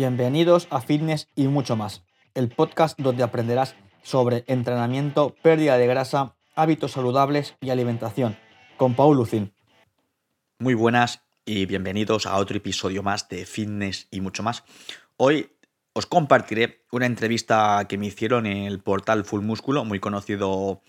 Bienvenidos 0.00 0.66
a 0.70 0.80
Fitness 0.80 1.28
y 1.36 1.46
mucho 1.46 1.76
más, 1.76 2.02
el 2.32 2.48
podcast 2.48 2.98
donde 2.98 3.22
aprenderás 3.22 3.74
sobre 4.02 4.44
entrenamiento, 4.46 5.36
pérdida 5.42 5.76
de 5.76 5.86
grasa, 5.86 6.36
hábitos 6.54 6.92
saludables 6.92 7.54
y 7.60 7.68
alimentación, 7.68 8.38
con 8.78 8.94
Paul 8.94 9.18
Lucin. 9.18 9.52
Muy 10.58 10.72
buenas 10.72 11.20
y 11.44 11.66
bienvenidos 11.66 12.24
a 12.24 12.36
otro 12.36 12.56
episodio 12.56 13.02
más 13.02 13.28
de 13.28 13.44
Fitness 13.44 14.08
y 14.10 14.22
mucho 14.22 14.42
más. 14.42 14.64
Hoy 15.18 15.50
os 15.92 16.06
compartiré 16.06 16.86
una 16.92 17.04
entrevista 17.04 17.84
que 17.86 17.98
me 17.98 18.06
hicieron 18.06 18.46
en 18.46 18.64
el 18.64 18.80
portal 18.80 19.26
Full 19.26 19.42
Músculo, 19.42 19.84
muy 19.84 20.00
conocido 20.00 20.80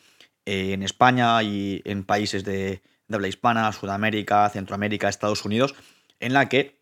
eh, 0.45 0.71
en 0.71 0.83
España 0.83 1.43
y 1.43 1.81
en 1.83 2.05
países 2.05 2.45
de, 2.45 2.81
de 3.09 3.15
habla 3.15 3.27
hispana, 3.27 3.73
Sudamérica, 3.73 4.47
Centroamérica, 4.47 5.09
Estados 5.09 5.43
Unidos, 5.43 5.75
en 6.21 6.31
la 6.31 6.47
que 6.47 6.79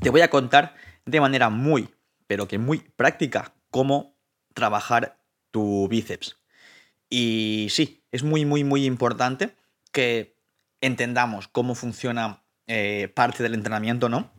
te 0.00 0.10
voy 0.10 0.22
a 0.22 0.30
contar 0.30 0.74
de 1.06 1.20
manera 1.20 1.50
muy, 1.50 1.88
pero 2.26 2.48
que 2.48 2.58
muy 2.58 2.78
práctica 2.78 3.54
cómo 3.70 4.16
trabajar 4.54 5.18
tu 5.50 5.88
bíceps. 5.88 6.38
Y 7.10 7.68
sí, 7.70 8.04
es 8.10 8.22
muy, 8.22 8.44
muy, 8.44 8.64
muy 8.64 8.84
importante 8.84 9.56
que 9.92 10.36
entendamos 10.80 11.48
cómo 11.48 11.74
funciona 11.74 12.42
eh, 12.66 13.08
parte 13.14 13.42
del 13.42 13.54
entrenamiento, 13.54 14.08
¿no? 14.08 14.30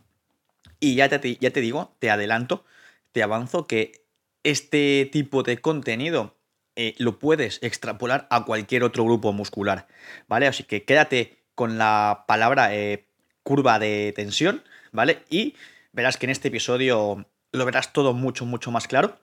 Y 0.80 0.96
ya 0.96 1.08
te, 1.08 1.36
ya 1.36 1.50
te 1.50 1.60
digo, 1.60 1.96
te 1.98 2.10
adelanto, 2.10 2.64
te 3.12 3.22
avanzo 3.22 3.66
que 3.66 4.04
este 4.42 5.08
tipo 5.10 5.42
de 5.42 5.58
contenido 5.58 6.36
eh, 6.76 6.94
lo 6.98 7.18
puedes 7.18 7.58
extrapolar 7.62 8.26
a 8.30 8.44
cualquier 8.44 8.84
otro 8.84 9.04
grupo 9.04 9.32
muscular, 9.32 9.86
¿vale? 10.28 10.46
Así 10.46 10.64
que 10.64 10.84
quédate 10.84 11.38
con 11.54 11.78
la 11.78 12.24
palabra 12.28 12.74
eh, 12.74 13.06
curva 13.42 13.78
de 13.78 14.12
tensión, 14.14 14.62
¿vale? 14.92 15.24
Y 15.30 15.54
verás 15.96 16.18
que 16.18 16.26
en 16.26 16.30
este 16.30 16.48
episodio 16.48 17.26
lo 17.52 17.64
verás 17.64 17.92
todo 17.92 18.12
mucho, 18.12 18.44
mucho 18.44 18.70
más 18.70 18.86
claro. 18.86 19.18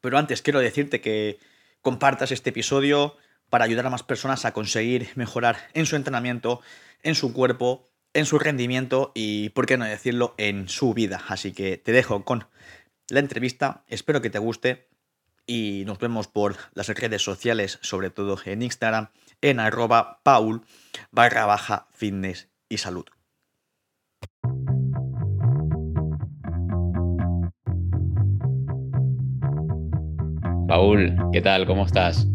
Pero 0.00 0.18
antes 0.18 0.42
quiero 0.42 0.58
decirte 0.58 1.00
que 1.00 1.38
compartas 1.82 2.32
este 2.32 2.50
episodio 2.50 3.16
para 3.50 3.66
ayudar 3.66 3.86
a 3.86 3.90
más 3.90 4.02
personas 4.02 4.44
a 4.46 4.52
conseguir 4.52 5.10
mejorar 5.14 5.58
en 5.74 5.84
su 5.84 5.94
entrenamiento, 5.94 6.62
en 7.02 7.14
su 7.14 7.34
cuerpo, 7.34 7.90
en 8.14 8.24
su 8.24 8.38
rendimiento 8.38 9.12
y, 9.14 9.50
por 9.50 9.66
qué 9.66 9.76
no 9.76 9.84
decirlo, 9.84 10.34
en 10.38 10.68
su 10.68 10.94
vida. 10.94 11.22
Así 11.28 11.52
que 11.52 11.76
te 11.76 11.92
dejo 11.92 12.24
con 12.24 12.46
la 13.08 13.20
entrevista, 13.20 13.84
espero 13.86 14.22
que 14.22 14.30
te 14.30 14.38
guste 14.38 14.88
y 15.46 15.82
nos 15.84 15.98
vemos 15.98 16.26
por 16.26 16.56
las 16.72 16.88
redes 16.88 17.22
sociales, 17.22 17.78
sobre 17.82 18.08
todo 18.08 18.38
en 18.46 18.62
Instagram, 18.62 19.10
en 19.42 19.60
arroba 19.60 20.22
paul 20.22 20.62
barra 21.10 21.44
baja 21.44 21.88
fitness 21.92 22.48
y 22.70 22.78
salud. 22.78 23.04
Paul, 30.72 31.14
¿qué 31.34 31.42
tal? 31.42 31.66
¿Cómo 31.66 31.84
estás? 31.84 32.26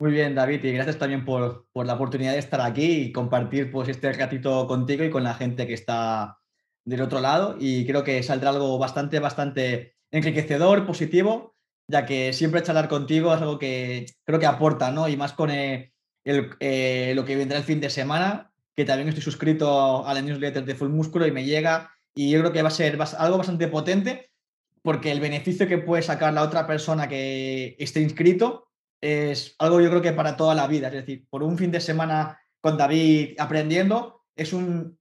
Muy 0.00 0.10
bien, 0.10 0.34
David, 0.34 0.64
y 0.64 0.72
gracias 0.72 0.98
también 0.98 1.24
por, 1.24 1.68
la 1.74 1.94
oportunidad 1.94 2.32
de 2.32 2.40
estar 2.40 2.60
aquí 2.60 3.02
y 3.02 3.12
compartir 3.12 3.70
pues, 3.70 3.88
este 3.88 4.12
ratito 4.12 4.66
contigo 4.66 5.04
y 5.04 5.10
con 5.10 5.22
la 5.22 5.34
gente 5.34 5.64
que 5.64 5.74
está 5.74 6.40
del 6.84 7.02
otro 7.02 7.20
lado. 7.20 7.56
Y 7.60 7.86
creo 7.86 8.02
que 8.02 8.20
saldrá 8.24 8.50
algo 8.50 8.78
bastante, 8.78 9.20
bastante 9.20 9.94
enriquecedor, 10.10 10.86
positivo, 10.86 11.54
ya 11.86 12.04
que 12.04 12.32
siempre 12.32 12.64
charlar 12.64 12.88
contigo 12.88 13.32
es 13.32 13.42
algo 13.42 13.60
que 13.60 14.06
creo 14.24 14.40
que 14.40 14.46
aporta, 14.46 14.90
¿no? 14.90 15.08
Y 15.08 15.16
más 15.16 15.32
con 15.32 15.48
eh, 15.52 15.92
eh, 16.24 17.12
lo 17.14 17.24
que 17.24 17.36
vendrá 17.36 17.58
el 17.58 17.64
fin 17.64 17.80
de 17.80 17.90
semana, 17.90 18.50
que 18.74 18.84
también 18.84 19.06
estoy 19.06 19.22
suscrito 19.22 20.04
a 20.04 20.14
la 20.14 20.20
newsletter 20.20 20.64
de 20.64 20.74
Full 20.74 20.88
Músculo 20.88 21.28
y 21.28 21.30
me 21.30 21.44
llega. 21.44 21.92
Y 22.12 22.32
yo 22.32 22.40
creo 22.40 22.50
que 22.50 22.62
va 22.62 22.70
a 22.70 22.72
ser 22.72 22.98
algo 23.18 23.38
bastante 23.38 23.68
potente 23.68 24.27
porque 24.88 25.12
el 25.12 25.20
beneficio 25.20 25.68
que 25.68 25.76
puede 25.76 26.02
sacar 26.02 26.32
la 26.32 26.40
otra 26.40 26.66
persona 26.66 27.06
que 27.06 27.76
esté 27.78 28.00
inscrito 28.00 28.68
es 29.02 29.54
algo 29.58 29.82
yo 29.82 29.90
creo 29.90 30.00
que 30.00 30.14
para 30.14 30.34
toda 30.34 30.54
la 30.54 30.66
vida. 30.66 30.86
Es 30.88 30.94
decir, 30.94 31.26
por 31.28 31.42
un 31.42 31.58
fin 31.58 31.70
de 31.70 31.78
semana 31.78 32.40
con 32.62 32.78
David 32.78 33.38
aprendiendo, 33.38 34.22
es 34.34 34.54
un, 34.54 34.98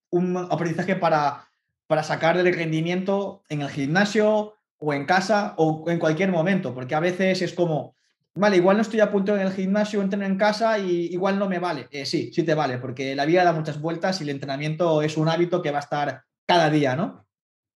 aprendizaje 0.51 0.97
para, 0.97 1.47
para 1.87 2.03
sacar 2.03 2.35
el 2.35 2.53
rendimiento 2.53 3.43
en 3.47 3.61
el 3.61 3.69
gimnasio 3.69 4.55
o 4.77 4.93
en 4.93 5.05
casa 5.05 5.53
o 5.55 5.85
en 5.87 5.99
cualquier 5.99 6.33
momento, 6.33 6.73
porque 6.73 6.93
a 6.93 6.99
veces 6.99 7.41
es 7.41 7.53
como, 7.53 7.95
vale, 8.35 8.57
igual 8.57 8.75
no 8.75 8.81
estoy 8.81 8.99
a 8.99 9.09
punto 9.09 9.37
en 9.37 9.43
el 9.43 9.53
gimnasio, 9.53 10.01
entreno 10.01 10.25
en 10.25 10.37
casa 10.37 10.79
y 10.79 11.13
igual 11.13 11.39
no 11.39 11.47
me 11.47 11.59
vale. 11.59 11.87
Eh, 11.91 12.05
sí, 12.05 12.29
sí 12.33 12.43
te 12.43 12.55
vale, 12.55 12.77
porque 12.77 13.15
la 13.15 13.23
vida 13.23 13.45
da 13.45 13.53
muchas 13.53 13.79
vueltas 13.79 14.19
y 14.19 14.25
el 14.25 14.31
entrenamiento 14.31 15.01
es 15.01 15.15
un 15.15 15.29
hábito 15.29 15.61
que 15.61 15.71
va 15.71 15.77
a 15.77 15.87
estar 15.87 16.23
cada 16.45 16.69
día, 16.69 16.97
¿no? 16.97 17.26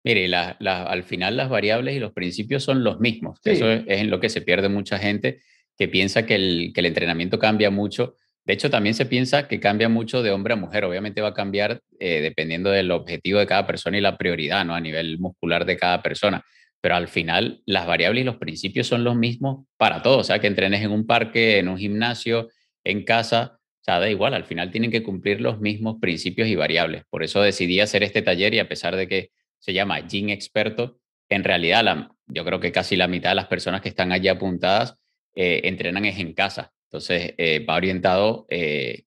Mire, 0.04 0.34
al 0.34 1.04
final 1.04 1.36
las 1.36 1.50
variables 1.50 1.96
y 1.96 2.00
los 2.00 2.14
principios 2.14 2.64
son 2.64 2.84
los 2.84 3.00
mismos. 3.00 3.40
Eso 3.44 3.70
es, 3.70 3.84
en 3.88 4.10
lo 4.10 4.20
que 4.20 4.30
se 4.30 4.42
pierde 4.42 4.70
mucha 4.70 4.98
gente 4.98 5.42
que 5.78 5.88
piensa 5.88 6.26
que 6.26 6.36
el, 6.36 6.74
entrenamiento 6.76 7.40
cambia 7.40 7.70
mucho. 7.70 8.16
De 8.46 8.54
hecho, 8.54 8.70
también 8.70 8.96
se 8.96 9.06
piensa 9.06 9.48
que 9.48 9.60
cambia 9.60 9.90
mucho 9.90 10.24
de 10.24 10.32
hombre 10.32 10.54
a 10.54 10.58
mujer. 10.58 10.84
Obviamente 10.86 11.22
va 11.22 11.30
a 11.30 11.34
cambiar 11.34 11.82
eh, 12.00 12.22
dependiendo 12.22 12.70
del 12.70 12.92
objetivo 12.92 13.40
de 13.40 13.48
cada 13.48 13.68
persona 13.68 13.98
y 13.98 14.02
la 14.02 14.18
prioridad, 14.18 14.66
¿no? 14.66 14.74
A 14.74 14.82
nivel 14.82 15.20
muscular 15.20 15.66
de 15.66 15.78
cada 15.78 16.02
persona. 16.02 16.44
Pero 16.81 16.96
al 16.96 17.08
final 17.08 17.62
las 17.66 17.86
variables 17.86 18.22
y 18.22 18.26
los 18.26 18.38
principios 18.38 18.88
son 18.88 19.04
los 19.04 19.16
mismos 19.16 19.66
para 19.78 20.02
todos. 20.02 20.20
O 20.20 20.24
sea, 20.24 20.40
que 20.40 20.48
entrenes 20.48 20.81
en 20.81 20.92
un 20.92 21.06
parque, 21.06 21.60
en 21.60 21.68
un 21.68 21.78
gimnasio, 21.78 22.50
en 22.84 23.04
casa, 23.04 23.60
o 23.81 23.84
sea, 23.84 24.00
da 24.00 24.10
igual. 24.10 24.34
Al 24.34 24.46
final 24.46 24.72
tienen 24.72 24.92
que 24.92 25.04
cumplir 25.04 25.42
los 25.42 25.60
mismos 25.60 25.98
principios 26.02 26.48
y 26.48 26.56
variables. 26.56 27.04
Por 27.10 27.24
eso 27.24 27.42
decidí 27.42 27.80
hacer 27.81 28.04
este 28.04 28.22
taller 28.22 28.54
y 28.54 28.60
a 28.60 28.68
pesar 28.68 28.96
de 28.96 29.08
que 29.08 29.30
se 29.59 29.74
llama 29.74 30.00
Gym 30.08 30.30
Experto. 30.30 31.00
En 31.30 31.44
realidad, 31.44 31.84
la, 31.84 32.12
yo 32.28 32.44
creo 32.46 32.59
que 32.59 32.72
casi 32.72 32.96
la 32.96 33.08
mitad 33.08 33.30
de 33.30 33.36
las 33.36 33.47
personas 33.47 33.81
que 33.81 33.90
están 33.90 34.12
allí 34.12 34.28
apuntadas 34.28 34.96
eh, 35.36 35.62
entrenan 35.66 36.06
es 36.06 36.18
en 36.20 36.34
casa. 36.34 36.72
Entonces, 36.86 37.34
eh, 37.38 37.64
va 37.64 37.75
orientado 37.75 38.48
eh, 38.50 39.03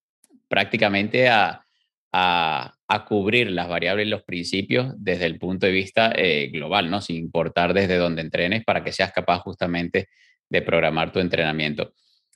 prácticamente 0.48 1.28
a, 1.28 1.64
a, 2.12 2.74
cubrir 3.08 3.50
las 3.50 3.68
variables 3.68 4.06
y 4.06 4.10
los 4.10 4.22
principios 4.22 4.92
desde 4.98 5.26
el 5.26 5.38
punto 5.38 5.66
de 5.66 5.72
vista 5.72 6.12
global, 6.52 6.90
¿no? 6.90 7.00
Sin 7.00 7.16
importar 7.16 7.72
desde 7.72 7.96
dónde 7.96 8.20
entrenes 8.20 8.64
para 8.64 8.84
que 8.84 8.92
seas 8.92 9.12
capaz 9.12 9.38
justamente 9.40 10.08
de 10.50 10.60
programar 10.60 11.10
tu 11.10 11.18
entrenamiento. 11.18 11.94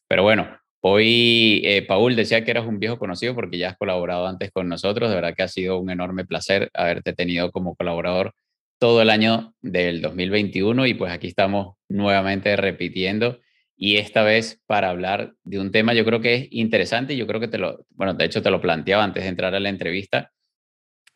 Pero 0.08 0.22
bueno, 0.22 0.58
Hoy, 0.88 1.84
Paul, 1.88 2.14
decía 2.14 2.44
que 2.44 2.52
eras 2.52 2.64
un 2.64 2.78
viejo 2.78 2.96
conocido 2.96 3.34
porque 3.34 3.58
ya 3.58 3.70
has 3.70 3.76
colaborado 3.76 4.28
antes 4.28 4.52
con 4.52 4.68
nosotros. 4.68 5.08
De 5.08 5.16
verdad 5.16 5.34
que 5.34 5.42
ha 5.42 5.48
sido 5.48 5.80
un 5.80 5.90
enorme 5.90 6.24
placer 6.24 6.70
haberte 6.74 7.12
tenido 7.12 7.50
como 7.50 7.74
colaborador 7.74 8.34
todo 8.78 9.02
el 9.02 9.10
año 9.10 9.52
del 9.60 10.00
2021 10.00 10.86
y 10.86 10.94
pues 10.94 11.10
aquí 11.10 11.26
estamos 11.26 11.74
nuevamente 11.88 12.54
repitiendo 12.54 13.40
y 13.76 13.96
esta 13.96 14.22
vez 14.22 14.60
para 14.66 14.90
hablar 14.90 15.34
de 15.42 15.58
un 15.58 15.72
tema 15.72 15.92
yo 15.92 16.04
creo 16.04 16.20
que 16.20 16.34
es 16.34 16.48
interesante 16.52 17.14
y 17.14 17.16
yo 17.16 17.26
creo 17.26 17.40
que 17.40 17.48
te 17.48 17.58
lo, 17.58 17.84
bueno, 17.90 18.14
de 18.14 18.24
hecho 18.24 18.40
te 18.40 18.50
lo 18.50 18.60
planteaba 18.60 19.02
antes 19.02 19.24
de 19.24 19.28
entrar 19.28 19.56
a 19.56 19.60
la 19.60 19.70
entrevista, 19.70 20.30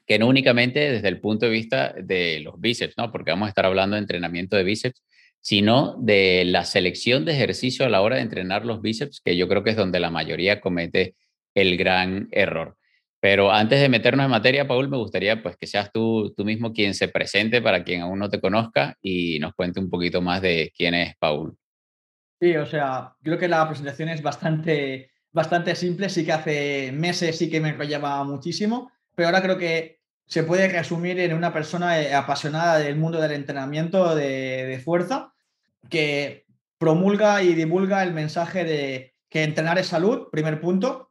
que 0.04 0.18
no 0.18 0.26
únicamente 0.26 0.80
desde 0.80 1.06
el 1.06 1.20
punto 1.20 1.46
de 1.46 1.52
vista 1.52 1.94
de 1.96 2.40
los 2.40 2.60
bíceps, 2.60 2.94
¿no? 2.98 3.12
Porque 3.12 3.30
vamos 3.30 3.46
a 3.46 3.50
estar 3.50 3.66
hablando 3.66 3.94
de 3.94 4.02
entrenamiento 4.02 4.56
de 4.56 4.64
bíceps, 4.64 5.00
sino 5.40 5.96
de 5.98 6.44
la 6.44 6.64
selección 6.64 7.24
de 7.24 7.32
ejercicio 7.32 7.86
a 7.86 7.88
la 7.88 8.02
hora 8.02 8.16
de 8.16 8.22
entrenar 8.22 8.66
los 8.66 8.82
bíceps, 8.82 9.20
que 9.20 9.36
yo 9.36 9.48
creo 9.48 9.64
que 9.64 9.70
es 9.70 9.76
donde 9.76 10.00
la 10.00 10.10
mayoría 10.10 10.60
comete 10.60 11.16
el 11.54 11.76
gran 11.76 12.28
error. 12.30 12.76
Pero 13.20 13.52
antes 13.52 13.80
de 13.80 13.90
meternos 13.90 14.24
en 14.24 14.30
materia, 14.30 14.66
Paul, 14.66 14.88
me 14.88 14.96
gustaría 14.96 15.42
pues 15.42 15.56
que 15.56 15.66
seas 15.66 15.92
tú, 15.92 16.32
tú 16.34 16.44
mismo 16.44 16.72
quien 16.72 16.94
se 16.94 17.08
presente 17.08 17.60
para 17.60 17.84
quien 17.84 18.00
aún 18.00 18.18
no 18.18 18.30
te 18.30 18.40
conozca 18.40 18.96
y 19.02 19.38
nos 19.38 19.54
cuente 19.54 19.78
un 19.78 19.90
poquito 19.90 20.22
más 20.22 20.40
de 20.40 20.72
quién 20.74 20.94
es 20.94 21.14
Paul. 21.18 21.56
Sí, 22.40 22.56
o 22.56 22.64
sea, 22.64 23.14
creo 23.22 23.38
que 23.38 23.48
la 23.48 23.68
presentación 23.68 24.08
es 24.08 24.22
bastante, 24.22 25.10
bastante 25.32 25.74
simple, 25.74 26.08
sí 26.08 26.24
que 26.24 26.32
hace 26.32 26.92
meses 26.92 27.36
sí 27.36 27.50
que 27.50 27.60
me 27.60 27.68
enrollaba 27.68 28.24
muchísimo, 28.24 28.90
pero 29.14 29.28
ahora 29.28 29.42
creo 29.42 29.58
que 29.58 29.99
se 30.30 30.44
puede 30.44 30.68
resumir 30.68 31.18
en 31.18 31.34
una 31.34 31.52
persona 31.52 32.00
eh, 32.00 32.14
apasionada 32.14 32.78
del 32.78 32.94
mundo 32.94 33.20
del 33.20 33.32
entrenamiento 33.32 34.14
de, 34.14 34.80
fuerza 34.84 35.34
que 35.88 36.46
promulga 36.78 37.42
y 37.42 37.54
divulga 37.54 38.04
el 38.04 38.14
mensaje 38.14 38.64
de 38.64 39.14
que 39.28 39.42
entrenar 39.42 39.78
es 39.78 39.88
salud, 39.88 40.28
primer 40.30 40.60
punto, 40.60 41.10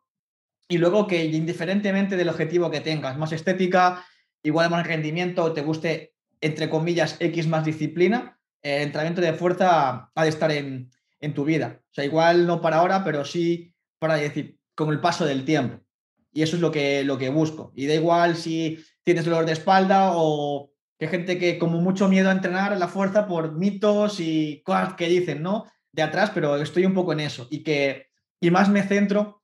y 0.70 0.78
luego 0.78 1.06
que 1.06 1.26
indiferentemente 1.26 2.16
del 2.16 2.30
objetivo 2.30 2.72
que 2.72 2.80
tengas, 2.80 3.18
más 3.18 3.34
estética, 3.34 4.06
igual 4.42 4.70
más 4.70 4.88
rendimiento, 4.88 5.52
te 5.52 5.62
guste, 5.62 6.14
entre 6.40 6.70
comillas, 6.70 7.18
X 7.20 7.46
más 7.48 7.66
disciplina, 7.66 8.40
el 8.62 8.84
entrenamiento 8.84 9.22
de 9.22 9.34
fuerza 9.34 10.12
ha 10.16 10.24
de 10.24 10.30
estar 10.30 10.52
en, 10.52 10.92
en 11.20 11.34
tu 11.34 11.44
vida. 11.44 11.82
O 11.92 11.94
sea, 11.94 12.06
igual 12.06 12.48
no 12.48 12.62
para 12.62 12.78
ahora, 12.78 13.04
pero 13.04 13.26
sí 13.26 13.74
para 14.00 14.16
decir, 14.16 14.58
con 14.76 14.90
el 14.92 15.02
paso 15.02 15.26
del 15.26 15.44
tiempo. 15.44 15.84
Y 16.32 16.44
eso 16.44 16.56
es 16.56 16.62
lo 16.62 16.72
que, 16.72 17.04
lo 17.04 17.18
que 17.18 17.30
busco. 17.30 17.74
Y 17.76 17.88
da 17.88 17.96
igual 17.96 18.36
si 18.38 18.80
tienes 19.10 19.26
dolor 19.26 19.48
de 19.48 19.54
espalda 19.54 20.12
o 20.14 20.72
que 21.00 21.08
gente 21.08 21.40
que 21.40 21.58
como 21.58 21.82
mucho 21.82 22.08
miedo 22.08 22.30
a 22.30 22.32
entrenar 22.32 22.78
la 22.78 22.88
fuerza 22.88 23.26
por 23.26 23.54
mitos 23.54 24.20
y 24.20 24.62
cosas 24.64 24.94
que 24.94 25.08
dicen, 25.08 25.42
¿no? 25.42 25.66
De 25.92 26.04
atrás, 26.04 26.30
pero 26.32 26.58
estoy 26.58 26.86
un 26.86 26.94
poco 26.94 27.14
en 27.14 27.22
eso. 27.22 27.48
Y 27.50 27.64
que 27.64 28.12
y 28.40 28.52
más 28.52 28.70
me 28.70 28.84
centro 28.84 29.42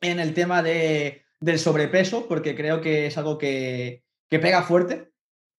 en 0.00 0.20
el 0.20 0.34
tema 0.34 0.62
de, 0.62 1.24
del 1.40 1.58
sobrepeso, 1.58 2.28
porque 2.28 2.54
creo 2.54 2.80
que 2.80 3.06
es 3.06 3.18
algo 3.18 3.38
que, 3.38 4.04
que 4.30 4.38
pega 4.38 4.62
fuerte. 4.62 5.10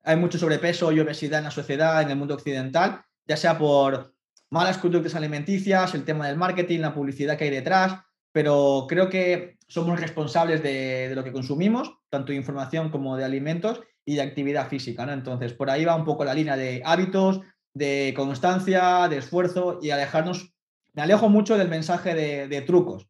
hay 0.04 0.16
mucho 0.16 0.40
sobrepeso 0.40 0.94
y 0.94 1.02
obesidad 1.02 1.40
en 1.40 1.46
la 1.46 1.52
sociedad, 1.52 2.02
en 2.02 2.12
el 2.12 2.16
mundo 2.16 2.36
occidental, 2.36 3.04
ya 3.28 3.36
sea 3.36 3.58
por 3.58 4.16
malas 4.50 4.78
conductas 4.78 5.16
alimenticias, 5.16 5.94
el 5.96 6.06
tema 6.06 6.30
del 6.30 6.38
marketing, 6.38 6.80
la 6.80 6.94
publicidad 6.94 7.38
que 7.38 7.44
hay 7.44 7.50
detrás, 7.50 8.00
pero 8.31 8.86
creo 8.88 9.10
que 9.10 9.58
somos 9.68 10.00
responsables 10.00 10.64
de, 10.64 11.12
lo 11.16 11.24
que 11.24 11.31
consumimos, 11.31 11.94
tanto 12.10 12.31
de 12.31 12.38
información 12.38 12.90
como 12.90 13.16
de 13.16 13.24
alimentos 13.24 13.81
y 14.04 14.16
de 14.16 14.22
actividad 14.22 14.68
física, 14.68 15.06
¿no? 15.06 15.14
Entonces, 15.14 15.54
por 15.54 15.70
ahí 15.70 15.86
va 15.86 15.96
un 15.96 16.06
poco 16.06 16.26
la 16.26 16.34
línea 16.34 16.58
de 16.58 16.81
hábitos, 16.84 17.42
de 17.74 18.14
constancia, 18.16 19.08
de 19.08 19.18
esfuerzo 19.18 19.80
y 19.81 19.92
alejarnos. 19.92 20.54
Me 20.94 21.04
alejo 21.04 21.30
mucho 21.30 21.58
del 21.58 21.70
mensaje 21.70 22.16
de, 22.16 22.62
trucos. 22.62 23.08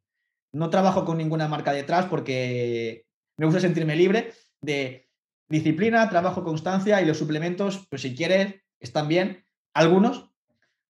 No 0.51 0.69
trabajo 0.69 1.05
con 1.05 1.17
ninguna 1.17 1.47
marca 1.47 1.71
detrás 1.71 2.05
porque 2.07 3.05
me 3.37 3.45
gusta 3.45 3.61
sentirme 3.61 3.95
libre 3.95 4.33
de 4.61 5.07
disciplina, 5.47 6.09
trabajo, 6.09 6.43
constancia 6.43 7.01
y 7.01 7.05
los 7.05 7.17
suplementos, 7.17 7.87
pues 7.89 8.01
si 8.01 8.15
quieres, 8.15 8.55
están 8.79 9.07
bien. 9.07 9.45
Algunos, 9.73 10.29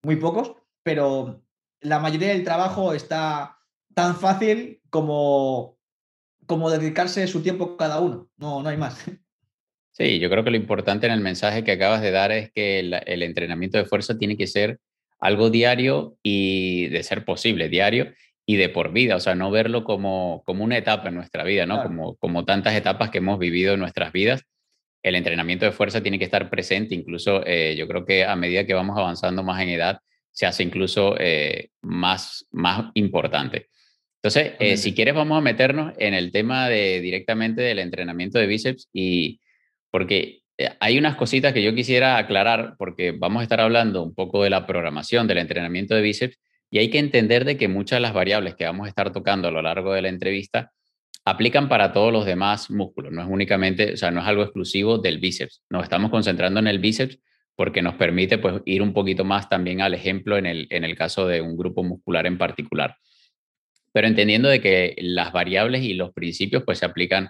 muy 0.03 0.15
pocos, 0.15 0.55
pero 0.81 1.43
la 1.81 1.99
mayoría 1.99 2.29
del 2.29 2.43
trabajo 2.43 2.93
está 2.93 3.58
tan 3.99 4.15
fácil 4.15 4.79
como, 4.89 5.77
como 6.45 6.71
dedicarse 6.71 7.27
su 7.27 7.43
tiempo 7.43 7.75
cada 7.75 7.99
uno. 7.99 8.29
No, 8.37 8.63
no 8.63 8.69
hay 8.69 8.77
más. 8.77 9.03
Sí, 9.91 10.19
yo 10.19 10.29
creo 10.29 10.45
que 10.45 10.51
lo 10.51 10.55
importante 10.55 11.07
en 11.07 11.11
el 11.11 11.19
mensaje 11.19 11.65
que 11.65 11.73
acabas 11.73 12.01
de 12.01 12.11
dar 12.11 12.31
es 12.31 12.53
que 12.53 12.79
el, 12.79 13.21
entrenamiento 13.21 13.77
de 13.77 13.83
fuerza 13.83 14.17
tiene 14.17 14.37
que 14.37 14.47
ser 14.47 14.79
algo 15.19 15.49
diario 15.49 16.15
y 16.23 16.87
de 16.87 17.03
ser 17.03 17.25
posible, 17.25 17.67
diario 17.67 18.13
y 18.45 18.55
de 18.55 18.69
por 18.69 18.93
vida, 18.93 19.17
o 19.17 19.19
sea, 19.19 19.35
no 19.35 19.51
verlo 19.51 19.83
como, 19.83 20.41
como 20.45 20.63
una 20.63 20.77
etapa 20.77 21.09
en 21.09 21.15
nuestra 21.15 21.43
vida, 21.43 21.65
¿no? 21.65 21.83
Como, 21.83 22.15
como 22.15 22.45
tantas 22.45 22.75
etapas 22.75 23.09
que 23.09 23.17
hemos 23.17 23.39
vivido 23.39 23.73
en 23.73 23.81
nuestras 23.81 24.13
vidas. 24.13 24.45
El 25.03 25.15
entrenamiento 25.15 25.65
de 25.65 25.73
fuerza 25.73 26.01
tiene 26.01 26.17
que 26.17 26.25
estar 26.25 26.49
presente, 26.49 26.95
incluso 26.95 27.45
eh, 27.45 27.75
yo 27.77 27.85
creo 27.85 28.05
que 28.05 28.23
a 28.23 28.37
medida 28.37 28.65
que 28.65 28.73
vamos 28.73 28.97
avanzando 28.97 29.43
más 29.43 29.61
en 29.61 29.69
edad, 29.69 29.99
se 30.31 30.45
hace 30.45 30.63
incluso 30.63 31.17
eh, 31.19 31.71
más, 31.81 32.47
más 32.51 32.91
importante. 32.93 33.67
Entonces, 34.21 34.53
eh, 34.59 34.75
si 34.75 34.93
quieres, 34.93 35.15
vamos 35.15 35.37
a 35.37 35.41
meternos 35.41 35.93
en 35.97 36.13
el 36.13 36.31
tema 36.31 36.67
de 36.67 36.99
directamente 36.99 37.61
del 37.61 37.79
entrenamiento 37.79 38.37
de 38.37 38.47
bíceps 38.47 38.89
y 38.91 39.39
porque 39.91 40.41
eh, 40.57 40.69
hay 40.81 40.97
unas 40.97 41.15
cositas 41.15 41.53
que 41.53 41.63
yo 41.63 41.73
quisiera 41.73 42.17
aclarar 42.17 42.75
porque 42.77 43.11
vamos 43.11 43.39
a 43.39 43.43
estar 43.43 43.61
hablando 43.61 44.03
un 44.03 44.13
poco 44.13 44.43
de 44.43 44.49
la 44.49 44.67
programación 44.67 45.25
del 45.25 45.37
entrenamiento 45.37 45.95
de 45.95 46.01
bíceps 46.01 46.37
y 46.69 46.79
hay 46.79 46.89
que 46.89 46.99
entender 46.99 47.45
de 47.45 47.55
que 47.55 47.69
muchas 47.69 47.97
de 47.97 48.01
las 48.01 48.13
variables 48.13 48.55
que 48.55 48.65
vamos 48.65 48.87
a 48.87 48.89
estar 48.89 49.13
tocando 49.13 49.47
a 49.47 49.51
lo 49.51 49.61
largo 49.61 49.93
de 49.93 50.01
la 50.01 50.09
entrevista 50.09 50.73
aplican 51.23 51.69
para 51.69 51.93
todos 51.93 52.11
los 52.11 52.25
demás 52.25 52.69
músculos, 52.69 53.13
no 53.13 53.21
es 53.21 53.27
únicamente, 53.29 53.93
o 53.93 53.97
sea, 53.97 54.11
no 54.11 54.19
es 54.19 54.27
algo 54.27 54.43
exclusivo 54.43 54.97
del 54.97 55.19
bíceps. 55.19 55.63
Nos 55.69 55.83
estamos 55.83 56.11
concentrando 56.11 56.59
en 56.59 56.67
el 56.67 56.79
bíceps 56.79 57.19
porque 57.55 57.81
nos 57.81 57.95
permite 57.95 58.37
pues 58.37 58.61
ir 58.65 58.81
un 58.81 58.91
poquito 58.93 59.23
más 59.23 59.47
también 59.47 59.79
al 59.79 59.93
ejemplo 59.93 60.37
en 60.37 60.45
el, 60.45 60.67
en 60.71 60.83
el 60.83 60.97
caso 60.97 61.25
de 61.25 61.39
un 61.39 61.55
grupo 61.55 61.83
muscular 61.83 62.25
en 62.25 62.37
particular 62.37 62.97
pero 63.91 64.07
entendiendo 64.07 64.49
de 64.49 64.61
que 64.61 64.95
las 64.99 65.31
variables 65.31 65.83
y 65.83 65.93
los 65.93 66.13
principios 66.13 66.63
pues 66.63 66.79
se 66.79 66.85
aplican 66.85 67.29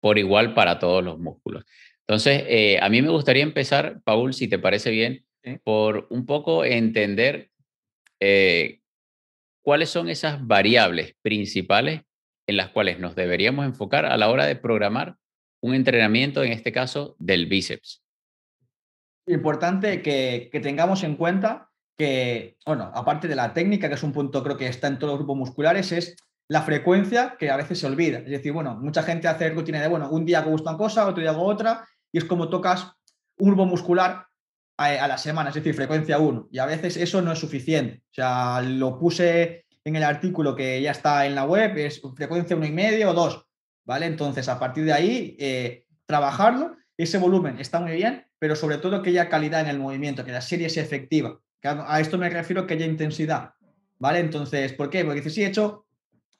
por 0.00 0.18
igual 0.18 0.54
para 0.54 0.78
todos 0.78 1.02
los 1.02 1.18
músculos. 1.18 1.64
Entonces, 2.06 2.44
eh, 2.48 2.78
a 2.80 2.88
mí 2.88 3.00
me 3.02 3.10
gustaría 3.10 3.42
empezar, 3.42 4.00
Paul, 4.04 4.34
si 4.34 4.48
te 4.48 4.58
parece 4.58 4.90
bien, 4.90 5.24
por 5.64 6.06
un 6.10 6.26
poco 6.26 6.64
entender 6.64 7.50
eh, 8.20 8.80
cuáles 9.62 9.90
son 9.90 10.08
esas 10.08 10.46
variables 10.46 11.14
principales 11.22 12.02
en 12.46 12.56
las 12.56 12.70
cuales 12.70 12.98
nos 12.98 13.14
deberíamos 13.14 13.64
enfocar 13.64 14.06
a 14.06 14.16
la 14.16 14.28
hora 14.28 14.46
de 14.46 14.56
programar 14.56 15.16
un 15.60 15.74
entrenamiento, 15.74 16.42
en 16.42 16.52
este 16.52 16.72
caso, 16.72 17.16
del 17.18 17.46
bíceps. 17.46 18.04
Importante 19.26 20.02
que, 20.02 20.48
que 20.50 20.60
tengamos 20.60 21.04
en 21.04 21.16
cuenta 21.16 21.71
que, 21.96 22.56
bueno, 22.66 22.90
aparte 22.94 23.28
de 23.28 23.36
la 23.36 23.52
técnica, 23.52 23.88
que 23.88 23.94
es 23.94 24.02
un 24.02 24.12
punto 24.12 24.42
creo 24.42 24.56
que 24.56 24.66
está 24.66 24.88
en 24.88 24.98
todos 24.98 25.12
los 25.12 25.18
grupos 25.20 25.36
musculares, 25.36 25.92
es 25.92 26.16
la 26.48 26.62
frecuencia 26.62 27.36
que 27.38 27.50
a 27.50 27.56
veces 27.56 27.78
se 27.78 27.86
olvida. 27.86 28.18
Es 28.18 28.30
decir, 28.30 28.52
bueno, 28.52 28.76
mucha 28.76 29.02
gente 29.02 29.28
hace 29.28 29.50
rutina 29.50 29.80
de, 29.80 29.88
bueno, 29.88 30.10
un 30.10 30.24
día 30.24 30.40
hago 30.40 30.50
una 30.50 30.76
cosa, 30.76 31.06
otro 31.06 31.20
día 31.20 31.30
hago 31.30 31.44
otra, 31.44 31.86
y 32.12 32.18
es 32.18 32.24
como 32.24 32.48
tocas 32.48 32.92
un 33.38 33.48
grupo 33.48 33.64
muscular 33.64 34.26
a, 34.76 35.06
la 35.06 35.18
semana, 35.18 35.50
es 35.50 35.54
decir, 35.54 35.74
frecuencia 35.74 36.18
1. 36.18 36.48
Y 36.50 36.58
a 36.58 36.66
veces 36.66 36.96
eso 36.96 37.22
no 37.22 37.32
es 37.32 37.38
suficiente. 37.38 38.02
O 38.10 38.14
sea, 38.14 38.60
lo 38.62 38.98
puse 38.98 39.66
en 39.84 39.96
el 39.96 40.04
artículo 40.04 40.54
que 40.54 40.80
ya 40.82 40.90
está 40.90 41.26
en 41.26 41.34
la 41.34 41.44
web, 41.44 41.76
es 41.76 42.00
frecuencia 42.16 42.56
uno 42.56 42.66
y 42.66 42.72
medio 42.72 43.10
o 43.10 43.14
dos, 43.14 43.46
¿vale? 43.84 44.06
Entonces, 44.06 44.48
a 44.48 44.58
partir 44.58 44.84
de 44.84 44.92
ahí, 44.92 45.36
eh, 45.38 45.86
trabajarlo, 46.06 46.76
ese 46.96 47.18
volumen 47.18 47.58
está 47.58 47.80
muy 47.80 47.92
bien, 47.92 48.26
pero 48.38 48.56
sobre 48.56 48.78
todo 48.78 49.02
que 49.02 49.10
haya 49.10 49.28
calidad 49.28 49.60
en 49.60 49.68
el 49.68 49.78
movimiento, 49.78 50.24
que 50.24 50.32
la 50.32 50.40
serie 50.40 50.68
sea 50.68 50.82
efectiva. 50.82 51.40
A 51.64 52.00
esto 52.00 52.18
me 52.18 52.28
refiero 52.28 52.66
que 52.66 52.74
haya 52.74 52.86
intensidad, 52.86 53.54
¿vale? 53.98 54.18
Entonces, 54.18 54.72
¿por 54.72 54.90
qué? 54.90 55.04
Porque 55.04 55.28
sí, 55.30 55.42
he 55.42 55.46
hecho 55.46 55.86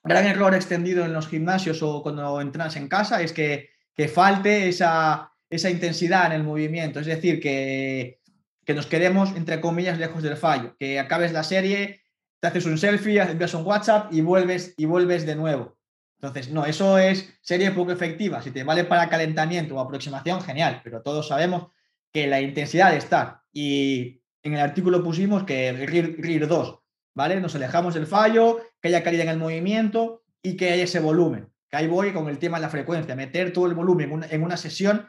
gran 0.02 0.26
error 0.26 0.54
extendido 0.54 1.04
en 1.04 1.12
los 1.12 1.28
gimnasios 1.28 1.82
o 1.82 2.02
cuando 2.02 2.40
entras 2.40 2.76
en 2.76 2.88
casa 2.88 3.22
es 3.22 3.32
que, 3.32 3.70
que 3.94 4.08
falte 4.08 4.68
esa, 4.68 5.32
esa 5.48 5.70
intensidad 5.70 6.26
en 6.26 6.32
el 6.32 6.42
movimiento, 6.42 7.00
es 7.00 7.06
decir, 7.06 7.40
que, 7.40 8.20
que 8.64 8.74
nos 8.74 8.86
quedemos, 8.86 9.36
entre 9.36 9.60
comillas, 9.60 9.98
lejos 9.98 10.22
del 10.22 10.36
fallo, 10.36 10.76
que 10.78 10.98
acabes 10.98 11.32
la 11.32 11.44
serie, 11.44 12.02
te 12.40 12.48
haces 12.48 12.66
un 12.66 12.78
selfie, 12.78 13.20
envías 13.20 13.54
un 13.54 13.64
WhatsApp 13.64 14.12
y 14.12 14.20
vuelves, 14.20 14.74
y 14.76 14.84
vuelves 14.84 15.26
de 15.26 15.36
nuevo. 15.36 15.76
Entonces, 16.20 16.50
no, 16.50 16.64
eso 16.64 16.98
es 16.98 17.36
serie 17.40 17.72
poco 17.72 17.90
efectiva. 17.92 18.42
Si 18.42 18.52
te 18.52 18.62
vale 18.62 18.84
para 18.84 19.08
calentamiento 19.08 19.74
o 19.74 19.80
aproximación, 19.80 20.40
genial, 20.40 20.80
pero 20.84 21.02
todos 21.02 21.28
sabemos 21.28 21.68
que 22.12 22.26
la 22.26 22.40
intensidad 22.40 22.92
de 22.92 22.98
estar 22.98 23.40
y 23.52 24.21
en 24.42 24.54
el 24.54 24.60
artículo 24.60 25.02
pusimos 25.02 25.44
que 25.44 25.72
RIR, 25.72 26.46
2, 26.46 26.78
¿vale? 27.14 27.40
Nos 27.40 27.54
alejamos 27.54 27.94
del 27.94 28.06
fallo, 28.06 28.60
que 28.80 28.88
haya 28.88 29.02
calidad 29.02 29.24
en 29.24 29.32
el 29.32 29.38
movimiento 29.38 30.22
y 30.42 30.56
que 30.56 30.70
haya 30.70 30.84
ese 30.84 31.00
volumen. 31.00 31.48
Que 31.68 31.76
ahí 31.76 31.86
voy 31.86 32.12
con 32.12 32.28
el 32.28 32.38
tema 32.38 32.58
de 32.58 32.62
la 32.62 32.70
frecuencia, 32.70 33.14
meter 33.14 33.52
todo 33.52 33.66
el 33.66 33.74
volumen 33.74 34.24
en 34.28 34.42
una, 34.42 34.56
sesión, 34.56 35.08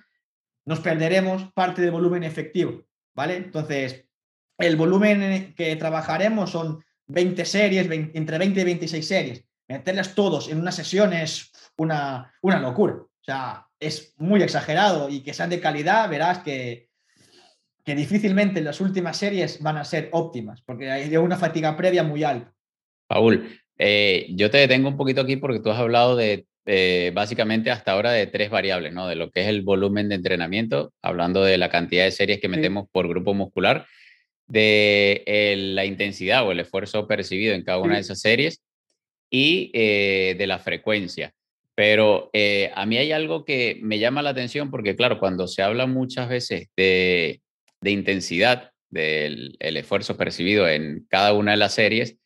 nos 0.65 0.80
perderemos 0.80 1.51
parte 1.53 1.81
del 1.81 1.91
volumen 1.91 2.24
efectivo, 2.24 2.83
¿vale? 3.15 3.38
Entonces, 3.38 4.06
el 4.57 4.75
volumen 4.75 5.53
que 5.56 5.75
trabajaremos 5.75 6.51
son 6.51 6.83
20 7.07 7.44
series, 7.45 7.89
entre 7.91 8.38
20 8.38 8.62
y 8.62 8.63
26 8.63 9.07
series. 9.07 9.45
Meterlas 9.68 10.13
todos 10.13 10.50
en 10.50 10.59
una 10.59 10.71
sesión 10.71 11.12
es 11.13 11.51
una, 11.77 12.33
una 12.41 12.59
locura. 12.59 12.94
O 12.94 13.24
sea, 13.25 13.68
es 13.79 14.13
muy 14.17 14.41
exagerado 14.41 15.10
y 15.10 15.22
que 15.22 15.34
sean 15.34 15.50
de 15.50 15.60
calidad, 15.60 16.10
verás 16.10 16.39
que, 16.39 16.92
que 17.83 17.95
difícilmente 17.95 18.61
las 18.61 18.79
últimas 18.81 19.17
series 19.17 19.61
van 19.61 19.77
a 19.77 19.83
ser 19.83 20.09
óptimas, 20.11 20.61
porque 20.61 20.89
hay 20.89 21.15
una 21.17 21.37
fatiga 21.37 21.75
previa 21.75 22.03
muy 22.03 22.23
alta. 22.23 22.53
Paul, 23.07 23.49
eh, 23.77 24.27
yo 24.31 24.49
te 24.49 24.59
detengo 24.59 24.87
un 24.87 24.97
poquito 24.97 25.21
aquí 25.21 25.35
porque 25.35 25.59
tú 25.59 25.69
has 25.69 25.79
hablado 25.79 26.15
de 26.15 26.45
eh, 26.65 27.11
básicamente 27.13 27.71
hasta 27.71 27.91
ahora 27.91 28.11
de 28.11 28.27
tres 28.27 28.49
variables, 28.49 28.93
¿no? 28.93 29.07
De 29.07 29.15
lo 29.15 29.31
que 29.31 29.41
es 29.41 29.47
el 29.47 29.63
volumen 29.63 30.07
de 30.07 30.15
entrenamiento, 30.15 30.93
hablando 31.01 31.43
de 31.43 31.57
la 31.57 31.69
cantidad 31.69 32.05
de 32.05 32.11
series 32.11 32.39
que 32.39 32.47
metemos 32.47 32.87
por 32.89 33.07
grupo 33.07 33.33
muscular, 33.33 33.85
de 34.47 35.55
la 35.73 35.85
intensidad 35.85 36.47
o 36.47 36.51
el 36.51 36.61
esfuerzo 36.61 37.07
percibido 37.07 37.53
en 37.53 37.63
cada 37.63 37.79
una 37.79 37.95
de 37.95 38.01
esas 38.01 38.21
series 38.21 38.61
y 39.29 39.71
eh, 39.73 40.35
de 40.37 40.47
la 40.47 40.59
frecuencia. 40.59 41.33
Pero 41.75 42.29
a 42.75 42.85
mí 42.85 42.97
hay 42.97 43.11
algo 43.11 43.45
que 43.45 43.79
me 43.81 43.97
llama 43.97 44.21
la 44.21 44.29
atención 44.29 44.69
porque, 44.69 44.95
claro, 44.95 45.19
cuando 45.19 45.47
se 45.47 45.63
habla 45.63 45.87
muchas 45.87 46.29
veces 46.29 46.67
de 46.77 47.41
de 47.83 47.91
intensidad 47.91 48.71
del 48.89 49.57
esfuerzo 49.59 50.17
percibido 50.17 50.67
en 50.67 51.05
cada 51.09 51.33
una 51.33 51.51
de 51.51 51.57
las 51.57 51.73
series, 51.73 52.17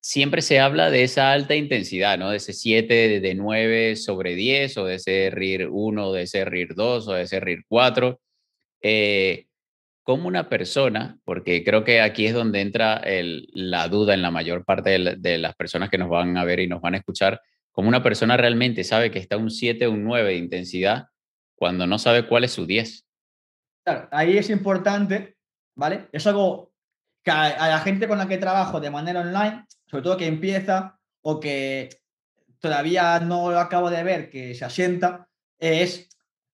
siempre 0.00 0.40
se 0.40 0.60
habla 0.60 0.90
de 0.90 1.02
esa 1.02 1.32
alta 1.32 1.54
intensidad, 1.54 2.18
¿no? 2.18 2.30
De 2.30 2.36
ese 2.36 2.52
7 2.52 3.20
de 3.20 3.34
9 3.34 3.96
sobre 3.96 4.34
10 4.34 4.78
o 4.78 4.84
de 4.84 4.94
ese 4.96 5.30
RIR 5.30 5.68
1, 5.70 6.12
de 6.12 6.22
ese 6.22 6.44
RIR 6.44 6.74
2 6.74 7.08
o 7.08 7.12
de 7.12 7.22
ese 7.22 7.40
RIR 7.40 7.64
4. 7.68 8.20
Eh, 8.82 9.46
como 10.04 10.28
una 10.28 10.48
persona, 10.48 11.18
porque 11.24 11.64
creo 11.64 11.82
que 11.82 12.00
aquí 12.00 12.26
es 12.26 12.34
donde 12.34 12.60
entra 12.60 13.02
la 13.52 13.88
duda 13.88 14.14
en 14.14 14.22
la 14.22 14.30
mayor 14.30 14.64
parte 14.64 14.90
de, 14.90 15.16
de, 15.16 15.38
las 15.38 15.56
personas 15.56 15.90
que 15.90 15.98
nos 15.98 16.08
van 16.08 16.36
a 16.36 16.44
ver 16.44 16.60
y 16.60 16.68
nos 16.68 16.80
van 16.80 16.94
a 16.94 16.98
escuchar, 16.98 17.40
como 17.72 17.88
una 17.88 18.04
persona 18.04 18.36
realmente 18.36 18.84
sabe 18.84 19.10
que 19.10 19.18
está 19.18 19.36
un 19.36 19.50
7 19.50 19.88
o 19.88 19.90
un 19.90 20.04
9 20.04 20.30
de 20.30 20.36
intensidad 20.36 21.08
cuando 21.56 21.88
no 21.88 21.98
sabe 21.98 22.28
cuál 22.28 22.44
es 22.44 22.52
su 22.52 22.66
10. 22.66 23.05
Claro, 23.86 24.08
ahí 24.10 24.36
es 24.36 24.50
importante, 24.50 25.36
¿vale? 25.76 26.08
Es 26.10 26.26
algo 26.26 26.72
que 27.22 27.30
a, 27.30 27.68
la 27.68 27.78
gente 27.78 28.08
con 28.08 28.18
la 28.18 28.26
que 28.26 28.36
trabajo 28.36 28.80
de 28.80 28.90
manera 28.90 29.20
online, 29.20 29.64
sobre 29.86 30.02
todo 30.02 30.16
que 30.16 30.26
empieza 30.26 30.98
o 31.22 31.38
que 31.38 31.90
todavía 32.58 33.20
no 33.20 33.48
lo 33.52 33.60
acabo 33.60 33.88
de 33.88 34.02
ver, 34.02 34.28
que 34.28 34.56
se 34.56 34.64
asienta, 34.64 35.28
es 35.60 36.08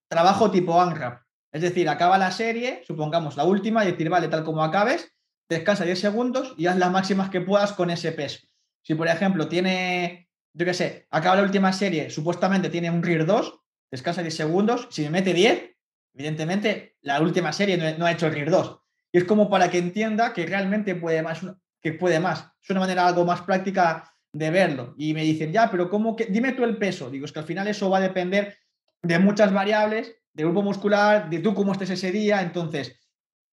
trabajo 0.08 0.50
tipo 0.50 0.78
ANRAP. 0.78 1.22
Es 1.52 1.62
decir, 1.62 1.88
acaba 1.88 2.18
la 2.18 2.32
serie, 2.32 2.82
supongamos 2.86 3.38
la 3.38 3.44
última, 3.44 3.82
y 3.82 3.92
decir, 3.92 4.10
vale, 4.10 4.28
tal 4.28 4.44
como 4.44 4.62
acabes, 4.62 5.10
descansa 5.48 5.84
10 5.84 5.98
segundos 5.98 6.54
y 6.58 6.66
haz 6.66 6.76
las 6.76 6.92
máximas 6.92 7.30
que 7.30 7.40
puedas 7.40 7.72
con 7.72 7.88
ese 7.88 8.12
peso. 8.12 8.40
Si, 8.82 8.94
por 8.94 9.08
ejemplo, 9.08 9.48
tiene, 9.48 10.28
yo 10.52 10.66
qué 10.66 10.74
sé, 10.74 11.06
acaba 11.08 11.36
la 11.36 11.44
última 11.44 11.72
serie, 11.72 12.10
supuestamente 12.10 12.68
tiene 12.68 12.90
un 12.90 13.02
RIR 13.02 13.24
2, 13.24 13.58
descansa 13.90 14.20
10 14.20 14.36
segundos, 14.36 14.88
si 14.90 15.04
me 15.04 15.10
mete 15.10 15.32
10, 15.32 15.71
Evidentemente, 16.14 16.96
la 17.00 17.20
última 17.20 17.52
serie 17.52 17.96
no, 17.98 18.06
ha 18.06 18.12
hecho 18.12 18.28
RIR 18.28 18.50
2. 18.50 18.78
Y 19.12 19.18
es 19.18 19.24
como 19.24 19.48
para 19.48 19.70
que 19.70 19.78
entienda 19.78 20.32
que 20.32 20.46
realmente 20.46 20.94
puede 20.94 21.22
más, 21.22 21.40
que 21.80 21.92
puede 21.92 22.20
más. 22.20 22.46
Es 22.62 22.70
una 22.70 22.80
manera 22.80 23.06
algo 23.06 23.24
más 23.24 23.42
práctica 23.42 24.12
de 24.32 24.50
verlo. 24.50 24.94
Y 24.96 25.14
me 25.14 25.22
dicen, 25.22 25.52
ya, 25.52 25.70
pero 25.70 25.90
¿cómo 25.90 26.16
que? 26.16 26.26
Dime 26.26 26.52
tú 26.52 26.64
el 26.64 26.78
peso. 26.78 27.10
Digo, 27.10 27.26
es 27.26 27.32
que 27.32 27.40
al 27.40 27.44
final 27.44 27.68
eso 27.68 27.90
va 27.90 27.98
a 27.98 28.02
depender 28.02 28.56
de 29.02 29.18
muchas 29.18 29.52
variables, 29.52 30.14
de 30.32 30.44
grupo 30.44 30.62
muscular, 30.62 31.28
de 31.28 31.40
tú 31.40 31.54
cómo 31.54 31.72
estés 31.72 31.90
ese 31.90 32.10
día. 32.12 32.40
Entonces, 32.40 32.98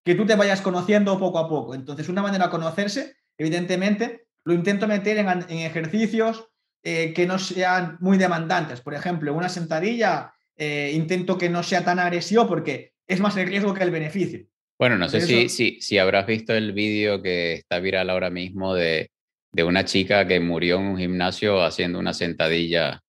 que 0.04 0.16
tú 0.16 0.26
te 0.26 0.36
vayas 0.36 0.62
conociendo 0.62 1.20
poco 1.20 1.40
a 1.40 1.50
poco. 1.50 1.76
Entonces, 1.76 2.10
una 2.10 2.22
manera 2.22 2.46
de 2.46 2.52
conocerse, 2.52 3.16
evidentemente, 3.38 4.28
lo 4.46 4.54
intento 4.54 4.88
meter 4.88 5.18
en, 5.18 5.28
ejercicios 5.50 6.48
eh, 6.84 7.14
que 7.14 7.28
no 7.28 7.38
sean 7.40 7.98
muy 8.00 8.18
demandantes. 8.18 8.82
Por 8.82 8.94
ejemplo, 8.94 9.34
una 9.34 9.50
sentadilla 9.50 10.34
eh, 10.60 10.92
intento 10.94 11.38
que 11.38 11.48
no 11.48 11.64
sea 11.64 11.86
tan 11.86 12.00
agresivo 12.00 12.46
porque 12.46 12.92
es 13.08 13.22
más 13.22 13.38
el 13.38 13.48
riesgo 13.48 13.74
que 13.74 13.84
el 13.84 13.92
beneficio. 13.92 14.46
Bueno, 14.78 14.98
no 14.98 15.08
sé 15.08 15.22
si, 15.22 15.48
si, 15.48 15.80
si, 15.80 15.98
habrás 15.98 16.26
visto 16.28 16.54
el 16.54 16.74
vídeo 16.74 17.22
que 17.22 17.54
está 17.54 17.80
viral 17.80 18.10
ahora 18.10 18.30
mismo 18.30 18.74
de, 18.74 19.10
de, 19.54 19.64
una 19.64 19.86
chica 19.86 20.28
que 20.28 20.40
murió 20.42 20.78
en 20.78 20.88
un 20.88 20.98
gimnasio 20.98 21.64
haciendo 21.64 21.98
una 21.98 22.14
sentadilla. 22.14 23.02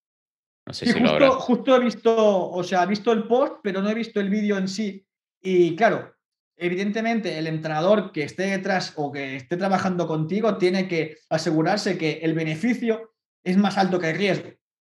No 0.67 0.73
sé 0.73 0.87
si 0.87 0.93
justo, 0.93 1.19
lo 1.19 1.33
Justo 1.33 1.77
he 1.77 1.81
visto, 1.81 2.51
o 2.51 2.63
sea, 2.63 2.85
he 2.85 2.87
visto 2.87 3.13
el 3.13 3.25
post, 3.25 3.55
pero 3.63 3.83
no 3.83 3.91
he 3.91 3.95
visto 3.95 4.21
el 4.21 4.31
vídeo 4.31 4.57
en 4.57 4.69
sí. 4.69 5.05
Y 5.43 5.75
claro, 5.75 6.15
evidentemente 6.57 7.37
el 7.37 7.49
entrenador 7.49 8.13
que 8.13 8.23
esté 8.23 8.45
detrás 8.45 8.93
o 8.97 9.11
que 9.11 9.37
esté 9.37 9.57
trabajando 9.57 10.07
contigo 10.07 10.57
tiene 10.57 10.87
que 10.87 11.19
asegurarse 11.29 11.99
que 11.99 12.21
el 12.23 12.35
beneficio 12.35 13.15
es 13.45 13.57
más 13.57 13.77
alto 13.77 13.99
que 13.99 14.11
el 14.11 14.17
riesgo. 14.17 14.51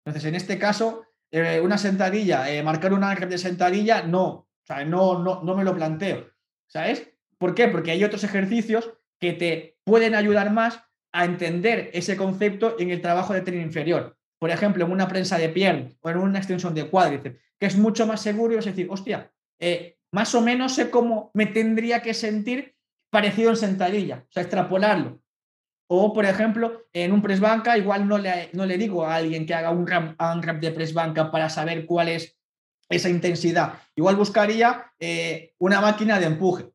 Entonces, 0.05 0.29
en 0.29 0.35
este 0.35 0.57
caso, 0.57 1.05
eh, 1.35 1.59
una 1.59 1.77
sentadilla, 1.77 2.49
eh, 2.49 2.63
marcar 2.63 2.93
una 2.93 3.13
de 3.13 3.37
sentadilla, 3.37 4.03
no, 4.03 4.25
o 4.25 4.47
sea, 4.63 4.85
no, 4.85 5.21
no, 5.21 5.43
no 5.43 5.55
me 5.55 5.65
lo 5.65 5.75
planteo, 5.75 6.29
¿sabes? 6.65 7.09
¿Por 7.37 7.53
qué? 7.53 7.67
Porque 7.67 7.91
hay 7.91 8.05
otros 8.05 8.23
ejercicios 8.23 8.93
que 9.19 9.33
te 9.33 9.77
pueden 9.83 10.15
ayudar 10.15 10.51
más 10.51 10.81
a 11.11 11.25
entender 11.25 11.89
ese 11.93 12.15
concepto 12.15 12.77
en 12.79 12.89
el 12.89 13.01
trabajo 13.01 13.33
de 13.33 13.41
tren 13.41 13.61
inferior. 13.61 14.17
Por 14.39 14.49
ejemplo, 14.49 14.85
en 14.85 14.91
una 14.91 15.09
prensa 15.09 15.37
de 15.37 15.49
pierna 15.49 15.89
o 15.99 16.09
en 16.09 16.17
una 16.17 16.39
extensión 16.39 16.73
de 16.73 16.89
cuádriceps, 16.89 17.37
que 17.59 17.65
es 17.65 17.77
mucho 17.77 18.07
más 18.07 18.21
seguro 18.21 18.57
es 18.57 18.65
decir, 18.65 18.87
hostia, 18.89 19.29
eh, 19.59 19.97
más 20.11 20.33
o 20.35 20.41
menos 20.41 20.73
sé 20.73 20.89
cómo 20.89 21.31
me 21.33 21.47
tendría 21.47 22.01
que 22.01 22.13
sentir 22.13 22.75
parecido 23.09 23.49
en 23.49 23.57
sentadilla, 23.57 24.23
o 24.25 24.31
sea, 24.31 24.43
extrapolarlo. 24.43 25.21
O, 25.87 26.13
por 26.13 26.25
ejemplo, 26.25 26.85
en 26.93 27.11
un 27.11 27.21
press 27.21 27.39
banca, 27.39 27.77
igual 27.77 28.07
no 28.07 28.17
le, 28.17 28.49
no 28.53 28.65
le 28.65 28.77
digo 28.77 29.05
a 29.05 29.15
alguien 29.15 29.45
que 29.45 29.53
haga 29.53 29.69
un 29.69 29.85
ramp, 29.85 30.19
de 30.59 30.71
press 30.71 30.93
banca 30.93 31.29
para 31.29 31.49
saber 31.49 31.85
cuál 31.85 32.09
es 32.09 32.35
esa 32.89 33.09
intensidad. 33.09 33.73
Igual 33.95 34.15
buscaría 34.15 34.91
eh, 34.99 35.53
una 35.59 35.81
máquina 35.81 36.19
de 36.19 36.25
empuje. 36.25 36.65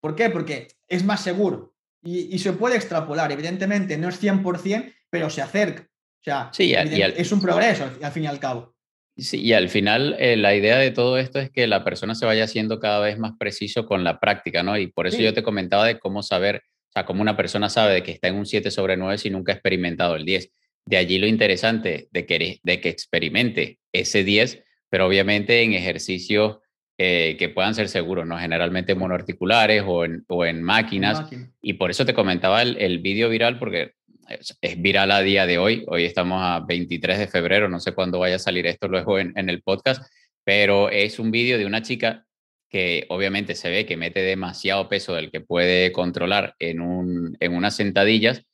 ¿Por 0.00 0.14
qué? 0.14 0.30
Porque 0.30 0.68
es 0.88 1.04
más 1.04 1.22
seguro 1.22 1.74
y, 2.02 2.38
se 2.38 2.54
puede 2.54 2.76
extrapolar. 2.76 3.30
Evidentemente, 3.30 3.98
no 3.98 4.08
es 4.08 4.22
100%, 4.22 4.94
pero 5.10 5.28
se 5.28 5.42
acerca. 5.42 5.82
O 5.82 6.22
sea, 6.22 6.50
es 6.58 7.32
un 7.32 7.40
progreso 7.40 7.90
al, 8.02 8.12
fin 8.12 8.24
y 8.24 8.26
al 8.26 8.38
cabo. 8.38 8.74
Sí, 9.16 9.40
y 9.40 9.52
al 9.52 9.68
final 9.68 10.16
eh, 10.18 10.36
la 10.36 10.54
idea 10.54 10.78
de 10.78 10.90
todo 10.92 11.18
esto 11.18 11.38
es 11.38 11.50
que 11.50 11.66
la 11.66 11.84
persona 11.84 12.14
se 12.14 12.26
vaya 12.26 12.44
haciendo 12.44 12.78
cada 12.78 13.00
vez 13.00 13.18
más 13.18 13.32
preciso 13.38 13.84
con 13.84 14.04
la 14.04 14.18
práctica, 14.18 14.62
¿no? 14.62 14.78
Y 14.78 14.86
por 14.86 15.06
eso 15.06 15.18
yo 15.18 15.34
te 15.34 15.42
comentaba 15.42 15.86
de 15.86 15.98
cómo 15.98 16.22
saber 16.22 16.62
o 16.90 16.92
sea, 16.92 17.04
como 17.04 17.22
una 17.22 17.36
persona 17.36 17.68
sabe 17.68 17.94
de 17.94 18.02
que 18.02 18.10
está 18.10 18.26
en 18.26 18.34
un 18.34 18.46
7 18.46 18.68
sobre 18.72 18.96
9 18.96 19.16
si 19.16 19.30
nunca 19.30 19.52
ha 19.52 19.54
experimentado 19.54 20.16
el 20.16 20.24
10. 20.24 20.50
De 20.86 20.96
allí 20.96 21.18
lo 21.18 21.28
interesante 21.28 22.08
de 22.10 22.26
que, 22.26 22.58
de 22.64 22.80
que 22.80 22.88
experimente 22.88 23.78
ese 23.92 24.24
10, 24.24 24.64
pero 24.88 25.06
obviamente 25.06 25.62
en 25.62 25.74
ejercicios 25.74 26.58
eh, 26.98 27.36
que 27.38 27.48
puedan 27.48 27.76
ser 27.76 27.88
seguros, 27.88 28.26
¿no? 28.26 28.38
Generalmente 28.38 28.96
monoarticulares 28.96 29.84
o 29.86 30.04
en, 30.04 30.24
o 30.26 30.44
en 30.44 30.64
máquinas. 30.64 31.30
Y 31.62 31.74
por 31.74 31.92
eso 31.92 32.04
te 32.04 32.12
comentaba 32.12 32.60
el, 32.60 32.76
el 32.78 32.98
vídeo 32.98 33.28
viral, 33.28 33.60
porque 33.60 33.92
es, 34.28 34.82
viral 34.82 35.12
a 35.12 35.22
día 35.22 35.46
de 35.46 35.58
hoy. 35.58 35.84
Hoy 35.86 36.04
estamos 36.04 36.40
a 36.42 36.58
23 36.66 37.20
de 37.20 37.28
febrero, 37.28 37.68
no 37.68 37.78
sé 37.78 37.92
cuándo 37.92 38.18
vaya 38.18 38.34
a 38.34 38.40
salir 38.40 38.66
esto 38.66 38.88
luego 38.88 39.20
en, 39.20 39.32
en 39.36 39.48
el 39.48 39.62
podcast, 39.62 40.02
pero 40.42 40.90
es 40.90 41.20
un 41.20 41.30
vídeo 41.30 41.56
de 41.56 41.66
una 41.66 41.82
chica 41.82 42.26
que 42.70 43.04
obviamente 43.08 43.54
se 43.54 43.68
ve 43.68 43.84
que 43.84 43.96
mete 43.96 44.22
demasiado 44.22 44.88
peso 44.88 45.14
del 45.14 45.30
que 45.30 45.40
puede 45.40 45.92
controlar 45.92 46.54
en, 46.60 46.80
un, 46.80 47.36
en 47.40 47.54
unas 47.54 47.74
sentadillas 47.74 48.44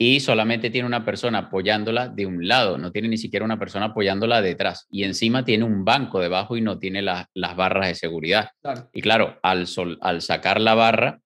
y 0.00 0.20
solamente 0.20 0.70
tiene 0.70 0.86
una 0.86 1.04
persona 1.04 1.38
apoyándola 1.38 2.08
de 2.08 2.24
un 2.24 2.46
lado, 2.46 2.78
no 2.78 2.92
tiene 2.92 3.08
ni 3.08 3.18
siquiera 3.18 3.44
una 3.44 3.58
persona 3.58 3.86
apoyándola 3.86 4.40
detrás 4.40 4.86
y 4.90 5.04
encima 5.04 5.44
tiene 5.44 5.64
un 5.64 5.84
banco 5.84 6.20
debajo 6.20 6.56
y 6.56 6.60
no 6.60 6.78
tiene 6.78 7.02
las 7.02 7.56
barras 7.56 7.88
de 7.88 7.94
seguridad. 7.94 8.50
Y 8.92 9.02
claro, 9.02 9.38
al, 9.42 9.66
sol, 9.66 9.98
al 10.00 10.22
sacar 10.22 10.60
la 10.60 10.74
barra 10.74 11.20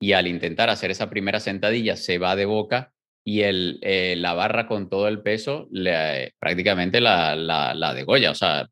y 0.00 0.12
al 0.12 0.26
intentar 0.26 0.70
hacer 0.70 0.90
esa 0.90 1.10
primera 1.10 1.38
sentadilla 1.38 1.96
se 1.96 2.18
va 2.18 2.34
de 2.34 2.46
boca 2.46 2.92
y 3.24 3.42
el, 3.42 3.78
eh, 3.82 4.16
la 4.16 4.32
barra 4.32 4.66
con 4.66 4.88
todo 4.88 5.06
el 5.06 5.22
peso 5.22 5.68
le, 5.70 6.32
prácticamente 6.38 7.00
la, 7.00 7.36
la, 7.36 7.94
degolla, 7.94 8.30
o 8.30 8.34
sea, 8.34 8.68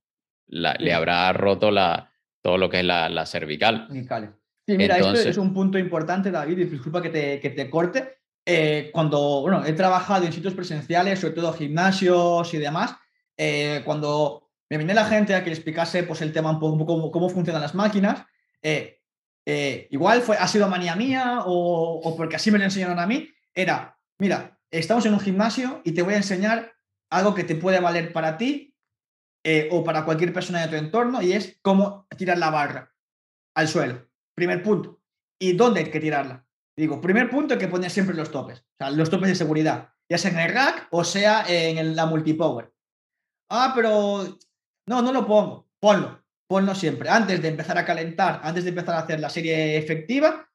le 0.49 0.93
habrá 0.93 1.33
roto 1.35 1.71
la, 1.71 2.12
todo 2.43 2.59
lo 2.59 2.69
que 2.69 2.81
es 2.81 2.85
la, 2.85 3.25
cervical. 3.27 3.89
Sí, 4.67 4.77
mira, 4.77 4.99
esto 4.99 5.15
es 5.15 5.39
un 5.39 5.55
punto 5.55 5.79
importante, 5.79 6.31
David, 6.31 6.59
y 6.59 6.65
disculpa 6.65 7.01
que 7.01 7.11
te, 7.11 7.41
que 7.41 7.51
te 7.51 7.71
corte. 7.71 8.19
Eh, 8.45 8.91
cuando, 8.93 9.41
bueno, 9.43 9.65
he 9.65 9.73
trabajado 9.73 10.27
en 10.27 10.33
sitios 10.33 10.55
presenciales, 10.55 11.21
sobre 11.21 11.35
todo 11.35 11.53
gimnasios 11.53 12.53
y 12.53 12.59
demás, 12.59 12.97
eh, 13.37 13.83
cuando 13.85 14.51
me 14.69 14.79
vine 14.79 14.95
la 14.95 15.05
gente 15.05 15.35
a 15.35 15.45
que 15.45 15.51
le 15.51 15.57
explicase 15.57 16.03
pues, 16.03 16.21
el 16.23 16.33
tema 16.33 16.51
un 16.51 16.59
poco 16.59 16.85
cómo, 16.85 17.11
cómo 17.13 17.29
funcionan 17.29 17.63
las 17.63 17.75
máquinas, 17.75 18.25
eh, 18.61 18.99
igual 19.91 20.23
fue, 20.23 20.37
ha 20.37 20.49
sido 20.49 20.69
manía 20.69 20.97
mía 20.97 21.43
o, 21.45 22.01
o, 22.03 22.17
porque 22.17 22.37
así 22.37 22.51
me 22.51 22.59
lo 22.59 22.65
enseñaron 22.65 22.99
a 22.99 23.07
mí, 23.07 23.29
era, 23.55 23.97
mira, 24.19 24.59
estamos 24.71 25.07
en 25.07 25.15
un 25.15 25.21
gimnasio 25.21 25.81
y 25.85 25.93
te 25.93 26.03
voy 26.03 26.15
a 26.15 26.19
enseñar 26.19 26.73
algo 27.11 27.35
que 27.35 27.45
te 27.45 27.55
puede 27.55 27.81
valer 27.81 28.13
para 28.13 28.39
ti 28.39 28.72
eh, 29.45 29.69
o 29.73 29.83
para 29.83 30.05
cualquier 30.05 30.33
persona 30.33 30.63
de 30.63 30.69
tu 30.69 30.77
entorno 30.77 31.21
y 31.23 31.33
es 31.33 31.59
cómo 31.63 32.07
tirar 32.17 32.39
la 32.39 32.51
barra 32.51 32.95
al 33.55 33.69
suelo. 33.69 34.09
Primer 34.35 34.63
punto. 34.63 35.01
¿Y 35.41 35.55
dónde 35.55 35.81
hay 35.81 35.91
que 35.91 36.01
tirarla? 36.01 36.47
Digo, 36.77 37.01
primer 37.01 37.29
punto 37.29 37.55
hay 37.55 37.61
que 37.61 37.69
poner 37.69 37.91
siempre 37.91 38.15
los 38.15 38.31
topes, 38.31 38.61
o 38.61 38.77
sea, 38.79 38.91
los 38.91 39.11
topes 39.11 39.29
de 39.29 39.35
seguridad, 39.35 39.91
ya 40.09 40.17
sea 40.17 40.31
en 40.31 40.39
el 40.39 40.55
rack 40.55 40.89
o 40.91 41.05
sea 41.05 41.45
en 41.47 41.95
la 41.95 42.07
multipower. 42.07 42.73
Ah, 43.51 43.73
pero 43.75 44.39
no, 44.87 45.03
no 45.03 45.13
lo 45.13 45.27
pongo. 45.27 45.69
Ponlo, 45.79 46.25
ponlo 46.49 46.75
siempre. 46.75 47.09
Antes 47.11 47.43
de 47.43 47.49
empezar 47.49 47.77
a 47.77 47.85
calentar, 47.85 48.41
antes 48.43 48.65
de 48.65 48.71
empezar 48.71 48.95
a 48.95 49.01
hacer 49.01 49.21
la 49.21 49.29
serie 49.29 49.77
efectiva, 49.77 50.49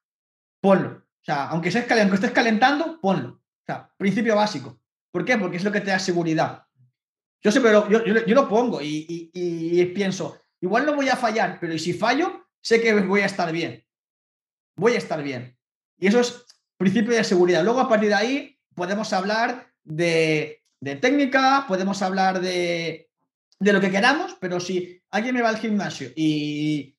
ponlo. 0.60 1.04
O 1.06 1.24
sea, 1.24 1.48
aunque, 1.48 1.68
aunque 1.68 2.14
estés 2.14 2.32
calentando, 2.32 3.00
ponlo. 3.00 3.34
O 3.34 3.64
sea, 3.66 3.92
principio 3.96 4.34
básico. 4.34 4.80
¿Por 5.12 5.24
qué? 5.24 5.36
Porque 5.36 5.58
es 5.58 5.64
lo 5.64 5.72
que 5.72 5.80
te 5.80 5.90
da 5.90 5.98
seguridad. 5.98 6.67
Yo 7.42 7.52
siempre 7.52 7.72
lo, 7.72 7.88
yo, 7.88 8.04
yo, 8.04 8.34
lo 8.34 8.48
pongo 8.48 8.82
y, 8.82 9.30
y, 9.32 9.84
pienso, 9.86 10.40
igual 10.60 10.86
no 10.86 10.94
voy 10.94 11.08
a 11.08 11.16
fallar, 11.16 11.58
pero 11.60 11.78
si 11.78 11.92
fallo, 11.92 12.48
sé 12.60 12.80
que 12.80 12.92
voy 12.94 13.20
a 13.20 13.26
estar 13.26 13.52
bien. 13.52 13.84
Voy 14.76 14.94
a 14.94 14.98
estar 14.98 15.22
bien. 15.22 15.56
Y 15.98 16.08
eso 16.08 16.20
es 16.20 16.44
principio 16.76 17.14
de 17.14 17.24
seguridad. 17.24 17.62
Luego, 17.62 17.80
a 17.80 17.88
partir 17.88 18.08
de 18.08 18.14
ahí, 18.14 18.58
podemos 18.74 19.12
hablar 19.12 19.72
de, 19.84 20.64
de 20.80 20.96
técnica, 20.96 21.64
podemos 21.68 22.02
hablar 22.02 22.40
de, 22.40 23.08
de, 23.60 23.72
lo 23.72 23.80
que 23.80 23.90
queramos, 23.90 24.36
pero 24.40 24.58
si 24.58 25.00
alguien 25.10 25.34
me 25.34 25.42
va 25.42 25.50
al 25.50 25.58
gimnasio 25.58 26.10
y 26.16 26.96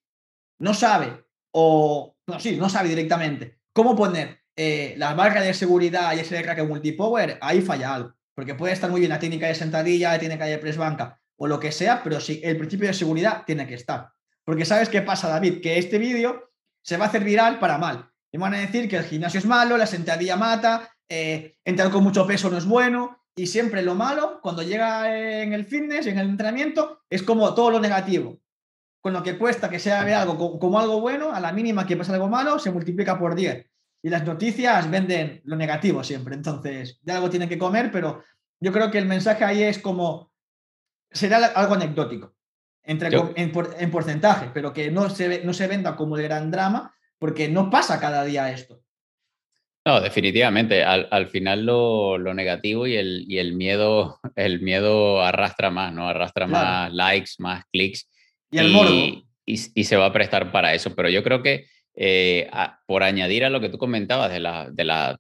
no 0.60 0.74
sabe, 0.74 1.26
o 1.52 2.16
no, 2.28 2.40
sí, 2.40 2.58
no 2.58 2.70
sabe 2.70 2.90
directamente 2.90 3.60
cómo 3.74 3.96
poner 3.96 4.42
eh, 4.56 4.94
la 4.98 5.14
barra 5.14 5.42
de 5.42 5.54
seguridad 5.54 6.16
y 6.16 6.20
ese 6.20 6.42
rack 6.42 6.66
multipower, 6.66 7.38
ahí 7.42 7.62
falla 7.62 7.96
algo 7.96 8.19
porque 8.40 8.56
puede 8.56 8.72
estar 8.72 8.90
muy 8.90 9.02
bien 9.02 9.10
la 9.10 9.20
técnica 9.20 9.48
de 9.48 9.54
sentadilla, 9.54 10.14
la 10.14 10.20
técnica 10.20 10.46
de 10.46 10.58
press 10.60 10.78
banca 10.78 11.20
o 11.36 11.46
lo 11.46 11.60
que 11.60 11.74
sea, 11.74 12.02
pero 12.02 12.22
sí, 12.22 12.40
el 12.42 12.56
principio 12.56 12.88
de 12.88 12.94
seguridad 12.94 13.44
tiene 13.46 13.68
que 13.68 13.74
estar. 13.74 14.12
Porque 14.46 14.64
sabes 14.64 14.88
qué 14.88 15.02
pasa, 15.02 15.28
David, 15.28 15.60
que 15.62 15.78
este 15.78 15.98
vídeo 15.98 16.50
se 16.82 16.96
va 16.96 17.04
a 17.04 17.08
hacer 17.10 17.26
viral 17.26 17.60
para 17.60 17.78
mal. 17.78 18.10
Me 18.32 18.40
van 18.40 18.54
a 18.54 18.60
decir 18.60 18.88
que 18.88 18.96
el 18.96 19.04
gimnasio 19.04 19.40
es 19.40 19.46
malo, 19.46 19.76
la 19.76 19.86
sentadilla 19.86 20.38
mata, 20.38 20.90
eh, 21.10 21.58
entrar 21.66 21.92
con 21.92 22.02
mucho 22.02 22.26
peso 22.26 22.50
no 22.50 22.58
es 22.58 22.64
bueno, 22.64 23.26
y 23.36 23.46
siempre 23.46 23.82
lo 23.82 23.94
malo, 23.94 24.40
cuando 24.42 24.64
llega 24.64 25.44
en 25.44 25.52
el 25.52 25.66
fitness, 25.66 26.08
en 26.08 26.18
el 26.18 26.30
entrenamiento, 26.30 27.02
es 27.10 27.24
como 27.24 27.54
todo 27.54 27.72
lo 27.72 27.82
negativo. 27.82 28.40
Con 29.02 29.12
lo 29.12 29.22
que 29.22 29.38
cuesta 29.38 29.70
que 29.70 29.80
sea 29.80 30.00
algo 30.22 30.38
como, 30.38 30.60
como 30.60 30.80
algo 30.80 31.02
bueno, 31.02 31.34
a 31.34 31.42
la 31.42 31.52
mínima 31.52 31.86
que 31.86 31.98
pasa 31.98 32.14
algo 32.14 32.30
malo, 32.30 32.58
se 32.58 32.72
multiplica 32.72 33.20
por 33.20 33.36
10 33.36 33.69
y 34.02 34.10
las 34.10 34.26
noticias 34.26 34.90
venden 34.90 35.42
lo 35.44 35.56
negativo 35.56 36.04
siempre. 36.04 36.36
Entonces, 36.36 37.00
de 37.02 37.12
algo 37.12 37.30
tienen 37.30 37.50
que 37.50 37.58
comer, 37.58 37.92
pero 37.92 38.24
yo 38.60 38.72
creo 38.72 38.90
que 38.92 38.98
el 38.98 39.06
mensaje 39.06 39.44
ahí 39.44 39.64
es 39.64 39.80
como, 39.80 40.32
será 41.12 41.38
algo 41.48 41.76
anecdótico 41.76 42.36
entre, 42.84 43.10
en, 43.36 43.92
porcentaje, 43.92 44.50
pero 44.54 44.74
que 44.74 44.90
no 44.90 45.10
se, 45.10 45.44
no 45.44 45.54
se 45.54 45.68
venda 45.68 45.96
como 45.96 46.18
de 46.18 46.24
gran 46.24 46.50
drama, 46.50 46.96
porque 47.20 47.50
no 47.50 47.70
pasa 47.70 48.00
cada 48.00 48.24
día 48.24 48.52
esto. 48.52 48.82
No, 49.86 50.02
definitivamente. 50.02 50.84
Al, 50.84 51.28
final 51.28 51.66
lo, 51.66 52.18
negativo 52.34 52.86
y 52.88 52.96
el, 52.96 53.26
y 53.28 53.40
el, 53.40 53.54
miedo, 53.54 54.20
el 54.36 54.62
miedo 54.62 55.22
arrastra 55.22 55.70
más, 55.70 55.94
¿no? 55.94 56.08
Arrastra 56.08 56.48
más 56.48 56.94
likes, 56.94 57.32
más 57.40 57.66
clics. 57.72 58.10
Y 58.52 58.58
el 58.58 58.70
morbo. 58.72 59.24
y, 59.46 59.84
se 59.84 59.98
va 59.98 60.08
a 60.08 60.14
prestar 60.14 60.52
para 60.52 60.74
eso. 60.74 60.96
Pero 60.96 61.10
yo 61.10 61.24
creo 61.24 61.42
que 61.42 61.68
eh, 61.96 62.50
por 62.86 63.04
añadir 63.04 63.46
a 63.46 63.50
lo 63.50 63.60
que 63.60 63.70
tú 63.70 63.78
comentabas 63.78 64.32
de, 64.32 64.40
la, 64.40 64.70
de, 64.70 64.84
la, 64.84 65.20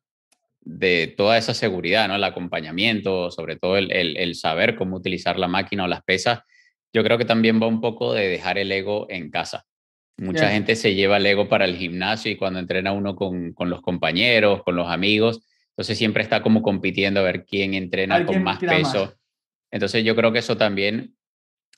de 0.62 1.14
toda 1.16 1.38
esa 1.38 1.54
seguridad, 1.54 2.08
¿no? 2.08 2.16
el 2.16 2.24
acompañamiento, 2.24 3.32
sobre 3.32 3.56
todo 3.58 3.78
el, 3.78 3.92
el, 3.92 4.36
saber 4.36 4.76
cómo 4.76 4.98
utilizar 4.98 5.38
la 5.38 5.48
máquina 5.48 5.86
o 5.86 5.88
las 5.88 6.04
pesas, 6.04 6.42
yo 6.94 7.04
creo 7.04 7.18
que 7.18 7.26
también 7.26 7.62
va 7.62 7.68
un 7.68 7.82
poco 7.82 8.14
de 8.14 8.28
dejar 8.28 8.58
el 8.58 8.72
ego 8.72 9.08
en 9.10 9.30
casa. 9.30 9.66
Mucha 10.18 10.50
gente 10.50 10.76
se 10.76 10.96
lleva 10.96 11.18
el 11.18 11.26
ego 11.26 11.48
para 11.48 11.64
el 11.64 11.78
gimnasio 11.78 12.30
y 12.30 12.36
cuando 12.36 12.60
entrena 12.60 12.92
uno 12.92 13.16
con, 13.16 13.54
con, 13.54 13.70
los 13.70 13.82
compañeros, 13.82 14.64
con 14.64 14.76
los 14.76 14.90
amigos, 14.90 15.42
entonces 15.70 15.98
siempre 15.98 16.24
está 16.24 16.42
como 16.42 16.62
compitiendo 16.62 17.22
a 17.22 17.24
ver 17.24 17.46
quién 17.46 17.74
entrena 17.74 18.26
con 18.26 18.44
más 18.44 18.60
peso. 18.60 19.16
Entonces 19.72 20.04
yo 20.04 20.16
creo 20.16 20.34
que 20.34 20.40
eso 20.40 20.58
también 20.58 21.16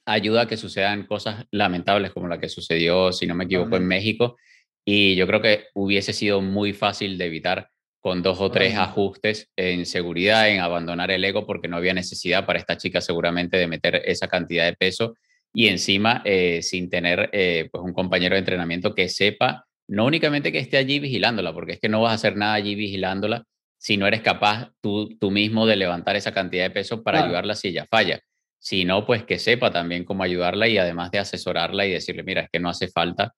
ayuda 0.06 0.42
a 0.42 0.48
que 0.48 0.58
sucedan 0.58 1.06
cosas 1.06 1.46
lamentables 1.52 2.12
como 2.12 2.28
la 2.28 2.40
que 2.40 2.50
sucedió, 2.50 3.12
si 3.12 3.28
no 3.28 3.36
me 3.36 3.44
equivoco, 3.44 3.78
en 3.78 3.86
México. 3.86 4.38
Y 4.86 5.16
yo 5.16 5.28
creo 5.28 5.42
que 5.42 5.66
hubiese 5.74 6.14
sido 6.14 6.42
muy 6.42 6.74
fácil 6.74 7.18
de 7.18 7.26
evitar 7.26 7.70
con 8.00 8.24
dos 8.24 8.42
o 8.42 8.50
tres 8.50 8.76
ajustes 8.76 9.52
en 9.56 9.86
seguridad, 9.86 10.50
en 10.50 10.60
abandonar 10.60 11.12
el 11.12 11.24
ego, 11.24 11.46
porque 11.46 11.68
no 11.68 11.78
había 11.78 11.94
necesidad 11.94 12.46
para 12.46 12.58
esta 12.58 12.78
chica 12.78 13.00
seguramente 13.00 13.58
de 13.58 13.68
meter 13.68 14.02
esa 14.06 14.28
cantidad 14.28 14.66
de 14.66 14.74
peso 14.74 15.16
y 15.54 15.68
encima 15.68 16.22
eh, 16.26 16.62
sin 16.64 16.90
tener 16.90 17.30
eh, 17.32 17.70
pues 17.72 17.84
un 17.84 17.94
compañero 17.94 18.36
de 18.36 18.40
entrenamiento 18.40 18.96
que 18.96 19.08
sepa, 19.08 19.66
no 19.88 20.06
únicamente 20.06 20.52
que 20.52 20.60
esté 20.60 20.78
allí 20.78 21.00
vigilándola, 21.00 21.54
porque 21.54 21.74
es 21.74 21.80
que 21.80 21.90
no 21.90 22.02
vas 22.02 22.12
a 22.12 22.16
hacer 22.16 22.38
nada 22.38 22.54
allí 22.54 22.74
vigilándola 22.74 23.44
si 23.82 23.98
no 23.98 24.06
eres 24.06 24.22
capaz 24.22 24.70
tú, 24.80 25.18
tú 25.18 25.32
mismo 25.32 25.66
de 25.66 25.76
levantar 25.76 26.16
esa 26.16 26.32
cantidad 26.32 26.64
de 26.64 26.70
peso 26.70 27.02
para 27.02 27.26
ayudarla 27.26 27.56
si 27.56 27.70
ella 27.70 27.88
falla. 27.90 28.20
Sino 28.60 29.08
pues 29.08 29.24
que 29.24 29.40
sepa 29.40 29.72
también 29.72 30.06
cómo 30.06 30.22
ayudarla 30.22 30.68
y 30.68 30.78
además 30.78 31.10
de 31.10 31.18
asesorarla 31.18 31.88
y 31.88 31.92
decirle, 31.92 32.22
mira, 32.22 32.42
es 32.44 32.50
que 32.52 32.60
no 32.60 32.70
hace 32.70 32.90
falta, 32.90 33.34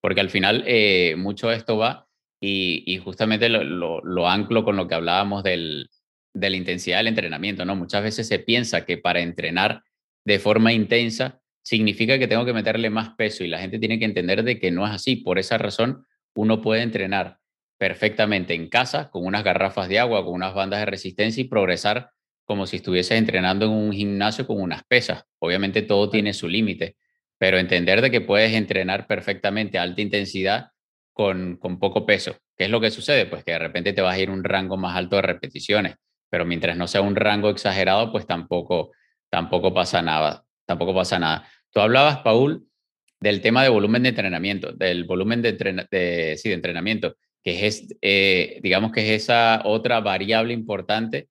porque 0.00 0.20
al 0.20 0.30
final 0.30 0.64
eh, 0.66 1.14
mucho 1.16 1.48
de 1.48 1.56
esto 1.56 1.76
va 1.76 2.06
y, 2.40 3.00
justamente 3.02 3.48
lo, 3.48 4.00
lo, 4.02 4.28
anclo 4.28 4.64
con 4.64 4.76
lo 4.76 4.86
que 4.86 4.94
hablábamos 4.94 5.42
del, 5.42 5.90
de 6.34 6.50
la 6.50 6.56
intensidad 6.56 6.98
del 6.98 7.08
entrenamiento, 7.08 7.64
¿no? 7.64 7.74
Muchas 7.74 8.02
veces 8.02 8.28
se 8.28 8.38
piensa 8.38 8.84
que 8.84 8.98
para 8.98 9.20
entrenar 9.20 9.82
de 10.24 10.38
forma 10.38 10.72
intensa 10.72 11.40
significa 11.62 12.18
que 12.18 12.28
tengo 12.28 12.44
que 12.44 12.52
meterle 12.52 12.90
más 12.90 13.10
peso 13.16 13.44
y 13.44 13.48
la 13.48 13.58
gente 13.58 13.78
tiene 13.78 13.98
que 13.98 14.04
entender 14.04 14.42
de 14.42 14.58
que 14.58 14.70
no 14.70 14.86
es 14.86 14.92
así. 14.92 15.16
Por 15.16 15.38
esa 15.38 15.58
razón, 15.58 16.06
uno 16.34 16.62
puede 16.62 16.82
entrenar 16.82 17.38
perfectamente 17.78 18.54
en 18.54 18.68
casa 18.68 19.10
con 19.10 19.24
unas 19.24 19.44
garrafas 19.44 19.88
de 19.88 19.98
agua, 19.98 20.24
con 20.24 20.34
unas 20.34 20.54
bandas 20.54 20.80
de 20.80 20.86
resistencia 20.86 21.40
y 21.40 21.48
progresar 21.48 22.10
como 22.44 22.66
si 22.66 22.76
estuvieses 22.76 23.18
entrenando 23.18 23.66
en 23.66 23.72
un 23.72 23.92
gimnasio 23.92 24.46
con 24.46 24.60
unas 24.60 24.82
pesas. 24.84 25.24
Obviamente 25.38 25.82
todo 25.82 26.08
tiene 26.08 26.32
su 26.32 26.48
límite, 26.48 26.96
pero 27.38 27.58
entender 27.58 28.02
de 28.02 28.10
que 28.10 28.20
puedes 28.20 28.52
entrenar 28.52 29.06
perfectamente 29.06 29.78
a 29.78 29.82
alta 29.82 30.02
intensidad 30.02 30.70
con, 31.12 31.56
con 31.56 31.78
poco 31.78 32.04
peso. 32.04 32.36
¿Qué 32.56 32.64
es 32.64 32.70
lo 32.70 32.80
que 32.80 32.90
sucede? 32.90 33.26
Pues 33.26 33.44
que 33.44 33.52
de 33.52 33.58
repente 33.58 33.92
te 33.92 34.02
vas 34.02 34.16
a 34.16 34.18
ir 34.18 34.30
un 34.30 34.44
rango 34.44 34.76
más 34.76 34.96
alto 34.96 35.16
de 35.16 35.22
repeticiones, 35.22 35.94
pero 36.28 36.44
mientras 36.44 36.76
no 36.76 36.88
sea 36.88 37.00
un 37.00 37.16
rango 37.16 37.50
exagerado, 37.50 38.10
pues 38.12 38.26
tampoco, 38.26 38.92
tampoco 39.30 39.72
pasa 39.72 40.02
nada. 40.02 40.44
Tampoco 40.66 40.94
pasa 40.94 41.18
nada. 41.18 41.48
Tú 41.70 41.80
hablabas, 41.80 42.18
Paul, 42.18 42.66
del 43.20 43.40
tema 43.40 43.62
de 43.62 43.68
volumen 43.68 44.02
de 44.02 44.10
entrenamiento, 44.10 44.72
del 44.72 45.04
volumen 45.04 45.42
de, 45.42 45.52
de, 45.52 46.36
sí, 46.36 46.48
de 46.48 46.54
entrenamiento, 46.54 47.16
que 47.42 47.66
es, 47.66 47.86
eh, 48.02 48.60
digamos 48.62 48.92
que 48.92 49.00
es 49.02 49.22
esa 49.22 49.62
otra 49.64 50.00
variable 50.00 50.52
importante 50.52 51.28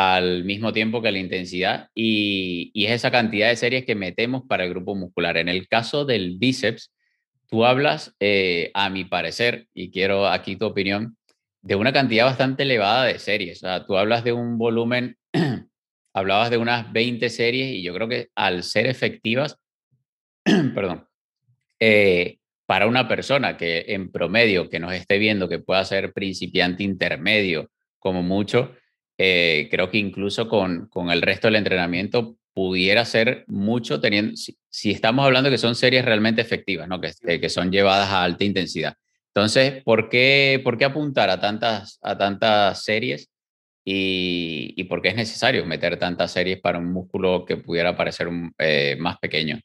al 0.00 0.44
mismo 0.44 0.72
tiempo 0.72 1.02
que 1.02 1.10
la 1.10 1.18
intensidad 1.18 1.88
y, 1.92 2.70
es 2.72 2.92
esa 2.92 3.10
cantidad 3.10 3.48
de 3.48 3.56
series 3.56 3.84
que 3.84 3.96
metemos 3.96 4.44
para 4.46 4.62
el 4.62 4.70
grupo 4.70 4.94
muscular. 4.94 5.36
En 5.36 5.48
el 5.48 5.66
caso 5.66 6.04
del 6.04 6.38
bíceps, 6.38 6.94
tú 7.48 7.64
hablas, 7.64 8.14
eh, 8.20 8.70
a 8.74 8.90
mi 8.90 9.04
parecer, 9.04 9.66
y 9.74 9.90
quiero 9.90 10.28
aquí 10.28 10.54
tu 10.54 10.66
opinión, 10.66 11.16
de 11.62 11.74
una 11.74 11.92
cantidad 11.92 12.26
bastante 12.26 12.62
elevada 12.62 13.06
de 13.06 13.18
series. 13.18 13.58
O 13.58 13.66
sea, 13.66 13.86
tú 13.86 13.98
hablas 13.98 14.22
de 14.22 14.32
un 14.32 14.56
volumen, 14.56 15.16
hablabas 16.14 16.50
de 16.50 16.58
unas 16.58 16.92
20 16.92 17.28
series 17.28 17.74
y 17.74 17.82
yo 17.82 17.92
creo 17.92 18.08
que 18.08 18.28
al 18.36 18.62
ser 18.62 18.86
efectivas, 18.86 19.58
perdón, 20.44 21.08
eh, 21.80 22.38
para 22.66 22.86
una 22.86 23.08
persona 23.08 23.56
que 23.56 23.86
en 23.88 24.12
promedio, 24.12 24.70
que 24.70 24.78
nos 24.78 24.92
esté 24.92 25.18
viendo, 25.18 25.48
que 25.48 25.58
pueda 25.58 25.84
ser 25.84 26.12
principiante 26.12 26.84
intermedio, 26.84 27.68
como 27.98 28.22
mucho, 28.22 28.76
eh, 29.18 29.68
creo 29.68 29.90
que 29.90 29.98
incluso 29.98 30.48
con, 30.48 30.86
con, 30.86 31.10
el 31.10 31.22
resto 31.22 31.48
del 31.48 31.56
entrenamiento 31.56 32.36
pudiera 32.54 33.04
ser 33.04 33.44
mucho 33.48 34.00
teniendo, 34.00 34.36
si, 34.36 34.90
estamos 34.90 35.24
hablando 35.24 35.50
que 35.50 35.58
son 35.58 35.74
series 35.74 36.04
realmente 36.04 36.40
efectivas, 36.40 36.88
¿no? 36.88 37.00
que, 37.00 37.40
que, 37.40 37.48
son 37.48 37.72
llevadas 37.72 38.08
a 38.10 38.22
alta 38.22 38.44
intensidad. 38.44 38.94
Entonces, 39.34 39.82
¿por 39.82 40.08
qué, 40.08 40.60
por 40.62 40.78
qué 40.78 40.84
apuntar 40.84 41.30
a 41.30 41.40
tantas, 41.40 41.98
a 42.02 42.16
tantas 42.16 42.82
series 42.84 43.28
y, 43.84 44.74
y, 44.76 44.84
por 44.84 45.02
qué 45.02 45.08
es 45.08 45.16
necesario 45.16 45.66
meter 45.66 45.98
tantas 45.98 46.30
series 46.30 46.60
para 46.60 46.78
un 46.78 46.92
músculo 46.92 47.44
que 47.44 47.56
pudiera 47.56 47.96
parecer 47.96 48.28
eh, 48.58 48.96
más 48.98 49.18
pequeño? 49.18 49.58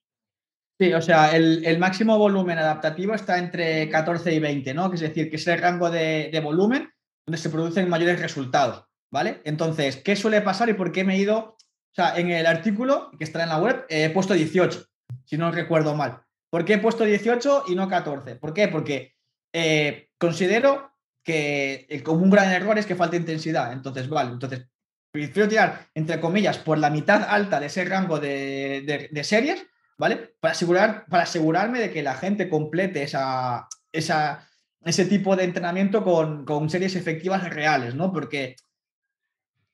Sí, 0.79 0.93
o 0.93 1.01
sea, 1.01 1.35
el, 1.35 1.63
el, 1.65 1.77
máximo 1.77 2.17
volumen 2.17 2.57
adaptativo 2.57 3.13
está 3.13 3.37
entre 3.37 3.87
14 3.89 4.33
y 4.33 4.39
20, 4.39 4.73
¿no? 4.73 4.91
Es 4.91 4.99
decir, 4.99 5.29
que 5.29 5.35
es 5.35 5.47
el 5.47 5.59
rango 5.59 5.91
de, 5.91 6.29
de 6.31 6.39
volumen 6.39 6.89
donde 7.25 7.37
se 7.37 7.49
producen 7.49 7.89
mayores 7.89 8.19
resultados. 8.19 8.85
¿Vale? 9.13 9.41
Entonces, 9.45 9.97
¿qué 9.97 10.15
suele 10.15 10.41
pasar 10.41 10.69
y 10.69 10.73
por 10.73 10.91
qué 10.91 11.03
me 11.03 11.13
he 11.13 11.19
ido? 11.19 11.37
O 11.37 11.95
sea, 11.95 12.17
en 12.17 12.31
el 12.31 12.47
artículo 12.47 13.11
que 13.19 13.23
está 13.23 13.43
en 13.43 13.49
la 13.49 13.59
web 13.59 13.85
he 13.87 14.09
puesto 14.09 14.33
18, 14.33 14.85
si 15.23 15.37
no 15.37 15.51
recuerdo 15.51 15.95
mal. 15.95 16.23
¿Por 16.49 16.65
qué 16.65 16.73
he 16.73 16.77
puesto 16.79 17.03
18 17.03 17.65
y 17.67 17.75
no 17.75 17.87
14? 17.87 18.37
¿Por 18.37 18.55
qué? 18.55 18.69
Porque 18.69 19.13
eh, 19.53 20.09
considero 20.17 20.91
que 21.23 21.85
el 21.89 22.01
común 22.01 22.31
gran 22.31 22.51
error 22.51 22.79
es 22.79 22.87
que 22.87 22.95
falta 22.95 23.15
intensidad. 23.15 23.71
Entonces, 23.71 24.09
vale, 24.09 24.31
entonces 24.31 24.65
prefiero 25.11 25.47
tirar, 25.47 25.89
entre 25.93 26.19
comillas, 26.19 26.57
por 26.57 26.79
la 26.79 26.89
mitad 26.89 27.23
alta 27.23 27.59
de 27.59 27.67
ese 27.67 27.85
rango 27.85 28.19
de, 28.19 29.21
series, 29.23 29.63
¿vale? 29.95 30.33
Para, 30.39 30.53
asegurar, 30.53 31.05
para 31.05 31.23
asegurarme 31.23 31.79
de 31.79 31.91
que 31.91 32.01
la 32.01 32.15
gente 32.15 32.49
complete 32.49 33.03
esa, 33.03 33.67
esa, 33.91 34.49
ese 34.83 35.05
tipo 35.05 35.35
de 35.35 35.43
entrenamiento 35.43 36.03
con, 36.03 36.45
con 36.45 36.67
series 36.71 36.95
efectivas 36.95 37.47
reales, 37.47 37.93
¿no? 37.93 38.11
Porque 38.11 38.55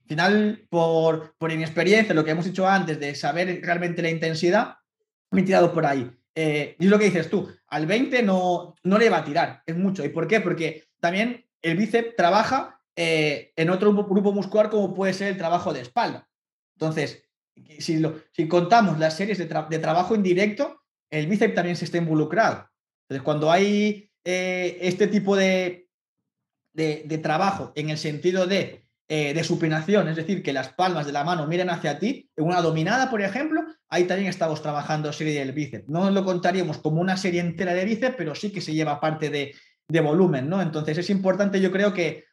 final, 0.10 0.65
por, 0.69 1.36
por 1.38 1.52
inexperiencia, 1.52 2.15
lo 2.15 2.26
que 2.26 2.32
hemos 2.32 2.45
dicho 2.45 2.67
antes 2.67 3.00
de 3.00 3.13
saber 3.13 3.62
realmente 3.62 4.02
la 4.02 4.10
intensidad, 4.10 4.78
me 5.30 5.41
he 5.41 5.43
tirado 5.43 5.72
por 5.72 5.86
ahí. 5.86 6.10
Eh, 6.34 6.76
y 6.80 6.86
es 6.86 6.89
lo 6.89 6.98
que 6.98 7.06
dices 7.06 7.30
tú, 7.30 7.48
al 7.67 7.86
20 7.86 8.24
no, 8.24 8.74
no 8.84 8.98
le 8.98 9.10
va 9.10 9.17
a 9.17 9.24
tirar, 9.24 9.62
es 9.67 9.78
mucho. 9.78 10.04
¿Y 10.04 10.10
por 10.10 10.28
qué? 10.28 10.41
Porque 10.41 10.86
también 11.00 11.45
el 11.62 11.78
bíceps 11.78 12.15
trabaja 12.15 12.82
eh, 12.95 13.52
en 13.56 13.69
otro 13.69 13.93
grupo 13.93 14.32
muscular 14.32 14.69
como 14.69 14.95
puede 14.95 15.13
ser 15.13 15.28
el 15.28 15.38
trabajo 15.38 15.74
de 15.74 15.82
espalda. 15.82 16.28
Entonces, 16.76 17.24
si, 17.78 18.00
lo, 18.00 18.19
si 18.32 18.48
contamos 18.48 18.98
las 18.98 19.15
series 19.15 19.38
de, 19.38 19.45
trabajo 19.45 20.15
indirecto, 20.15 20.82
el 21.12 21.28
bíceps 21.28 21.54
también 21.54 21.76
se 21.76 21.86
está 21.86 22.00
involucrado. 22.00 22.67
Entonces, 23.04 23.24
cuando 23.24 23.52
hay 23.52 24.10
eh, 24.24 24.78
este 24.82 25.08
tipo 25.08 25.36
de, 25.36 25.88
de, 26.74 27.04
de, 27.06 27.17
trabajo 27.19 27.74
en 27.76 27.91
el 27.91 27.98
sentido 28.00 28.48
de 28.48 28.88
eh, 29.12 29.34
de 29.34 29.43
supinación, 29.43 30.08
es 30.08 30.17
decir, 30.17 30.43
que 30.43 30.54
las 30.54 30.72
palmas 30.74 31.08
de 31.08 31.12
la 31.12 31.24
mano 31.24 31.48
miren 31.48 31.72
hacia 31.72 31.98
ti, 31.98 32.30
en 32.36 32.45
una 32.45 32.62
dominada, 32.62 33.10
por 33.10 33.24
ejemplo, 33.24 33.65
ahí 33.89 34.04
también 34.04 34.30
estamos 34.30 34.62
trabajando 34.62 35.12
serie 35.12 35.39
del 35.39 35.52
bíceps. 35.52 35.89
No 35.89 36.12
lo 36.12 36.24
contaríamos 36.24 36.78
como 36.78 37.02
una 37.02 37.17
serie 37.17 37.41
entera 37.41 37.74
de 37.74 37.86
bíceps, 37.86 38.13
pero 38.15 38.36
sí 38.36 38.52
que 38.52 38.62
se 38.62 38.72
lleva 38.72 39.00
parte 39.00 39.32
de, 39.32 39.56
volumen, 40.02 40.48
¿no? 40.48 40.62
Entonces 40.62 41.00
es 41.00 41.10
importante, 41.10 41.60
yo 41.60 41.72
creo 41.72 41.91
que, 41.91 42.26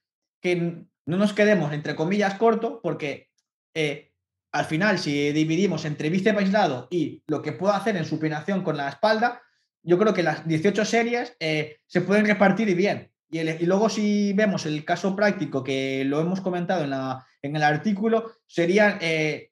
que 0.42 0.84
no 1.06 1.16
nos 1.16 1.32
quedemos, 1.32 1.72
entre 1.72 1.96
comillas, 1.96 2.34
corto, 2.34 2.80
porque 2.82 3.30
eh, 3.74 4.12
al 4.52 4.66
final, 4.66 4.98
si 4.98 5.32
dividimos 5.32 5.86
entre 5.86 6.10
bíceps 6.10 6.40
aislado 6.40 6.88
y 6.90 7.22
lo 7.26 7.40
que 7.40 7.52
puedo 7.52 7.72
hacer 7.72 7.96
en 7.96 8.04
supinación 8.04 8.62
con 8.62 8.76
la 8.76 8.90
espalda, 8.90 9.40
yo 9.82 9.98
creo 9.98 10.12
que 10.12 10.22
las 10.22 10.46
18 10.46 10.84
series 10.84 11.34
eh, 11.40 11.78
se 11.86 12.02
pueden 12.02 12.26
repartir 12.26 12.74
bien. 12.74 13.10
Y, 13.30 13.66
luego 13.66 13.88
si 13.88 14.32
vemos 14.32 14.66
el 14.66 14.84
caso 14.84 15.16
práctico 15.16 15.64
que 15.64 16.04
lo 16.04 16.20
hemos 16.20 16.40
comentado 16.40 16.84
en, 16.84 16.90
la, 16.90 17.26
en 17.42 17.56
el 17.56 17.62
artículo, 17.62 18.32
sería 18.46 18.98
eh, 19.00 19.50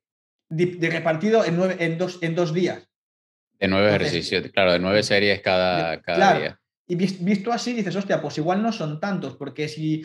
de, 0.49 0.91
repartido 0.91 1.45
en, 1.45 1.57
nueve, 1.57 1.77
en, 1.81 1.99
dos, 1.99 2.19
en 2.23 2.35
dos 2.35 2.55
días. 2.55 2.89
De 3.59 3.69
nueve 3.69 3.89
ejercicios, 3.89 4.47
claro, 4.53 4.73
de 4.73 4.79
nueve 4.79 5.03
series 5.03 5.41
cada, 5.41 6.01
cada 6.03 6.39
día. 6.39 6.61
Y 6.87 6.97
visto 6.97 7.51
así, 7.51 7.73
dices, 7.73 7.97
hostia, 7.97 8.21
pues 8.21 8.37
igual 8.39 8.63
no 8.63 8.71
son 8.71 9.01
tantos, 9.01 9.37
porque 9.37 9.69
si 9.69 10.03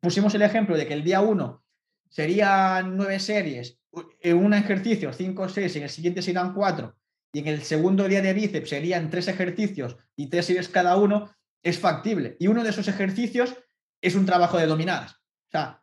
pusimos 0.00 0.34
el 0.34 0.42
ejemplo 0.42 0.76
de 0.76 0.86
que 0.86 0.94
el 0.94 1.04
día 1.04 1.20
uno 1.20 1.64
serían 2.08 2.96
nueve 2.96 3.20
series, 3.20 3.78
en 4.20 4.36
un 4.36 4.54
ejercicio, 4.54 5.12
cinco 5.12 5.42
o 5.42 5.48
seis, 5.48 5.74
en 5.76 5.84
el 5.84 5.90
siguiente 5.90 6.22
serían 6.22 6.54
cuatro, 6.54 6.96
y 7.32 7.40
en 7.40 7.46
el 7.46 7.62
segundo 7.62 8.08
día 8.08 8.22
de 8.22 8.32
bíceps 8.32 8.70
serían 8.70 9.10
tres 9.10 9.28
ejercicios 9.28 9.96
y 10.16 10.28
tres 10.28 10.46
series 10.46 10.68
cada 10.68 10.96
uno, 10.96 11.30
es 11.62 11.78
factible. 11.78 12.36
Y 12.38 12.46
uno 12.46 12.62
de 12.62 12.70
esos 12.70 12.88
ejercicios 12.88 13.56
es 14.00 14.14
un 14.14 14.26
trabajo 14.26 14.58
de 14.58 14.66
dominadas. 14.66 15.12
O 15.12 15.50
sea, 15.50 15.82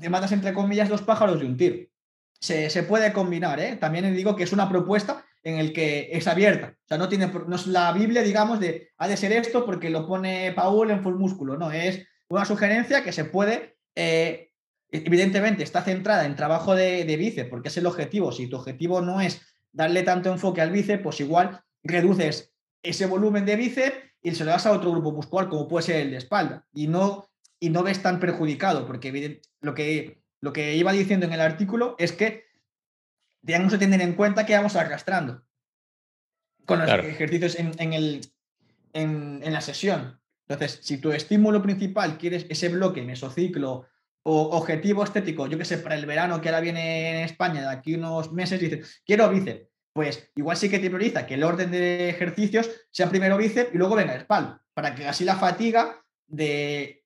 te 0.00 0.08
matas 0.08 0.32
entre 0.32 0.52
comillas 0.52 0.88
dos 0.88 1.02
pájaros 1.02 1.40
de 1.40 1.46
un 1.46 1.56
tiro. 1.56 1.88
Se, 2.40 2.82
puede 2.82 3.12
combinar, 3.12 3.60
¿eh? 3.60 3.76
También 3.76 4.14
digo 4.16 4.34
que 4.34 4.42
es 4.42 4.52
una 4.52 4.68
propuesta 4.68 5.24
en 5.44 5.58
el 5.58 5.72
que 5.72 6.08
es 6.12 6.26
abierta. 6.26 6.74
O 6.76 6.88
sea, 6.88 6.98
no 6.98 7.08
tiene, 7.08 7.28
no 7.28 7.54
es 7.54 7.68
la 7.68 7.92
Biblia, 7.92 8.22
digamos, 8.22 8.58
de 8.58 8.90
ha 8.98 9.06
de 9.06 9.16
ser 9.16 9.32
esto 9.32 9.64
porque 9.64 9.90
lo 9.90 10.06
pone 10.06 10.52
Paul 10.52 10.90
en 10.90 11.02
full 11.02 11.14
músculo. 11.14 11.56
No, 11.56 11.70
es 11.70 12.04
una 12.28 12.44
sugerencia 12.44 13.04
que 13.04 13.12
se 13.12 13.24
puede, 13.26 13.76
eh, 13.94 14.50
evidentemente 14.90 15.62
está 15.62 15.82
centrada 15.82 16.26
en 16.26 16.34
trabajo 16.34 16.74
de, 16.74 17.04
de 17.04 17.16
bíceps, 17.16 17.48
porque 17.48 17.68
es 17.68 17.76
el 17.76 17.86
objetivo. 17.86 18.32
Si 18.32 18.48
tu 18.48 18.56
objetivo 18.56 19.00
no 19.00 19.20
es 19.20 19.40
darle 19.70 20.02
tanto 20.02 20.32
enfoque 20.32 20.60
al 20.60 20.72
bíceps, 20.72 21.02
pues 21.02 21.20
igual 21.20 21.62
reduces 21.84 22.52
ese 22.82 23.06
volumen 23.06 23.46
de 23.46 23.56
bíceps 23.56 23.96
y 24.22 24.34
se 24.34 24.44
lo 24.44 24.52
das 24.52 24.66
a 24.66 24.72
otro 24.72 24.92
grupo 24.92 25.12
muscular, 25.12 25.48
como 25.48 25.68
puede 25.68 25.86
ser 25.86 25.96
el 26.02 26.10
de 26.12 26.18
espalda. 26.18 26.66
Y 26.72 26.86
no, 26.86 27.28
y 27.58 27.70
no 27.70 27.82
ves 27.82 28.02
tan 28.02 28.20
perjudicado, 28.20 28.86
porque 28.86 29.40
lo 29.60 29.74
que, 29.74 30.22
lo 30.40 30.52
que 30.52 30.76
iba 30.76 30.92
diciendo 30.92 31.26
en 31.26 31.32
el 31.32 31.40
artículo 31.40 31.96
es 31.98 32.12
que 32.12 32.46
tenemos 33.44 33.72
que 33.72 33.78
tener 33.78 34.00
en 34.00 34.14
cuenta 34.14 34.46
que 34.46 34.54
vamos 34.54 34.76
arrastrando 34.76 35.44
con 36.64 36.78
los 36.78 36.90
ejercicios 36.90 37.58
en, 37.58 37.92
el, 37.92 38.20
en, 38.92 39.52
la 39.52 39.60
sesión. 39.60 40.20
Entonces, 40.46 40.78
si 40.82 40.98
tu 40.98 41.10
estímulo 41.10 41.60
principal 41.60 42.18
quieres 42.18 42.46
ese 42.48 42.68
bloque, 42.68 43.02
mesociclo 43.02 43.86
o 44.22 44.56
objetivo 44.56 45.02
estético, 45.02 45.48
yo 45.48 45.58
que 45.58 45.64
sé, 45.64 45.78
para 45.78 45.96
el 45.96 46.06
verano 46.06 46.40
que 46.40 46.48
ahora 46.48 46.60
viene 46.60 47.10
en 47.10 47.24
España, 47.24 47.62
de 47.62 47.68
aquí 47.68 47.94
unos 47.94 48.32
meses, 48.32 48.60
dices, 48.60 49.02
quiero 49.04 49.28
bíceps, 49.28 49.71
pues 49.92 50.30
igual 50.36 50.56
sí 50.56 50.68
que 50.68 50.78
te 50.78 50.88
prioriza 50.88 51.26
que 51.26 51.34
el 51.34 51.44
orden 51.44 51.70
de 51.70 52.08
ejercicios 52.08 52.70
sea 52.90 53.10
primero 53.10 53.36
bíceps 53.36 53.74
y 53.74 53.78
luego 53.78 53.96
venga 53.96 54.14
espalda, 54.14 54.62
para 54.74 54.94
que 54.94 55.06
así 55.06 55.24
la 55.24 55.36
fatiga 55.36 56.02
de, 56.26 57.02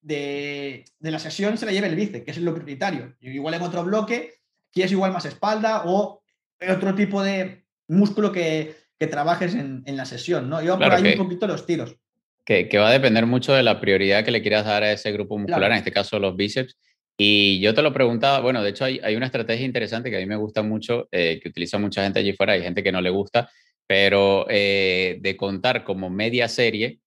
la 1.01 1.19
sesión 1.19 1.59
se 1.59 1.67
la 1.67 1.73
lleve 1.73 1.89
el 1.89 1.97
bíceps, 1.97 2.25
que 2.25 2.31
es 2.31 2.39
lo 2.39 2.55
prioritario. 2.55 3.17
Igual 3.21 3.55
en 3.55 3.63
otro 3.63 3.85
bloque 3.85 4.35
quieres 4.73 4.93
igual 4.93 5.13
más 5.13 5.25
espalda 5.25 5.83
o 5.87 6.23
otro 6.69 6.95
tipo 6.95 7.23
de 7.23 7.65
músculo 7.89 8.33
que, 8.33 8.87
trabajes 9.11 9.55
en, 9.55 9.85
la 9.97 10.07
sesión, 10.07 10.49
¿no? 10.49 10.63
Yo 10.63 10.79
por 10.79 10.93
ahí 10.93 11.13
un 11.13 11.25
poquito 11.25 11.47
los 11.47 11.67
tiros. 11.67 11.97
Que, 12.45 12.69
va 12.79 12.89
a 12.89 12.93
depender 12.93 13.27
mucho 13.27 13.53
de 13.53 13.63
la 13.63 13.81
prioridad 13.81 14.25
que 14.25 14.31
le 14.31 14.41
quieras 14.41 14.65
dar 14.65 14.85
a 14.85 14.93
ese 14.93 15.13
grupo 15.13 15.37
muscular, 15.37 15.71
en 15.73 15.79
este 15.79 15.93
caso 15.93 16.19
los 16.19 16.37
bíceps. 16.37 16.77
Y 17.19 17.61
yo 17.61 17.73
te 17.73 17.83
lo 17.83 17.93
preguntaba, 17.93 18.41
bueno, 18.41 18.63
de 18.63 18.71
hecho 18.71 18.85
hay, 18.85 19.01
hay 19.03 19.17
una 19.17 19.27
estrategia 19.27 19.65
interesante 19.65 20.11
que 20.11 20.17
a 20.17 20.21
mí 20.21 20.27
me 20.27 20.37
gusta 20.37 20.63
mucho, 20.63 21.09
eh, 21.11 21.41
que 21.43 21.49
utiliza 21.49 21.79
mucha 21.79 22.03
gente 22.05 22.21
allí 22.21 22.35
fuera, 22.35 22.53
hay 22.53 22.63
gente 22.63 22.83
que 22.83 22.93
no 22.93 23.01
le 23.01 23.11
gusta, 23.11 23.51
pero 23.87 24.47
eh, 24.51 25.19
de 25.21 25.37
contar 25.37 25.85
como 25.85 26.11
media 26.11 26.49
serie 26.49 27.01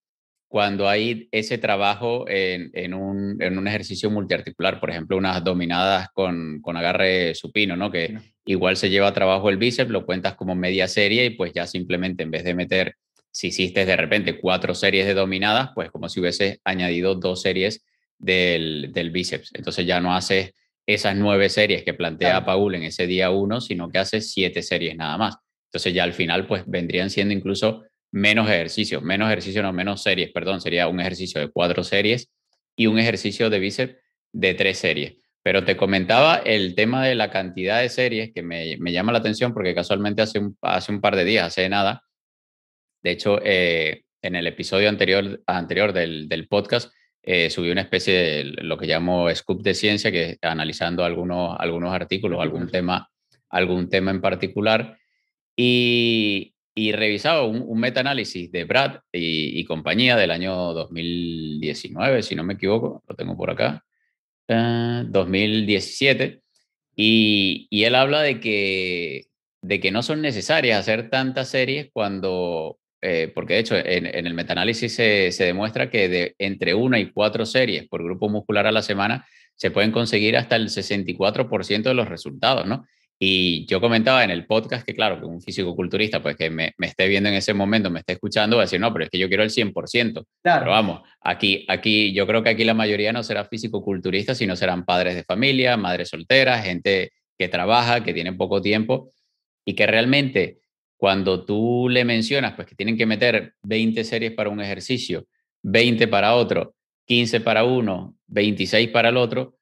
cuando 0.47 0.89
hay 0.89 1.29
ese 1.31 1.59
trabajo 1.59 2.25
en, 2.27 2.93
un, 2.95 3.67
ejercicio 3.67 4.09
multiarticular, 4.09 4.79
por 4.79 4.89
ejemplo, 4.89 5.15
unas 5.15 5.43
dominadas 5.43 6.09
con, 6.11 6.59
agarre 6.75 7.35
supino, 7.35 7.77
¿no? 7.77 7.91
Que 7.91 8.17
igual 8.45 8.75
se 8.75 8.89
lleva 8.89 9.09
a 9.09 9.13
trabajo 9.13 9.51
el 9.51 9.57
bíceps, 9.57 9.91
lo 9.91 10.07
cuentas 10.07 10.33
como 10.33 10.55
media 10.55 10.87
serie 10.87 11.25
y 11.25 11.29
pues 11.31 11.53
ya 11.53 11.67
simplemente 11.67 12.23
en 12.23 12.31
vez 12.31 12.43
de 12.43 12.55
meter, 12.55 12.95
si 13.29 13.49
hiciste 13.49 13.85
de 13.85 13.95
repente 13.95 14.39
cuatro 14.39 14.73
series 14.73 15.05
de 15.05 15.13
dominadas, 15.13 15.69
pues 15.75 15.91
como 15.91 16.09
si 16.09 16.19
hubieses 16.19 16.59
añadido 16.63 17.13
dos 17.13 17.43
series 17.43 17.85
del, 18.19 19.09
bíceps. 19.11 19.51
Entonces 19.53 19.85
ya 19.85 19.99
no 19.99 20.13
haces 20.13 20.53
esas 20.85 21.15
nueve 21.15 21.49
series 21.49 21.83
que 21.83 21.93
plantea 21.93 22.45
Paul 22.45 22.75
en 22.75 22.83
ese 22.83 23.07
día 23.07 23.31
uno, 23.31 23.61
sino 23.61 23.89
que 23.89 23.99
haces 23.99 24.31
siete 24.31 24.61
series 24.61 24.95
nada 24.95 25.17
más. 25.17 25.37
Entonces 25.67 25.93
ya 25.93 26.03
al 26.03 26.13
final 26.13 26.47
pues 26.47 26.63
vendrían 26.67 27.09
siendo 27.09 27.33
incluso 27.33 27.83
menos 28.11 28.49
ejercicio, 28.49 29.01
menos 29.01 29.27
ejercicio, 29.27 29.61
no, 29.61 29.71
menos 29.71 30.01
series, 30.01 30.31
perdón, 30.31 30.61
sería 30.61 30.87
un 30.87 30.99
ejercicio 30.99 31.39
de 31.39 31.49
cuatro 31.49 31.83
series 31.83 32.31
y 32.75 32.87
un 32.87 32.97
ejercicio 32.97 33.49
de 33.49 33.59
bíceps 33.59 33.95
de 34.33 34.53
tres 34.55 34.79
series. 34.79 35.15
Pero 35.43 35.63
te 35.63 35.77
comentaba 35.77 36.37
el 36.37 36.75
tema 36.75 37.05
de 37.05 37.15
la 37.15 37.29
cantidad 37.29 37.81
de 37.81 37.89
series 37.89 38.33
que 38.33 38.41
me, 38.41 38.77
llama 38.91 39.11
la 39.11 39.19
atención 39.19 39.53
porque 39.53 39.75
casualmente 39.75 40.21
hace 40.21 40.39
un, 40.39 40.57
hace 40.61 40.91
un 40.91 41.01
par 41.01 41.15
de 41.15 41.23
días, 41.23 41.47
hace 41.47 41.69
nada, 41.69 42.03
de 43.01 43.11
hecho, 43.11 43.39
eh, 43.43 44.03
en 44.21 44.35
el 44.35 44.47
episodio 44.47 44.89
anterior, 44.89 45.41
anterior 45.47 45.93
del, 45.93 46.27
del 46.27 46.47
podcast, 46.47 46.91
eh, 47.23 47.49
subí 47.49 47.69
una 47.69 47.81
especie 47.81 48.13
de 48.13 48.43
lo 48.63 48.77
que 48.77 48.87
llamo 48.87 49.33
scoop 49.33 49.61
de 49.61 49.73
ciencia, 49.73 50.11
que 50.11 50.37
analizando 50.41 51.03
algunos, 51.03 51.55
algunos 51.59 51.93
artículos, 51.93 52.41
algún 52.41 52.69
tema, 52.69 53.09
algún 53.49 53.89
tema 53.89 54.11
en 54.11 54.21
particular. 54.21 54.97
Y, 55.55 56.53
y 56.79 56.93
revisaba 56.93 57.45
un, 57.45 57.63
un 57.67 57.79
metaanálisis 57.79 58.49
de 58.51 58.63
Brad 58.63 58.99
y, 59.11 59.63
compañía 59.65 60.15
del 60.15 60.31
año 60.31 60.73
2019, 60.73 62.23
si 62.23 62.35
no 62.35 62.43
me 62.43 62.53
equivoco, 62.53 63.03
lo 63.05 63.15
tengo 63.15 63.35
por 63.35 63.51
acá, 63.51 63.83
2017, 64.47 66.23
eh, 66.23 66.41
y, 66.95 67.67
y, 67.69 67.83
él 67.83 67.95
habla 67.95 68.21
de 68.21 68.39
que, 68.39 69.25
de 69.61 69.79
que 69.81 69.91
no 69.91 70.03
son 70.03 70.21
necesarias 70.21 70.79
hacer 70.79 71.09
tantas 71.09 71.49
series 71.49 71.89
cuando, 71.91 72.79
eh, 73.01 73.31
porque 73.33 73.53
de 73.53 73.59
hecho 73.59 73.75
en, 73.77 74.05
en 74.05 74.27
el 74.27 74.33
metaanálisis 74.33 74.93
se, 74.93 75.31
se, 75.31 75.45
demuestra 75.45 75.89
que 75.89 76.09
de 76.09 76.35
entre 76.37 76.73
una 76.73 76.99
y 76.99 77.11
cuatro 77.11 77.45
series 77.45 77.87
por 77.87 78.03
grupo 78.03 78.27
muscular 78.29 78.67
a 78.67 78.71
la 78.71 78.81
semana 78.81 79.25
se 79.55 79.71
pueden 79.71 79.91
conseguir 79.91 80.37
hasta 80.37 80.55
el 80.55 80.69
64% 80.69 81.83
de 81.83 81.93
los 81.93 82.07
resultados, 82.07 82.65
¿no? 82.65 82.85
Y 83.21 83.65
yo 83.65 83.81
comentaba 83.81 84.23
en 84.23 84.31
el 84.31 84.45
podcast 84.45 84.85
que, 84.85 84.95
claro, 84.95 85.19
que 85.19 85.25
un 85.25 85.41
físico-culturista, 85.41 86.23
pues 86.23 86.37
que 86.37 86.49
me, 86.49 86.73
me, 86.77 86.87
esté 86.87 87.05
viendo 87.09 87.27
en 87.27 87.35
ese 87.35 87.53
momento, 87.53 87.91
me 87.91 87.99
esté 87.99 88.13
escuchando, 88.13 88.55
va 88.55 88.63
a 88.63 88.65
decir, 88.65 88.79
no, 88.79 88.93
pero 88.93 89.03
es 89.03 89.11
que 89.11 89.19
yo 89.19 89.27
quiero 89.27 89.43
el 89.43 89.49
100%. 89.49 90.25
Claro. 90.41 90.59
Pero 90.61 90.71
vamos, 90.71 91.01
aquí, 91.19 91.65
aquí, 91.67 92.13
yo 92.13 92.25
creo 92.25 92.41
que 92.43 92.51
aquí 92.51 92.63
la 92.63 92.73
mayoría 92.73 93.11
no 93.11 93.21
será 93.21 93.43
físico-culturista, 93.43 94.35
sino 94.35 94.55
serán 94.55 94.85
padres 94.85 95.15
de 95.15 95.25
familia, 95.25 95.75
madres 95.75 96.07
solteras, 96.07 96.63
gente 96.63 97.11
que 97.37 97.49
trabaja, 97.49 98.05
que 98.05 98.13
tiene 98.13 98.31
poco 98.31 98.61
tiempo 98.61 99.11
y 99.65 99.73
que 99.75 99.85
realmente 99.85 100.59
cuando 100.99 101.45
tú 101.45 101.87
le 101.89 102.03
mencionas, 102.03 102.55
pues 102.55 102.67
que 102.67 102.75
tienen 102.75 102.97
que 102.97 103.05
meter 103.05 103.53
20 103.63 104.03
series 104.03 104.33
para 104.33 104.49
un 104.49 104.59
ejercicio, 104.59 105.27
20 105.63 106.09
para 106.09 106.35
otro, 106.35 106.75
15 107.05 107.39
para 107.39 107.63
uno, 107.63 108.17
26 108.27 108.89
para 108.89 109.07
el 109.07 109.15
otro, 109.15 109.57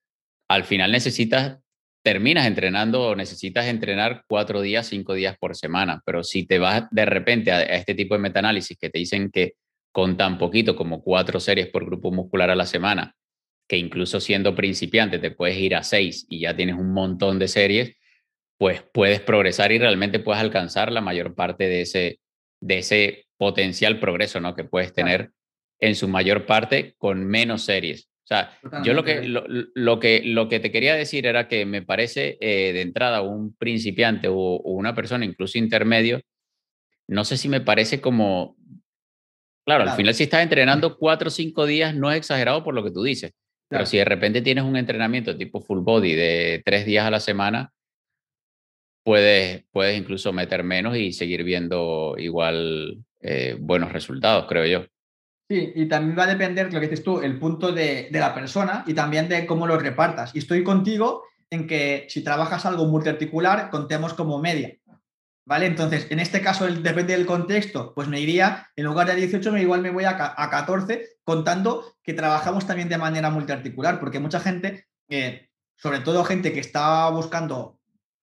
al 0.50 0.64
final 0.64 0.92
necesitas 0.92 1.60
terminas 2.02 2.48
entrenando 2.48 3.04
o 3.04 3.16
necesitas 3.16 3.68
entrenar 3.68 4.24
cuatro 4.28 4.62
días, 4.62 4.88
cinco 4.88 5.14
días 5.14 5.38
por 5.38 5.56
semana, 5.56 6.02
pero 6.08 6.24
si 6.24 6.48
te 6.48 6.58
vas 6.58 6.86
de 6.90 7.06
repente 7.06 7.52
a, 7.52 7.62
este 7.62 7.94
tipo 7.94 8.16
de 8.16 8.22
metaanálisis 8.22 8.76
que 8.76 8.90
te 8.90 8.98
dicen 8.98 9.30
que 9.30 9.54
con 9.92 10.18
tan 10.18 10.40
poquito 10.40 10.76
como 10.76 11.04
cuatro 11.04 11.40
series 11.40 11.68
por 11.68 11.86
grupo 11.86 12.12
muscular 12.12 12.50
a 12.50 12.56
la 12.56 12.66
semana, 12.66 13.14
que 13.68 13.78
incluso 13.78 14.20
siendo 14.20 14.56
principiante 14.56 15.20
te 15.20 15.30
puedes 15.30 15.58
ir 15.58 15.76
a 15.76 15.84
seis 15.84 16.26
y 16.30 16.40
ya 16.40 16.56
tienes 16.56 16.78
un 16.78 16.94
montón 16.94 17.38
de 17.38 17.48
series, 17.48 17.97
pues 18.58 18.82
puedes 18.92 19.22
progresar 19.22 19.72
y 19.72 19.78
realmente 19.78 20.20
puedes 20.20 20.42
alcanzar 20.42 20.92
la 20.92 21.02
mayor 21.02 21.36
parte 21.36 21.68
de 21.68 21.82
ese, 21.82 22.20
de 22.60 22.78
ese 22.80 23.28
potencial 23.38 24.00
progreso 24.00 24.40
¿no? 24.40 24.56
que 24.56 24.64
puedes 24.64 24.94
tener 24.94 25.32
en 25.80 25.96
su 25.96 26.08
mayor 26.08 26.46
parte 26.46 26.96
con 26.98 27.26
menos 27.26 27.64
series. 27.64 28.10
O 28.24 28.28
sea, 28.28 28.60
yo 28.84 28.94
lo 28.94 29.06
que, 29.06 29.22
lo, 29.24 30.00
que, 30.02 30.22
lo 30.26 30.50
que 30.50 30.60
te 30.60 30.70
quería 30.70 30.96
decir 30.96 31.26
era 31.26 31.48
que 31.48 31.66
me 31.66 31.82
parece 31.82 32.38
eh, 32.42 32.74
de 32.74 32.82
entrada 32.82 33.22
un 33.22 33.56
principiante 33.56 34.28
o, 34.28 34.58
una 34.64 34.94
persona 34.94 35.24
incluso 35.24 35.58
intermedio, 35.58 36.20
no 37.08 37.24
sé 37.24 37.38
si 37.38 37.48
me 37.48 37.62
parece 37.62 38.02
como, 38.02 38.58
claro, 39.66 39.84
al 39.84 39.96
final 39.96 40.14
si 40.14 40.24
estás 40.24 40.44
entrenando 40.44 40.98
cuatro 40.98 41.30
o 41.30 41.32
cinco 41.32 41.66
días 41.66 41.96
no 41.96 42.12
es 42.12 42.18
exagerado 42.18 42.66
por 42.66 42.74
lo 42.74 42.84
que 42.84 42.92
tú 42.92 43.02
dices, 43.02 43.32
pero 43.70 43.86
si 43.86 43.96
de 43.96 44.04
repente 44.04 44.42
tienes 44.42 44.66
un 44.66 44.76
entrenamiento 44.76 45.38
tipo 45.38 45.62
full 45.62 45.80
body 45.80 46.14
de 46.14 46.62
tres 46.66 46.86
días 46.86 47.06
a 47.06 47.12
la 47.12 47.22
semana, 47.22 47.72
puedes, 49.08 49.64
puedes 49.72 49.98
incluso 49.98 50.34
meter 50.34 50.66
menos 50.66 50.98
y 50.98 51.14
seguir 51.14 51.46
viendo 51.46 52.16
igual 52.18 53.06
eh, 53.22 53.56
buenos 53.58 53.94
resultados, 53.94 54.48
creo 54.50 54.66
yo. 54.66 54.86
Sí, 55.50 55.72
y 55.76 55.86
también 55.86 56.20
va 56.20 56.24
a 56.24 56.36
depender, 56.36 56.74
lo 56.74 56.82
que 56.82 56.90
dices 56.90 57.06
tú, 57.06 57.22
el 57.22 57.40
punto 57.40 57.72
de, 57.72 58.10
la 58.12 58.36
persona 58.36 58.84
y 58.86 58.94
también 58.94 59.30
de 59.30 59.46
cómo 59.46 59.66
lo 59.66 59.80
repartas. 59.80 60.36
Y 60.36 60.40
estoy 60.40 60.62
contigo 60.62 61.24
en 61.50 61.68
que 61.68 62.06
si 62.10 62.22
trabajas 62.22 62.66
algo 62.66 62.86
multiarticular, 62.88 63.70
contemos 63.70 64.14
como 64.14 64.40
media. 64.40 64.76
¿Vale? 65.46 65.68
Entonces, 65.68 66.08
en 66.10 66.20
este 66.20 66.42
caso, 66.42 66.68
depende 66.68 67.16
del 67.16 67.26
contexto, 67.26 67.94
pues 67.96 68.10
me 68.10 68.20
iría, 68.20 68.68
en 68.76 68.84
lugar 68.84 69.08
de 69.08 69.16
18, 69.16 69.54
me 69.54 69.62
igual 69.62 69.82
me 69.82 69.92
voy 69.92 70.04
a, 70.04 70.34
a 70.36 70.50
14, 70.50 71.20
contando 71.24 71.96
que 72.04 72.14
trabajamos 72.14 72.68
también 72.68 72.90
de 72.90 72.98
manera 72.98 73.30
multiarticular, 73.30 74.02
porque 74.02 74.20
mucha 74.20 74.42
gente, 74.42 74.88
eh, 75.08 75.48
sobre 75.78 76.02
todo 76.02 76.26
gente 76.26 76.52
que 76.52 76.60
está 76.60 77.10
buscando 77.10 77.77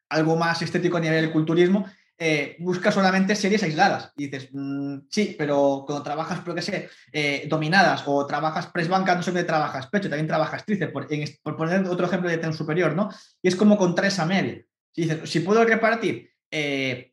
algo 0.09 0.37
más 0.37 0.63
estético 0.63 0.97
a 0.97 1.01
nivel 1.01 1.33
culturismo, 1.33 1.87
eh, 2.17 2.57
busca 2.61 2.93
solamente 2.93 3.35
series 3.35 3.63
aisladas. 3.65 4.13
Dices, 4.17 4.49
mm, 4.53 4.99
sí, 5.11 5.35
pero 5.37 5.83
cuando 5.85 6.05
trabajas, 6.05 6.41
por 6.41 6.55
qué 6.55 6.63
sé, 6.63 6.89
eh, 7.13 7.47
dominadas 7.49 8.05
o 8.07 8.25
trabajas 8.27 8.69
press 8.69 8.89
banca, 8.89 9.17
no 9.17 9.23
solamente 9.23 9.49
trabajas 9.49 9.89
pecho, 9.89 10.09
también 10.09 10.29
trabajas 10.29 10.65
tríceps, 10.65 10.93
por, 10.93 11.57
poner 11.57 11.85
otro 11.87 12.07
ejemplo 12.07 12.31
de 12.31 12.39
ten 12.39 12.53
superior, 12.53 12.95
¿no? 12.95 13.11
Y 13.43 13.49
es 13.49 13.57
como 13.57 13.77
contra 13.77 14.07
esa 14.07 14.27
media. 14.27 14.65
Si 14.93 15.03
dices, 15.03 15.29
si 15.29 15.41
puedo 15.41 15.65
repartir 15.65 16.31
eh, 16.53 17.13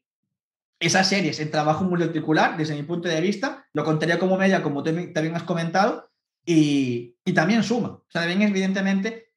esas 0.79 1.09
series 1.09 1.39
en 1.39 1.49
trabajo 1.49 1.83
multiarticular, 1.83 2.55
desde 2.55 2.75
mi 2.75 2.83
punto 2.83 3.09
de 3.09 3.21
vista, 3.21 3.65
lo 3.73 3.83
contaría 3.83 4.19
como 4.19 4.37
media, 4.37 4.61
como 4.61 4.83
tú 4.83 4.91
también 5.13 5.35
has 5.35 5.43
comentado, 5.43 6.11
y, 6.45 7.15
y 7.25 7.33
también 7.33 7.63
suma. 7.63 7.89
O 7.89 8.05
sea, 8.07 8.21
también 8.21 8.43
evidentemente 8.43 9.30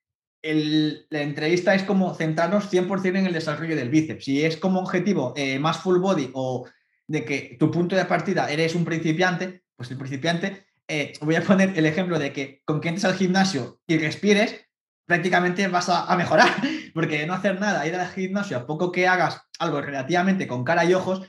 la 0.44 1.22
entrevista 1.22 1.74
es 1.74 1.85
como 1.85 2.14
centrarnos 2.14 2.70
100% 2.70 3.18
en 3.18 3.26
el 3.26 3.33
desarrollo 3.33 3.76
del 3.76 3.88
bíceps. 3.88 4.24
Si 4.24 4.44
es 4.44 4.57
como 4.57 4.80
objetivo 4.80 5.33
eh, 5.37 5.59
más 5.59 5.78
full 5.78 5.98
body 5.98 6.30
o 6.35 6.66
de 7.07 7.24
que 7.24 7.57
tu 7.59 7.70
punto 7.70 7.96
de 7.96 8.04
partida 8.04 8.50
eres 8.50 8.74
un 8.74 8.85
principiante, 8.85 9.62
pues 9.76 9.90
el 9.90 9.96
principiante, 9.98 10.66
eh, 10.87 11.14
voy 11.20 11.37
a 11.37 11.42
poner 11.42 11.72
el 11.76 11.87
ejemplo 11.87 12.18
de 12.18 12.33
que 12.33 12.62
con 12.64 12.80
que 12.80 12.88
entres 12.88 13.07
al 13.07 13.14
gimnasio 13.14 13.80
y 13.87 13.96
respires, 13.98 14.66
prácticamente 15.07 15.66
vas 15.68 15.88
a, 15.88 16.14
mejorar, 16.16 16.48
porque 16.94 17.26
no 17.26 17.35
hacer 17.35 17.61
nada, 17.61 17.87
ir 17.87 17.94
al 17.94 18.09
gimnasio, 18.09 18.59
a 18.59 18.66
poco 18.66 18.92
que 18.92 19.09
hagas 19.09 19.42
algo 19.59 19.80
relativamente 19.80 20.46
con 20.46 20.64
cara 20.64 20.85
y 20.85 20.94
ojos, 20.94 21.26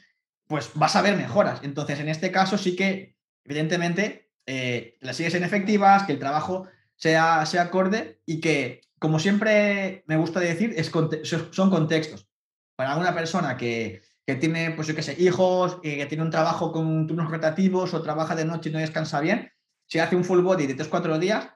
pues 0.47 0.71
vas 0.75 0.95
a 0.95 1.01
ver 1.01 1.15
mejoras. 1.15 1.61
Entonces, 1.63 1.99
en 1.99 2.09
este 2.09 2.31
caso 2.31 2.57
sí 2.57 2.75
que, 2.75 3.15
evidentemente, 3.43 4.29
eh, 4.45 4.97
las 5.01 5.17
sigues 5.17 5.35
en 5.35 5.43
efectivas, 5.43 6.03
que 6.03 6.13
el 6.13 6.19
trabajo 6.19 6.67
sea, 6.95 7.45
sea 7.45 7.63
acorde 7.63 8.21
y 8.25 8.39
que, 8.39 8.81
como 8.99 9.19
siempre 9.19 10.03
me 10.07 10.17
gusta 10.17 10.39
decir, 10.39 10.75
son 11.51 11.69
contextos. 11.69 12.27
Para 12.75 12.97
una 12.97 13.13
persona 13.13 13.55
que, 13.55 14.01
que 14.25 14.35
tiene, 14.35 14.71
pues 14.71 14.87
yo 14.87 14.95
qué 14.95 15.03
sé, 15.03 15.15
hijos, 15.19 15.79
que 15.81 16.05
tiene 16.07 16.23
un 16.23 16.31
trabajo 16.31 16.71
con 16.71 17.07
turnos 17.07 17.29
rotativos 17.29 17.93
o 17.93 18.01
trabaja 18.01 18.35
de 18.35 18.45
noche 18.45 18.69
y 18.69 18.73
no 18.73 18.79
descansa 18.79 19.21
bien, 19.21 19.51
si 19.87 19.99
hace 19.99 20.15
un 20.15 20.25
full 20.25 20.41
body 20.41 20.67
de 20.67 20.75
3-4 20.75 21.19
días, 21.19 21.47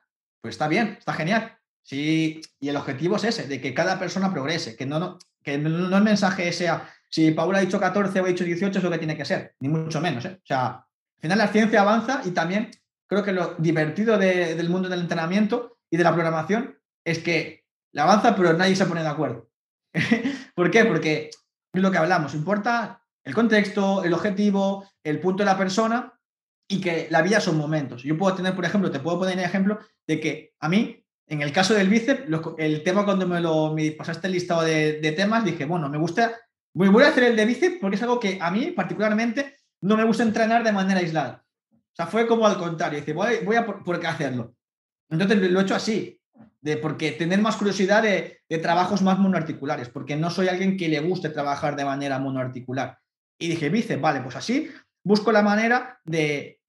pues 0.41 0.55
está 0.55 0.67
bien, 0.67 0.95
está 0.99 1.13
genial. 1.13 1.57
Sí, 1.81 2.41
y 2.59 2.69
el 2.69 2.75
objetivo 2.75 3.15
es 3.15 3.23
ese, 3.23 3.47
de 3.47 3.59
que 3.59 3.73
cada 3.73 3.97
persona 3.97 4.31
progrese, 4.31 4.75
que 4.75 4.85
no, 4.85 4.99
no, 4.99 5.17
que 5.43 5.57
no 5.57 5.97
el 5.97 6.03
mensaje 6.03 6.51
sea, 6.53 6.87
si 7.09 7.31
Paula 7.31 7.57
ha 7.57 7.61
dicho 7.61 7.79
14 7.79 8.19
o 8.19 8.25
ha 8.25 8.27
dicho 8.27 8.43
18 8.43 8.77
es 8.77 8.83
lo 8.83 8.91
que 8.91 8.99
tiene 8.99 9.17
que 9.17 9.25
ser, 9.25 9.55
ni 9.59 9.69
mucho 9.69 9.99
menos. 9.99 10.23
¿eh? 10.25 10.37
O 10.43 10.45
sea, 10.45 10.67
al 10.67 11.21
final 11.21 11.37
la 11.39 11.47
ciencia 11.47 11.81
avanza 11.81 12.21
y 12.23 12.31
también 12.31 12.69
creo 13.07 13.23
que 13.23 13.31
lo 13.31 13.55
divertido 13.57 14.17
del 14.17 14.69
mundo 14.69 14.87
del 14.87 15.01
entrenamiento 15.01 15.79
y 15.89 15.97
de 15.97 16.03
la 16.03 16.13
programación 16.13 16.78
es 17.05 17.19
que 17.19 17.65
la 17.91 18.03
avanza 18.03 18.35
pero 18.35 18.53
nadie 18.53 18.75
se 18.75 18.85
pone 18.85 19.01
de 19.01 19.07
acuerdo. 19.07 19.49
¿Por 20.55 20.71
qué? 20.71 20.85
Porque 20.85 21.29
es 21.73 21.81
lo 21.81 21.91
que 21.91 21.97
hablamos, 21.97 22.33
importa 22.33 23.03
el 23.23 23.33
contexto, 23.33 24.03
el 24.03 24.13
objetivo, 24.13 24.89
el 25.03 25.19
punto 25.19 25.43
de 25.43 25.49
la 25.49 25.57
persona 25.57 26.13
y 26.67 26.81
que 26.81 27.07
la 27.09 27.21
vida 27.21 27.39
son 27.39 27.57
momentos. 27.57 28.03
Yo 28.03 28.17
puedo 28.17 28.35
tener, 28.35 28.55
por 28.55 28.65
ejemplo, 28.65 28.91
te 28.91 28.99
puedo 28.99 29.19
poner 29.19 29.37
el 29.37 29.45
ejemplo 29.45 29.79
de 30.07 30.19
que 30.19 30.53
a 30.59 30.69
mí 30.69 31.03
en 31.29 31.43
el 31.43 31.53
caso 31.53 31.75
del 31.75 31.89
bíceps, 31.89 32.23
el 32.57 32.83
tema 32.83 33.05
cuando 33.05 33.27
me 33.27 33.39
lo 33.39 33.75
pasaste 33.95 34.27
el 34.27 34.33
listado 34.33 34.63
de, 34.63 35.13
temas, 35.15 35.45
dije, 35.45 35.63
bueno, 35.65 35.87
me 35.87 35.99
gusta, 35.99 36.35
voy, 36.73 37.03
a 37.03 37.09
hacer 37.09 37.25
el 37.25 37.35
de 37.35 37.45
bíceps 37.45 37.77
porque 37.79 37.95
es 37.95 38.01
algo 38.01 38.19
que 38.19 38.39
a 38.41 38.49
mí 38.49 38.71
particularmente 38.71 39.55
no 39.81 39.95
me 39.95 40.03
gusta 40.03 40.23
entrenar 40.23 40.63
de 40.63 40.71
manera 40.71 40.99
aislada. 40.99 41.45
O 41.71 41.95
sea, 41.95 42.07
fue 42.07 42.25
como 42.25 42.47
al 42.47 42.57
contrario, 42.57 42.99
dice, 42.99 43.13
voy, 43.13 43.45
voy 43.45 43.55
a 43.55 43.65
por, 43.65 43.99
qué 43.99 44.07
hacerlo. 44.07 44.55
Entonces 45.07 45.51
lo 45.51 45.59
he 45.59 45.63
hecho 45.63 45.75
así, 45.75 46.18
de 46.61 46.77
porque 46.77 47.11
tener 47.11 47.39
más 47.41 47.55
curiosidad 47.55 48.03
de, 48.03 48.41
trabajos 48.61 49.01
más 49.01 49.19
monoarticulares, 49.19 49.89
porque 49.89 50.15
no 50.15 50.29
soy 50.29 50.47
alguien 50.47 50.77
que 50.77 50.89
le 50.89 50.99
guste 50.99 51.29
trabajar 51.29 51.75
de 51.75 51.85
manera 51.85 52.19
monoarticular. 52.19 52.99
Y 53.37 53.47
dije, 53.47 53.69
bíceps, 53.69 54.01
vale, 54.01 54.21
pues 54.21 54.35
así 54.35 54.69
busco 55.03 55.31
la 55.31 55.41
manera 55.41 55.99
de, 56.03 56.59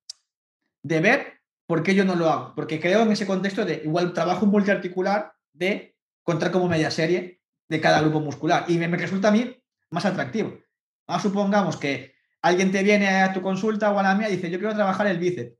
de 0.82 1.00
ver 1.00 1.40
¿Por 1.70 1.84
qué 1.84 1.94
yo 1.94 2.04
no 2.04 2.16
lo 2.16 2.28
hago? 2.28 2.52
Porque 2.56 2.80
creo 2.80 3.02
en 3.02 3.12
ese 3.12 3.28
contexto 3.28 3.64
de 3.64 3.82
igual 3.84 4.12
trabajo 4.12 4.44
multiarticular 4.44 5.34
de 5.52 5.94
contar 6.24 6.50
como 6.50 6.66
media 6.66 6.90
serie 6.90 7.42
de 7.68 7.80
cada 7.80 8.00
grupo 8.00 8.18
muscular 8.18 8.64
y 8.66 8.76
me, 8.76 8.88
resulta 8.88 9.28
a 9.28 9.30
mí 9.30 9.56
más 9.88 10.04
atractivo. 10.04 10.58
Ahora 11.06 11.22
supongamos 11.22 11.76
que 11.76 12.16
alguien 12.42 12.72
te 12.72 12.82
viene 12.82 13.06
a 13.22 13.32
tu 13.32 13.40
consulta 13.40 13.92
o 13.92 14.00
a 14.00 14.02
la 14.02 14.16
mía 14.16 14.28
y 14.28 14.34
dice, 14.34 14.50
yo 14.50 14.58
quiero 14.58 14.74
trabajar 14.74 15.06
el 15.06 15.20
bíceps, 15.20 15.56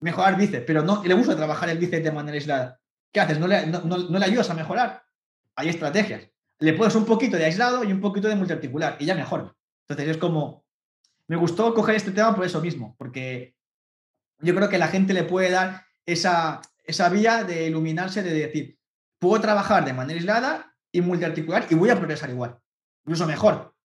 mejorar 0.00 0.36
bíceps, 0.36 0.66
pero 0.66 0.82
no 0.82 1.02
le 1.02 1.14
gusta 1.14 1.34
trabajar 1.34 1.70
el 1.70 1.78
bíceps 1.78 2.04
de 2.04 2.12
manera 2.12 2.34
aislada. 2.34 2.78
¿Qué 3.14 3.20
haces? 3.20 3.38
¿No 3.38 3.46
le, 3.46 4.24
ayudas 4.24 4.50
a 4.50 4.54
mejorar? 4.54 5.04
Hay 5.54 5.68
estrategias. 5.68 6.28
Le 6.58 6.72
puedes 6.72 6.96
un 6.96 7.04
poquito 7.04 7.36
de 7.36 7.44
aislado 7.44 7.84
y 7.84 7.92
un 7.92 8.00
poquito 8.00 8.26
de 8.26 8.34
multiarticular 8.34 8.96
y 8.98 9.06
ya 9.06 9.14
mejor. 9.14 9.56
Entonces 9.86 10.16
es 10.16 10.16
como, 10.16 10.66
me 11.28 11.36
gustó 11.36 11.72
coger 11.74 11.94
este 11.94 12.10
tema 12.10 12.34
por 12.34 12.44
eso 12.44 12.60
mismo, 12.60 12.96
porque 12.98 13.54
yo 14.40 14.52
creo 14.56 14.68
que 14.68 14.78
la 14.78 14.88
gente 14.88 15.14
le 15.14 15.22
puede 15.22 15.50
dar 15.50 15.82
esa, 16.04 16.60
esa 16.82 17.08
vía 17.08 17.44
de 17.44 17.68
iluminarse, 17.68 18.24
de 18.24 18.34
decir, 18.34 18.78
puedo 19.20 19.40
trabajar 19.40 19.84
de 19.84 19.92
manera 19.92 20.18
aislada 20.18 20.74
y 20.90 21.00
multiarticular 21.00 21.68
y 21.70 21.76
voy 21.76 21.90
a 21.90 21.96
progresar 21.96 22.30
igual, 22.30 22.58
incluso 23.04 23.28
mejor. 23.28 23.76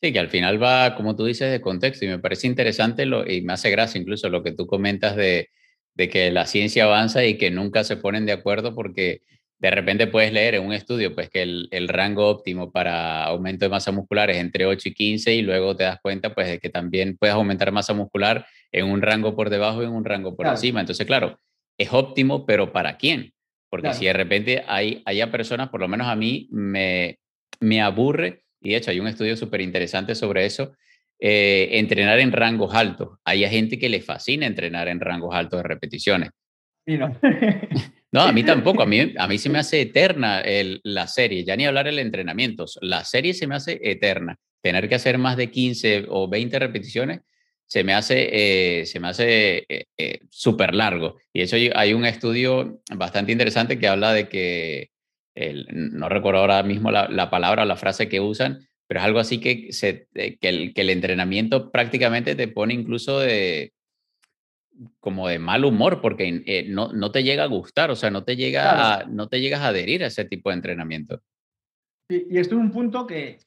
Sí, 0.00 0.14
que 0.14 0.18
al 0.18 0.30
final 0.30 0.62
va, 0.62 0.94
como 0.94 1.14
tú 1.14 1.26
dices, 1.26 1.50
de 1.50 1.60
contexto 1.60 2.06
y 2.06 2.08
me 2.08 2.20
parece 2.20 2.46
interesante 2.46 3.04
y 3.04 3.42
me 3.42 3.52
hace 3.52 3.70
gracia 3.70 4.00
incluso 4.00 4.30
lo 4.30 4.42
que 4.42 4.52
tú 4.52 4.66
comentas 4.66 5.14
de, 5.14 5.50
de 5.96 6.08
que 6.08 6.30
la 6.30 6.46
ciencia 6.46 6.84
avanza 6.84 7.24
y 7.24 7.38
que 7.38 7.50
nunca 7.50 7.82
se 7.82 7.96
ponen 7.96 8.26
de 8.26 8.32
acuerdo 8.32 8.74
porque 8.74 9.22
de 9.58 9.70
repente 9.70 10.06
puedes 10.06 10.32
leer 10.32 10.56
en 10.56 10.66
un 10.66 10.74
estudio 10.74 11.14
pues 11.14 11.30
que 11.30 11.42
el, 11.42 11.68
el, 11.70 11.88
rango 11.88 12.28
óptimo 12.28 12.70
para 12.70 13.24
aumento 13.24 13.64
de 13.64 13.70
masa 13.70 13.90
muscular 13.90 14.30
es 14.30 14.36
entre 14.36 14.66
8 14.66 14.90
y 14.90 14.94
15 14.94 15.34
y 15.34 15.42
luego 15.42 15.74
te 15.74 15.84
das 15.84 15.98
cuenta 16.02 16.34
pues 16.34 16.46
de 16.48 16.58
que 16.58 16.68
también 16.68 17.16
puedes 17.16 17.34
aumentar 17.34 17.72
masa 17.72 17.94
muscular 17.94 18.46
en 18.70 18.84
un 18.84 19.00
rango 19.00 19.34
por 19.34 19.48
debajo 19.48 19.82
y 19.82 19.86
en 19.86 19.92
un 19.92 20.04
rango 20.04 20.36
por 20.36 20.46
encima. 20.46 20.80
Entonces, 20.80 21.06
claro, 21.06 21.40
es 21.78 21.90
óptimo, 21.92 22.44
pero 22.44 22.72
¿para 22.72 22.98
quién? 22.98 23.32
Porque 23.70 23.94
si 23.94 24.04
de 24.04 24.12
repente 24.12 24.64
hay 24.68 25.02
haya 25.06 25.30
personas, 25.30 25.70
por 25.70 25.80
lo 25.80 25.88
menos 25.88 26.06
a 26.06 26.16
mí 26.16 26.48
me, 26.50 27.18
me 27.60 27.80
aburre, 27.80 28.44
y 28.60 28.70
de 28.70 28.76
hecho 28.76 28.90
hay 28.90 29.00
un 29.00 29.08
estudio 29.08 29.36
súper 29.36 29.60
interesante 29.60 30.14
sobre 30.14 30.46
eso, 30.46 30.74
eh, 31.18 31.68
entrenar 31.72 32.18
en 32.20 32.32
rangos 32.32 32.74
altos. 32.74 33.18
Hay 33.24 33.48
gente 33.48 33.78
que 33.78 33.88
le 33.88 34.00
fascina 34.00 34.46
entrenar 34.46 34.88
en 34.88 35.00
rangos 35.00 35.34
altos 35.34 35.62
de 35.62 35.68
repeticiones. 35.68 36.30
no. 36.86 37.18
No, 38.12 38.22
a 38.22 38.32
mí 38.32 38.44
tampoco. 38.44 38.82
A 38.82 38.86
mí, 38.86 39.12
a 39.18 39.28
mí 39.28 39.36
se 39.36 39.50
me 39.50 39.58
hace 39.58 39.82
eterna 39.82 40.40
el, 40.40 40.80
la 40.84 41.06
serie. 41.06 41.44
Ya 41.44 41.54
ni 41.54 41.66
hablar 41.66 41.86
el 41.86 41.98
entrenamiento. 41.98 42.64
La 42.80 43.04
serie 43.04 43.34
se 43.34 43.46
me 43.46 43.56
hace 43.56 43.78
eterna. 43.82 44.36
Tener 44.62 44.88
que 44.88 44.94
hacer 44.94 45.18
más 45.18 45.36
de 45.36 45.50
15 45.50 46.06
o 46.08 46.26
20 46.26 46.58
repeticiones 46.58 47.20
se 47.66 47.82
me 47.82 47.94
hace, 47.94 48.28
eh, 48.80 48.86
se 48.86 49.00
me 49.00 49.08
hace 49.08 49.66
eh, 49.68 49.86
eh, 49.98 50.20
súper 50.30 50.74
largo. 50.74 51.18
Y 51.32 51.42
hecho 51.42 51.56
hay 51.74 51.92
un 51.92 52.04
estudio 52.04 52.80
bastante 52.94 53.32
interesante 53.32 53.78
que 53.78 53.88
habla 53.88 54.12
de 54.12 54.28
que, 54.28 54.90
no 55.34 56.08
recuerdo 56.08 56.40
ahora 56.40 56.62
mismo 56.62 56.90
la, 56.90 57.08
la, 57.08 57.28
palabra 57.28 57.64
o 57.64 57.66
la 57.66 57.76
frase 57.76 58.08
que 58.08 58.20
usan, 58.20 58.66
pero 58.86 59.00
es 59.00 59.06
algo 59.06 59.18
así 59.18 59.38
que, 59.38 59.72
se, 59.72 60.08
que, 60.14 60.38
el, 60.40 60.72
que 60.72 60.80
el 60.80 60.90
entrenamiento 60.90 61.70
prácticamente 61.70 62.34
te 62.34 62.48
pone 62.48 62.74
incluso 62.74 63.20
de, 63.20 63.72
como 65.00 65.28
de 65.28 65.38
mal 65.38 65.64
humor 65.64 66.00
porque 66.00 66.42
eh, 66.46 66.66
no, 66.68 66.92
no, 66.92 67.10
te 67.10 67.22
llega 67.22 67.44
a 67.44 67.48
gustar, 67.48 67.90
o 67.90 67.96
sea, 67.96 68.10
no 68.10 68.24
te, 68.24 68.36
llega 68.36 69.04
no 69.08 69.28
te 69.28 69.40
llegas 69.40 69.60
a 69.60 69.68
adherir 69.68 70.04
a 70.04 70.08
ese 70.08 70.24
tipo 70.24 70.50
de 70.50 70.56
entrenamiento. 70.56 71.22
Y, 72.08 72.38
esto 72.38 72.54
es 72.54 72.60
un 72.60 72.70
punto 72.70 73.06
que, 73.06 73.38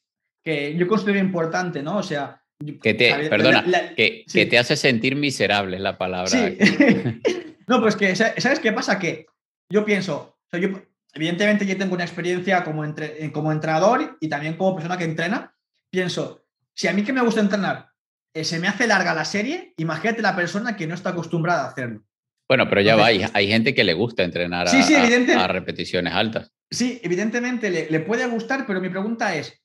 que, 0.43 0.75
yo 0.75 0.88
considero 0.88 1.19
importante, 1.19 1.82
¿no? 1.82 1.97
O 1.97 2.04
sea... 2.04 2.41
Que 2.82 2.93
te, 2.93 3.30
perdona, 3.30 3.63
que, 3.95 4.25
que, 4.30 4.45
te 4.45 4.58
hace 4.58 4.75
sentir 4.75 5.15
miserable 5.15 5.78
es 5.78 5.82
la 5.82 5.97
palabra. 5.97 6.28
Sí. 6.28 6.58
no, 7.67 7.80
pues 7.80 7.95
que, 7.95 8.13
¿sabes 8.17 8.60
qué 8.60 8.73
pasa? 8.73 8.99
Que 8.99 9.28
yo 9.71 9.86
pienso, 9.86 10.36
o 10.36 10.49
sea, 10.52 10.60
yo, 10.60 10.82
evidentemente 11.13 11.65
yo 11.65 11.78
tengo 11.78 11.95
una 11.95 12.04
experiencia 12.04 12.63
como, 12.63 12.84
entre, 12.84 13.32
como 13.32 13.52
entrenador 13.52 14.17
y 14.19 14.30
también 14.30 14.58
como 14.58 14.76
persona 14.76 14.98
que 14.98 15.06
entrena, 15.06 15.56
pienso, 15.89 16.45
si 16.74 16.88
a 16.88 16.93
mí 16.93 17.04
que 17.04 17.13
me 17.13 17.22
gusta 17.22 17.41
entrenar 17.41 17.89
eh, 18.34 18.43
se 18.43 18.60
me 18.60 18.67
hace 18.67 18.88
larga 18.88 19.13
la 19.13 19.26
serie, 19.26 19.74
imagínate 19.78 20.22
la 20.22 20.36
persona 20.36 20.76
que 20.76 20.88
no 20.88 20.93
está 20.93 21.10
acostumbrada 21.10 21.63
a 21.63 21.69
hacerlo. 21.69 22.04
Bueno, 22.48 22.67
pero 22.67 22.82
ya 22.82 22.95
va, 22.95 23.06
hay, 23.06 23.48
gente 23.48 23.76
que 23.76 23.84
le 23.84 23.93
gusta 23.93 24.24
entrenar 24.24 24.67
a, 24.67 25.48
repeticiones 25.48 26.13
altas. 26.13 26.52
Sí, 26.72 27.00
evidentemente 27.04 27.69
le, 27.69 28.00
puede 28.00 28.26
gustar, 28.28 28.65
pero 28.65 28.82
mi 28.82 28.89
pregunta 28.89 29.36
es, 29.36 29.62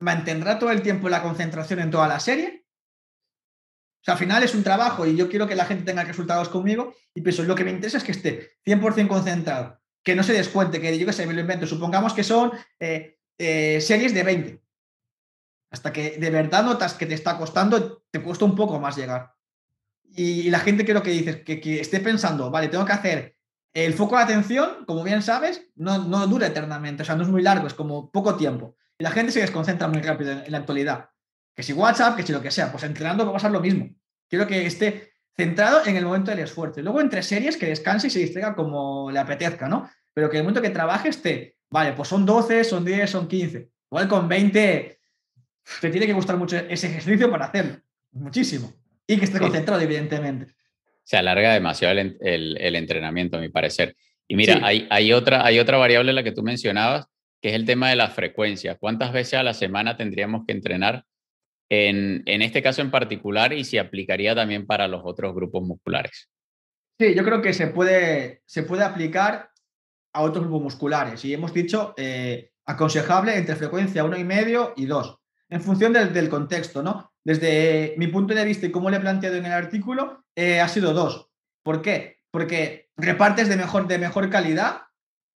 ¿mantendrá 0.00 0.58
todo 0.58 0.70
el 0.70 0.82
tiempo 0.82 1.08
la 1.08 1.22
concentración 1.22 1.80
en 1.80 1.90
toda 1.90 2.06
la 2.06 2.20
serie? 2.20 2.64
O 4.00 4.04
sea, 4.04 4.14
al 4.14 4.20
final 4.20 4.42
es 4.44 4.54
un 4.54 4.62
trabajo 4.62 5.04
y 5.04 5.16
yo 5.16 5.28
quiero 5.28 5.48
que 5.48 5.56
la 5.56 5.64
gente 5.64 5.84
tenga 5.84 6.04
resultados 6.04 6.48
conmigo 6.48 6.94
y 7.12 7.22
pienso, 7.22 7.42
lo 7.42 7.56
que 7.56 7.64
me 7.64 7.72
interesa 7.72 7.98
es 7.98 8.04
que 8.04 8.12
esté 8.12 8.52
100% 8.64 9.08
concentrado, 9.08 9.80
que 10.08 10.16
no 10.16 10.22
se 10.22 10.32
descuente, 10.32 10.80
que 10.80 10.98
yo 10.98 11.04
que 11.04 11.12
sé, 11.12 11.26
me 11.26 11.34
lo 11.34 11.42
invento. 11.42 11.66
Supongamos 11.66 12.14
que 12.14 12.24
son 12.24 12.50
eh, 12.80 13.18
eh, 13.36 13.78
series 13.78 14.14
de 14.14 14.22
20 14.22 14.62
hasta 15.70 15.92
que 15.92 16.16
de 16.16 16.30
verdad 16.30 16.64
notas 16.64 16.94
que 16.94 17.04
te 17.04 17.12
está 17.12 17.36
costando, 17.36 18.04
te 18.10 18.22
cuesta 18.22 18.46
un 18.46 18.56
poco 18.56 18.80
más 18.80 18.96
llegar. 18.96 19.34
Y, 20.02 20.48
la 20.48 20.60
gente 20.60 20.86
creo 20.86 21.02
que 21.02 21.10
dices 21.10 21.44
que, 21.44 21.60
que, 21.60 21.78
esté 21.80 22.00
pensando, 22.00 22.50
vale, 22.50 22.68
tengo 22.68 22.86
que 22.86 22.92
hacer 22.92 23.36
el 23.74 23.92
foco 23.92 24.16
de 24.16 24.22
atención, 24.22 24.86
como 24.86 25.04
bien 25.04 25.20
sabes, 25.20 25.62
no, 25.74 25.98
no 25.98 26.26
dura 26.26 26.46
eternamente, 26.46 27.02
o 27.02 27.04
sea, 27.04 27.14
no 27.14 27.24
es 27.24 27.28
muy 27.28 27.42
largo, 27.42 27.66
es 27.66 27.74
como 27.74 28.10
poco 28.10 28.34
tiempo. 28.34 28.76
Y 28.98 29.04
la 29.04 29.10
gente 29.10 29.30
se 29.30 29.42
desconcentra 29.42 29.88
muy 29.88 30.00
rápido 30.00 30.32
en, 30.32 30.50
la 30.50 30.56
actualidad. 30.56 31.10
Que 31.54 31.62
si 31.62 31.74
WhatsApp, 31.74 32.16
que 32.16 32.22
si 32.22 32.32
lo 32.32 32.40
que 32.40 32.50
sea, 32.50 32.72
pues 32.72 32.82
entrenando 32.84 33.26
va 33.26 33.30
a 33.32 33.34
pasar 33.34 33.50
lo 33.50 33.60
mismo. 33.60 33.90
Quiero 34.26 34.46
que 34.46 34.64
esté 34.64 35.12
centrado 35.36 35.86
en 35.86 35.96
el 35.96 36.06
momento 36.06 36.30
del 36.30 36.40
esfuerzo. 36.40 36.80
Y 36.80 36.82
luego 36.82 37.02
entre 37.02 37.22
series 37.22 37.58
que 37.58 37.66
descanse 37.66 38.06
y 38.06 38.10
se 38.10 38.20
distraiga 38.20 38.54
como 38.56 39.10
le 39.10 39.18
apetezca, 39.18 39.68
¿no? 39.68 39.88
Pero 40.14 40.28
que 40.28 40.36
en 40.36 40.40
el 40.40 40.44
momento 40.44 40.62
que 40.62 40.70
trabaje 40.70 41.08
esté, 41.08 41.56
vale, 41.70 41.92
pues 41.92 42.08
son 42.08 42.26
12, 42.26 42.64
son 42.64 42.84
10, 42.84 43.10
son 43.10 43.28
15. 43.28 43.70
Igual 43.90 44.08
con 44.08 44.28
20 44.28 44.98
te 45.80 45.90
tiene 45.90 46.06
que 46.06 46.12
gustar 46.12 46.36
mucho 46.36 46.56
ese 46.56 46.88
ejercicio 46.88 47.30
para 47.30 47.46
hacerlo, 47.46 47.76
muchísimo. 48.12 48.72
Y 49.06 49.18
que 49.18 49.24
esté 49.24 49.38
concentrado, 49.38 49.80
evidentemente. 49.80 50.54
Se 51.04 51.16
alarga 51.16 51.54
demasiado 51.54 51.98
el, 51.98 52.76
entrenamiento, 52.76 53.38
a 53.38 53.40
mi 53.40 53.48
parecer. 53.48 53.96
Y 54.26 54.36
mira, 54.36 54.60
hay, 54.62 54.86
hay, 54.90 55.12
otra, 55.12 55.44
hay 55.44 55.58
otra 55.58 55.78
variable 55.78 56.12
la 56.12 56.22
que 56.22 56.32
tú 56.32 56.42
mencionabas, 56.42 57.06
que 57.40 57.48
es 57.48 57.54
el 57.54 57.64
tema 57.64 57.88
de 57.88 57.96
la 57.96 58.08
frecuencia. 58.08 58.74
¿Cuántas 58.74 59.12
veces 59.12 59.34
a 59.34 59.42
la 59.42 59.54
semana 59.54 59.96
tendríamos 59.96 60.44
que 60.46 60.52
entrenar 60.52 61.04
en, 61.68 62.22
en 62.26 62.42
este 62.42 62.62
caso 62.62 62.82
en 62.82 62.90
particular 62.90 63.52
y 63.52 63.64
si 63.64 63.78
aplicaría 63.78 64.34
también 64.34 64.66
para 64.66 64.88
los 64.88 65.02
otros 65.04 65.34
grupos 65.34 65.62
musculares. 65.62 66.30
Sí, 66.98 67.14
yo 67.14 67.24
creo 67.24 67.42
que 67.42 67.52
se 67.52 67.68
puede, 67.68 68.42
se 68.46 68.62
puede 68.62 68.84
aplicar 68.84 69.47
a 70.18 70.22
otros 70.22 70.44
grupos 70.44 70.62
musculares. 70.62 71.24
Y 71.24 71.32
hemos 71.32 71.54
dicho 71.54 71.94
eh, 71.96 72.50
aconsejable 72.66 73.36
entre 73.36 73.54
frecuencia 73.54 74.02
uno 74.02 74.18
y 74.18 74.24
medio 74.24 74.74
y 74.76 74.86
2, 74.86 75.16
en 75.50 75.62
función 75.62 75.92
del, 75.92 76.28
contexto, 76.28 76.82
¿no? 76.82 77.12
Desde 77.22 77.94
mi 77.98 78.08
punto 78.08 78.34
de 78.34 78.44
vista 78.44 78.66
y 78.66 78.72
como 78.72 78.90
le 78.90 78.96
he 78.96 79.00
planteado 79.00 79.36
en 79.36 79.46
el 79.46 79.52
artículo, 79.52 80.24
eh, 80.34 80.60
ha 80.60 80.66
sido 80.66 80.92
2. 80.92 81.30
¿Por 81.62 81.82
qué? 81.82 82.18
Porque 82.32 82.90
repartes 82.96 83.48
de 83.48 83.56
mejor, 83.56 83.86
de 83.86 83.98
mejor 83.98 84.28
calidad 84.28 84.82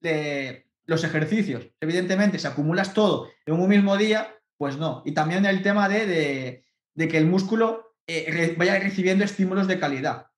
de 0.00 0.66
los 0.84 1.04
ejercicios. 1.04 1.68
Evidentemente, 1.80 2.40
si 2.40 2.48
acumulas 2.48 2.92
todo 2.92 3.28
en 3.46 3.54
un 3.54 3.68
mismo 3.68 3.96
día, 3.96 4.34
pues 4.56 4.78
no. 4.78 5.02
Y 5.04 5.12
también 5.12 5.46
el 5.46 5.62
tema 5.62 5.88
de, 5.88 6.64
de, 6.94 7.08
que 7.08 7.18
el 7.18 7.26
músculo 7.26 7.94
eh, 8.08 8.56
vaya 8.58 8.80
recibiendo 8.80 9.24
estímulos 9.24 9.68
de 9.68 9.78
calidad 9.78 10.31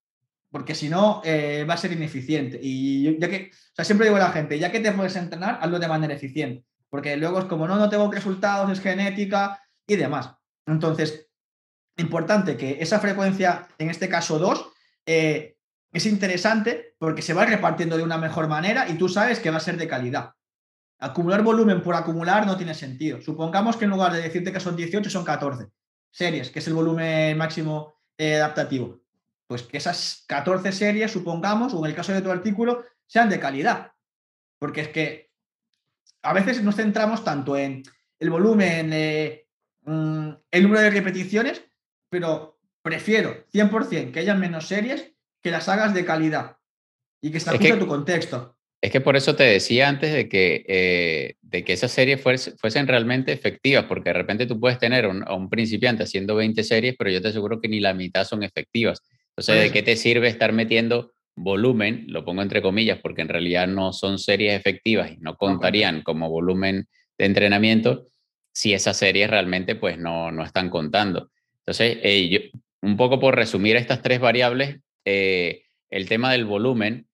porque 0.54 0.76
si 0.76 0.88
no 0.88 1.20
eh, 1.24 1.66
va 1.68 1.74
a 1.74 1.76
ser 1.76 1.90
ineficiente. 1.90 2.60
Y 2.62 3.18
ya 3.18 3.28
que, 3.28 3.50
o 3.52 3.74
sea, 3.74 3.84
siempre 3.84 4.06
digo 4.06 4.18
a 4.18 4.20
la 4.20 4.30
gente, 4.30 4.56
ya 4.56 4.70
que 4.70 4.78
te 4.78 4.92
puedes 4.92 5.16
entrenar, 5.16 5.58
hazlo 5.60 5.80
de 5.80 5.88
manera 5.88 6.14
eficiente, 6.14 6.64
porque 6.88 7.16
luego 7.16 7.40
es 7.40 7.46
como, 7.46 7.66
no, 7.66 7.74
no 7.74 7.88
tengo 7.88 8.08
resultados, 8.08 8.70
es 8.70 8.80
genética 8.80 9.60
y 9.84 9.96
demás. 9.96 10.30
Entonces, 10.64 11.26
importante 11.96 12.56
que 12.56 12.76
esa 12.80 13.00
frecuencia, 13.00 13.66
en 13.78 13.90
este 13.90 14.08
caso 14.08 14.38
2, 14.38 14.70
eh, 15.06 15.56
es 15.92 16.06
interesante 16.06 16.94
porque 17.00 17.22
se 17.22 17.34
va 17.34 17.46
repartiendo 17.46 17.96
de 17.96 18.04
una 18.04 18.18
mejor 18.18 18.46
manera 18.46 18.88
y 18.88 18.94
tú 18.94 19.08
sabes 19.08 19.40
que 19.40 19.50
va 19.50 19.56
a 19.56 19.60
ser 19.60 19.76
de 19.76 19.88
calidad. 19.88 20.34
Acumular 21.00 21.42
volumen 21.42 21.82
por 21.82 21.96
acumular 21.96 22.46
no 22.46 22.56
tiene 22.56 22.74
sentido. 22.74 23.20
Supongamos 23.20 23.76
que 23.76 23.86
en 23.86 23.90
lugar 23.90 24.12
de 24.12 24.22
decirte 24.22 24.52
que 24.52 24.60
son 24.60 24.76
18, 24.76 25.10
son 25.10 25.24
14 25.24 25.66
series, 26.12 26.50
que 26.50 26.60
es 26.60 26.66
el 26.68 26.74
volumen 26.74 27.36
máximo 27.36 27.96
eh, 28.16 28.36
adaptativo 28.36 29.03
pues 29.46 29.62
que 29.62 29.76
esas 29.76 30.24
14 30.26 30.72
series, 30.72 31.10
supongamos, 31.10 31.74
o 31.74 31.84
en 31.84 31.90
el 31.90 31.96
caso 31.96 32.12
de 32.12 32.22
tu 32.22 32.30
artículo, 32.30 32.84
sean 33.06 33.28
de 33.28 33.40
calidad. 33.40 33.92
Porque 34.58 34.80
es 34.80 34.88
que 34.88 35.30
a 36.22 36.32
veces 36.32 36.62
nos 36.62 36.76
centramos 36.76 37.24
tanto 37.24 37.56
en 37.56 37.82
el 38.18 38.30
volumen, 38.30 38.90
eh, 38.92 39.46
mm, 39.82 40.30
el 40.50 40.62
número 40.62 40.80
de 40.80 40.90
repeticiones, 40.90 41.62
pero 42.08 42.58
prefiero 42.82 43.44
100% 43.52 44.12
que 44.12 44.20
haya 44.20 44.34
menos 44.34 44.66
series 44.66 45.12
que 45.42 45.50
las 45.50 45.68
hagas 45.68 45.92
de 45.92 46.04
calidad 46.04 46.56
y 47.20 47.30
que 47.30 47.38
está 47.38 47.56
justo 47.56 47.78
tu 47.78 47.86
contexto. 47.86 48.56
Es 48.80 48.90
que 48.90 49.00
por 49.00 49.16
eso 49.16 49.34
te 49.34 49.44
decía 49.44 49.88
antes 49.88 50.12
de 50.12 50.28
que, 50.28 50.64
eh, 50.68 51.36
de 51.40 51.64
que 51.64 51.72
esas 51.72 51.90
series 51.90 52.20
fuesen, 52.20 52.86
realmente 52.86 53.32
efectivas, 53.32 53.86
porque 53.86 54.10
de 54.10 54.14
repente 54.14 54.46
tú 54.46 54.60
puedes 54.60 54.78
tener 54.78 55.06
a 55.06 55.34
un 55.34 55.48
principiante 55.48 56.02
haciendo 56.02 56.34
20 56.34 56.62
series, 56.62 56.94
pero 56.98 57.10
yo 57.10 57.22
te 57.22 57.28
aseguro 57.28 57.62
que 57.62 57.68
ni 57.68 57.80
la 57.80 57.94
mitad 57.94 58.24
son 58.24 58.42
efectivas. 58.42 59.00
Entonces, 59.36 59.62
¿de 59.64 59.72
qué 59.72 59.82
te 59.82 59.96
sirve 59.96 60.28
estar 60.28 60.52
metiendo 60.52 61.12
volumen? 61.34 62.04
Lo 62.08 62.24
pongo 62.24 62.42
entre 62.42 62.62
comillas 62.62 63.00
porque 63.02 63.22
en 63.22 63.28
realidad 63.28 63.66
no 63.66 63.92
son 63.92 64.18
series 64.18 64.54
efectivas 64.54 65.10
y 65.10 65.16
no 65.16 65.36
contarían 65.36 66.02
como 66.02 66.30
volumen 66.30 66.86
de 67.18 67.26
entrenamiento 67.26 68.06
si 68.52 68.72
esas 68.72 68.96
series 68.96 69.28
realmente 69.28 69.74
pues 69.74 69.98
no, 69.98 70.30
no 70.30 70.44
están 70.44 70.70
contando. 70.70 71.30
Entonces, 71.58 71.98
eh, 72.02 72.52
un 72.82 72.96
poco 72.96 73.18
por 73.18 73.34
resumir 73.34 73.74
estas 73.74 74.02
tres 74.02 74.20
variables, 74.20 74.78
eh, 75.04 75.64
el 75.90 76.08
tema 76.08 76.30
del 76.30 76.44
volumen, 76.44 77.08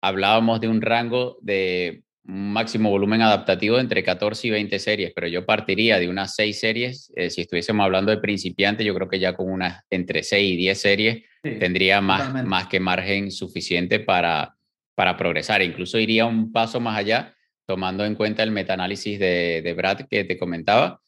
hablábamos 0.00 0.60
de 0.60 0.68
un 0.68 0.80
rango 0.80 1.36
de 1.42 2.04
un 2.28 2.52
máximo 2.52 2.90
volumen 2.90 3.22
adaptativo 3.22 3.78
entre 3.78 4.02
14 4.02 4.48
y 4.48 4.50
20 4.50 4.78
series, 4.78 5.12
pero 5.14 5.28
yo 5.28 5.46
partiría 5.46 5.98
de 5.98 6.08
unas 6.08 6.34
6 6.34 6.58
series, 6.58 7.12
eh, 7.14 7.30
si 7.30 7.42
estuviésemos 7.42 7.84
hablando 7.84 8.10
de 8.10 8.18
principiante, 8.18 8.84
yo 8.84 8.94
creo 8.94 9.08
que 9.08 9.20
ya 9.20 9.34
con 9.34 9.50
unas 9.50 9.84
entre 9.90 10.22
6 10.22 10.54
y 10.54 10.56
10 10.56 10.80
series 10.80 11.24
tendría 11.42 12.00
más, 12.00 12.44
más 12.44 12.66
que 12.66 12.80
margen 12.80 13.30
suficiente 13.30 14.00
para, 14.00 14.56
para 14.96 15.16
progresar. 15.16 15.62
Incluso 15.62 15.98
iría 15.98 16.26
un 16.26 16.52
paso 16.52 16.80
más 16.80 16.98
allá, 16.98 17.34
tomando 17.66 18.04
en 18.04 18.16
cuenta 18.16 18.42
el 18.42 18.50
metaanálisis 18.50 19.18
de, 19.18 19.62
de 19.62 19.74
Brad 19.74 20.02
que 20.10 20.24
te 20.24 20.36
comentaba, 20.36 21.00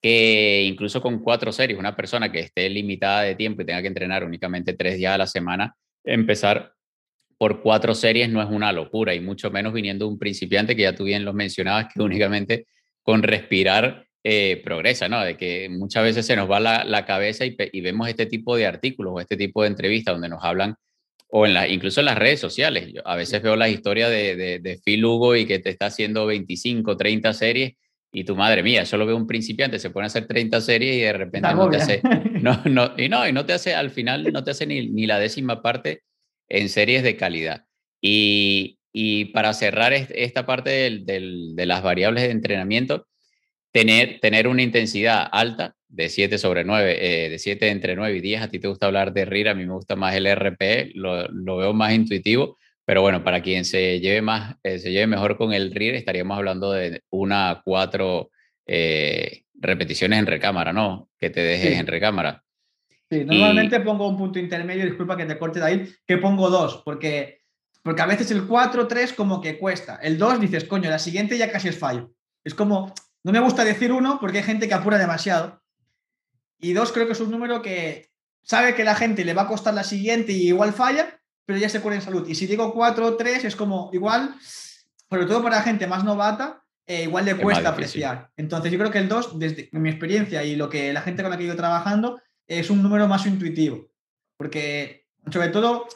que 0.00 0.62
incluso 0.64 1.02
con 1.02 1.18
cuatro 1.20 1.52
series, 1.52 1.78
una 1.78 1.96
persona 1.96 2.32
que 2.32 2.40
esté 2.40 2.68
limitada 2.70 3.22
de 3.22 3.34
tiempo 3.34 3.62
y 3.62 3.66
tenga 3.66 3.82
que 3.82 3.88
entrenar 3.88 4.24
únicamente 4.24 4.72
tres 4.72 4.96
días 4.96 5.14
a 5.14 5.18
la 5.18 5.26
semana, 5.26 5.76
empezar 6.04 6.73
por 7.44 7.60
cuatro 7.60 7.94
series 7.94 8.30
no 8.30 8.40
es 8.40 8.48
una 8.48 8.72
locura, 8.72 9.14
y 9.14 9.20
mucho 9.20 9.50
menos 9.50 9.74
viniendo 9.74 10.08
un 10.08 10.18
principiante 10.18 10.74
que 10.74 10.80
ya 10.80 10.94
tú 10.94 11.04
bien 11.04 11.26
lo 11.26 11.34
mencionabas, 11.34 11.92
que 11.92 12.00
únicamente 12.00 12.66
con 13.02 13.22
respirar 13.22 14.06
eh, 14.22 14.62
progresa, 14.64 15.10
¿no? 15.10 15.22
De 15.22 15.36
que 15.36 15.68
muchas 15.68 16.04
veces 16.04 16.24
se 16.24 16.36
nos 16.36 16.50
va 16.50 16.58
la, 16.58 17.04
cabeza 17.04 17.44
y, 17.44 17.80
vemos 17.82 18.08
este 18.08 18.24
tipo 18.24 18.56
de 18.56 18.64
artículos 18.64 19.12
o 19.14 19.20
este 19.20 19.36
tipo 19.36 19.60
de 19.60 19.68
entrevistas 19.68 20.14
donde 20.14 20.30
nos 20.30 20.42
hablan, 20.42 20.76
o 21.28 21.44
en 21.44 21.52
la, 21.52 21.68
incluso 21.68 22.00
en 22.00 22.06
las 22.06 22.16
redes 22.16 22.40
sociales. 22.40 22.90
Yo 22.94 23.06
a 23.06 23.14
veces 23.14 23.42
veo 23.42 23.56
las 23.56 23.68
historias 23.68 24.08
de, 24.08 24.58
de, 24.62 24.80
Phil 24.82 25.04
Hugo 25.04 25.36
y 25.36 25.44
que 25.44 25.58
te 25.58 25.68
está 25.68 25.84
haciendo 25.84 26.24
25, 26.24 26.96
30 26.96 27.30
series 27.34 27.74
y 28.10 28.24
tu 28.24 28.36
madre 28.36 28.62
mía, 28.62 28.86
solo 28.86 29.04
veo 29.04 29.18
un 29.18 29.26
principiante, 29.26 29.78
se 29.78 29.90
pone 29.90 30.06
a 30.06 30.06
hacer 30.06 30.26
30 30.26 30.62
series 30.62 30.96
y 30.96 31.00
de 31.00 31.12
repente 31.12 31.52
no 31.54 31.68
te 31.68 31.76
hace, 31.76 32.00
no, 32.40 32.62
no, 32.64 32.94
y 32.96 33.10
no, 33.10 33.28
y 33.28 33.34
no 33.34 33.44
te 33.44 33.52
hace, 33.52 33.74
al 33.74 33.90
final 33.90 34.32
no 34.32 34.42
te 34.42 34.52
hace 34.52 34.66
ni, 34.66 34.88
ni 34.88 35.06
la 35.06 35.18
décima 35.18 35.60
parte 35.60 36.04
en 36.48 36.68
series 36.68 37.02
de 37.02 37.16
calidad. 37.16 37.66
Y, 38.00 38.78
y 38.92 39.26
para 39.26 39.52
cerrar 39.54 39.92
esta 39.92 40.46
parte 40.46 40.70
de 40.70 41.66
las 41.66 41.82
variables 41.82 42.24
de 42.24 42.30
entrenamiento, 42.30 43.06
tener, 43.72 44.20
tener 44.20 44.46
una 44.46 44.62
intensidad 44.62 45.28
alta 45.32 45.74
de 45.88 46.08
7 46.08 46.38
sobre 46.38 46.64
9, 46.64 47.26
eh, 47.26 47.28
de 47.28 47.38
7 47.38 47.68
entre 47.68 47.96
9 47.96 48.16
y 48.16 48.20
10. 48.20 48.42
A 48.42 48.48
ti 48.48 48.58
te 48.58 48.68
gusta 48.68 48.86
hablar 48.86 49.12
de 49.12 49.24
RIR, 49.24 49.48
a 49.48 49.54
mí 49.54 49.66
me 49.66 49.72
gusta 49.72 49.96
más 49.96 50.14
el 50.14 50.26
RP, 50.26 50.92
lo, 50.94 51.26
lo 51.28 51.56
veo 51.56 51.72
más 51.72 51.92
intuitivo. 51.92 52.56
Pero 52.84 53.02
bueno, 53.02 53.24
para 53.24 53.42
quien 53.42 53.64
se 53.64 53.98
lleve, 54.00 54.20
más, 54.22 54.56
eh, 54.62 54.78
se 54.78 54.92
lleve 54.92 55.06
mejor 55.06 55.36
con 55.36 55.52
el 55.52 55.74
RIR, 55.74 55.94
estaríamos 55.94 56.36
hablando 56.36 56.72
de 56.72 57.02
una 57.10 57.50
a 57.50 57.62
cuatro 57.62 58.30
eh, 58.66 59.42
repeticiones 59.54 60.18
en 60.18 60.26
recámara, 60.26 60.72
¿no? 60.72 61.08
Que 61.18 61.30
te 61.30 61.40
dejes 61.40 61.78
en 61.78 61.86
recámara. 61.86 62.44
Sí, 63.18 63.24
normalmente 63.24 63.80
pongo 63.80 64.08
un 64.08 64.16
punto 64.16 64.38
intermedio, 64.38 64.84
disculpa 64.84 65.16
que 65.16 65.26
te 65.26 65.38
corte 65.38 65.62
ahí, 65.62 65.92
que 66.06 66.18
pongo 66.18 66.50
dos, 66.50 66.82
porque, 66.84 67.42
porque 67.82 68.02
a 68.02 68.06
veces 68.06 68.30
el 68.30 68.46
4, 68.46 68.86
3 68.86 69.12
como 69.12 69.40
que 69.40 69.58
cuesta. 69.58 69.96
El 69.96 70.18
2 70.18 70.40
dices, 70.40 70.64
coño, 70.64 70.90
la 70.90 70.98
siguiente 70.98 71.38
ya 71.38 71.50
casi 71.50 71.68
es 71.68 71.78
fallo. 71.78 72.12
Es 72.44 72.54
como, 72.54 72.92
no 73.24 73.32
me 73.32 73.40
gusta 73.40 73.64
decir 73.64 73.90
uno 73.90 74.18
porque 74.20 74.38
hay 74.38 74.44
gente 74.44 74.68
que 74.68 74.74
apura 74.74 74.98
demasiado. 74.98 75.62
Y 76.60 76.72
dos 76.72 76.92
creo 76.92 77.06
que 77.06 77.12
es 77.12 77.20
un 77.20 77.30
número 77.30 77.62
que 77.62 78.10
sabe 78.42 78.74
que 78.74 78.84
la 78.84 78.94
gente 78.94 79.24
le 79.24 79.34
va 79.34 79.42
a 79.42 79.48
costar 79.48 79.74
la 79.74 79.82
siguiente 79.82 80.32
y 80.32 80.48
igual 80.48 80.72
falla, 80.72 81.20
pero 81.46 81.58
ya 81.58 81.68
se 81.68 81.80
cura 81.80 81.94
en 81.94 82.02
salud. 82.02 82.28
Y 82.28 82.34
si 82.34 82.46
digo 82.46 82.72
cuatro 82.72 83.06
o 83.06 83.16
tres, 83.16 83.44
es 83.44 83.56
como 83.56 83.90
igual, 83.92 84.34
sobre 85.10 85.26
todo 85.26 85.42
para 85.42 85.56
la 85.56 85.62
gente 85.62 85.86
más 85.86 86.04
novata, 86.04 86.62
eh, 86.86 87.04
igual 87.04 87.24
le 87.24 87.36
cuesta 87.36 87.70
apreciar. 87.70 88.30
Entonces 88.36 88.70
yo 88.70 88.78
creo 88.78 88.90
que 88.90 88.98
el 88.98 89.08
2, 89.08 89.38
desde 89.38 89.70
mi 89.72 89.88
experiencia 89.88 90.44
y 90.44 90.54
lo 90.54 90.68
que 90.68 90.92
la 90.92 91.00
gente 91.00 91.22
con 91.22 91.30
la 91.30 91.38
que 91.38 91.44
he 91.44 91.46
ido 91.46 91.56
trabajando, 91.56 92.20
es 92.46 92.70
un 92.70 92.82
número 92.82 93.08
más 93.08 93.26
intuitivo, 93.26 93.90
porque 94.36 95.06
sobre 95.30 95.48
todo 95.48 95.86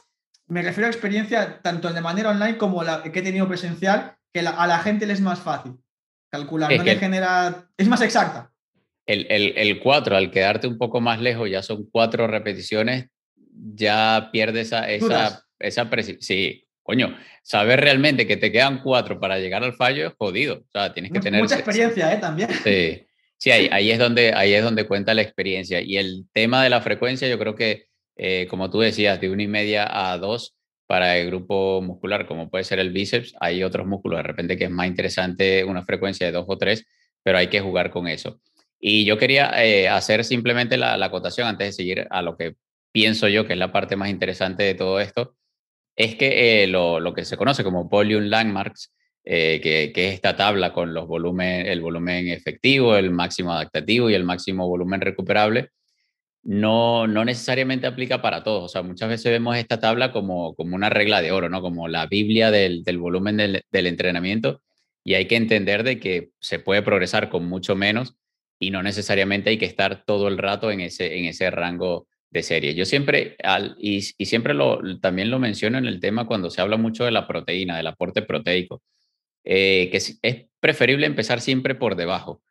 me 0.46 0.62
refiero 0.62 0.86
a 0.86 0.90
experiencia 0.90 1.60
tanto 1.62 1.92
de 1.92 2.00
manera 2.00 2.30
online 2.30 2.56
como 2.56 2.82
la 2.82 3.02
que 3.02 3.18
he 3.18 3.22
tenido 3.22 3.46
presencial, 3.48 4.16
que 4.32 4.40
a 4.40 4.66
la 4.66 4.78
gente 4.80 5.06
le 5.06 5.12
es 5.12 5.20
más 5.20 5.40
fácil 5.40 5.74
calcular, 6.30 6.74
no 6.76 6.82
le 6.82 6.96
genera, 6.96 7.68
es 7.76 7.88
más 7.88 8.02
exacta. 8.02 8.50
El, 9.06 9.26
el, 9.56 9.80
4, 9.80 10.16
al 10.16 10.30
quedarte 10.30 10.66
un 10.66 10.76
poco 10.76 11.00
más 11.00 11.18
lejos, 11.20 11.48
ya 11.48 11.62
son 11.62 11.88
cuatro 11.90 12.26
repeticiones, 12.26 13.06
ya 13.74 14.28
pierde 14.30 14.60
esa, 14.60 14.90
esa, 14.90 15.46
esa 15.58 15.88
Sí, 16.20 16.68
coño, 16.82 17.16
saber 17.42 17.80
realmente 17.80 18.26
que 18.26 18.36
te 18.36 18.52
quedan 18.52 18.82
cuatro 18.82 19.18
para 19.18 19.38
llegar 19.38 19.64
al 19.64 19.72
fallo 19.72 20.08
es 20.08 20.14
jodido. 20.18 20.58
O 20.58 20.70
sea, 20.70 20.92
tienes 20.92 21.10
que 21.10 21.20
tener... 21.20 21.40
Mucha 21.40 21.54
experiencia, 21.54 22.12
¿eh? 22.12 22.18
También. 22.18 22.50
Sí. 22.62 23.07
Sí, 23.38 23.50
ahí, 23.52 23.68
ahí, 23.70 23.90
es 23.90 23.98
donde, 23.98 24.32
ahí 24.34 24.52
es 24.52 24.64
donde 24.64 24.86
cuenta 24.86 25.14
la 25.14 25.22
experiencia. 25.22 25.80
Y 25.80 25.96
el 25.96 26.26
tema 26.32 26.62
de 26.62 26.70
la 26.70 26.80
frecuencia, 26.80 27.28
yo 27.28 27.38
creo 27.38 27.54
que, 27.54 27.86
eh, 28.16 28.46
como 28.50 28.68
tú 28.68 28.80
decías, 28.80 29.20
de 29.20 29.30
una 29.30 29.44
y 29.44 29.48
media 29.48 29.86
a 29.88 30.18
dos 30.18 30.56
para 30.86 31.16
el 31.18 31.26
grupo 31.26 31.80
muscular, 31.82 32.26
como 32.26 32.50
puede 32.50 32.64
ser 32.64 32.80
el 32.80 32.90
bíceps, 32.92 33.34
hay 33.40 33.62
otros 33.62 33.86
músculos 33.86 34.18
de 34.18 34.22
repente 34.24 34.56
que 34.56 34.64
es 34.64 34.70
más 34.70 34.88
interesante 34.88 35.64
una 35.64 35.84
frecuencia 35.84 36.26
de 36.26 36.32
dos 36.32 36.46
o 36.48 36.58
tres, 36.58 36.84
pero 37.22 37.38
hay 37.38 37.48
que 37.48 37.60
jugar 37.60 37.90
con 37.90 38.08
eso. 38.08 38.40
Y 38.80 39.04
yo 39.04 39.18
quería 39.18 39.52
eh, 39.64 39.88
hacer 39.88 40.24
simplemente 40.24 40.76
la, 40.76 40.96
la, 40.96 41.06
acotación 41.06 41.46
antes 41.46 41.68
de 41.68 41.72
seguir 41.72 42.06
a 42.10 42.22
lo 42.22 42.36
que 42.36 42.56
pienso 42.92 43.28
yo 43.28 43.46
que 43.46 43.52
es 43.52 43.58
la 43.58 43.72
parte 43.72 43.96
más 43.96 44.08
interesante 44.08 44.62
de 44.64 44.74
todo 44.74 45.00
esto, 45.00 45.36
es 45.96 46.16
que 46.16 46.62
eh, 46.62 46.66
lo, 46.68 47.00
lo, 47.00 47.12
que 47.14 47.24
se 47.24 47.36
conoce 47.36 47.64
como 47.64 47.84
volume 47.84 48.28
landmarks, 48.28 48.94
eh, 49.24 49.60
que, 49.62 49.92
es 49.94 50.14
esta 50.14 50.36
tabla 50.36 50.72
con 50.72 50.94
los 50.94 51.06
volumen, 51.06 51.66
el 51.66 51.80
volumen 51.80 52.28
efectivo, 52.28 52.96
el 52.96 53.10
máximo 53.10 53.52
adaptativo 53.52 54.10
y 54.10 54.14
el 54.14 54.24
máximo 54.24 54.68
volumen 54.68 55.00
recuperable, 55.00 55.70
no, 56.42 57.06
no 57.06 57.24
necesariamente 57.24 57.86
aplica 57.86 58.22
para 58.22 58.42
todos. 58.42 58.64
O 58.64 58.68
sea, 58.68 58.82
muchas 58.82 59.08
veces 59.08 59.30
vemos 59.32 59.56
esta 59.56 59.80
tabla 59.80 60.12
como, 60.12 60.54
como 60.54 60.76
una 60.76 60.90
regla 60.90 61.20
de 61.20 61.32
oro, 61.32 61.48
¿no? 61.48 61.60
Como 61.60 61.88
la 61.88 62.06
Biblia 62.06 62.50
del, 62.50 62.84
del 62.84 62.98
volumen 62.98 63.36
del, 63.36 63.62
del, 63.70 63.86
entrenamiento 63.86 64.62
y 65.04 65.14
hay 65.14 65.26
que 65.26 65.36
entender 65.36 65.84
de 65.84 66.00
que 66.00 66.30
se 66.40 66.58
puede 66.58 66.82
progresar 66.82 67.28
con 67.28 67.46
mucho 67.46 67.76
menos 67.76 68.16
y 68.58 68.70
no 68.70 68.82
necesariamente 68.82 69.50
hay 69.50 69.58
que 69.58 69.66
estar 69.66 70.04
todo 70.04 70.28
el 70.28 70.38
rato 70.38 70.70
en 70.70 70.80
ese, 70.80 71.18
en 71.18 71.26
ese 71.26 71.50
rango 71.50 72.08
de 72.30 72.42
serie. 72.42 72.74
Yo 72.74 72.84
siempre, 72.84 73.36
al, 73.42 73.76
y, 73.78 74.02
siempre 74.02 74.54
lo, 74.54 74.80
también 75.00 75.30
lo 75.30 75.38
menciono 75.38 75.78
en 75.78 75.86
el 75.86 76.00
tema 76.00 76.26
cuando 76.26 76.50
se 76.50 76.60
habla 76.60 76.76
mucho 76.76 77.04
de 77.04 77.10
la 77.10 77.26
proteína, 77.26 77.76
del 77.76 77.86
aporte 77.86 78.22
proteico, 78.22 78.82
eh, 79.50 79.88
que 79.90 79.96
es, 79.96 80.46
preferible 80.60 81.06
empezar 81.06 81.40
siempre 81.40 81.74
por 81.74 81.96
debajo 81.96 82.42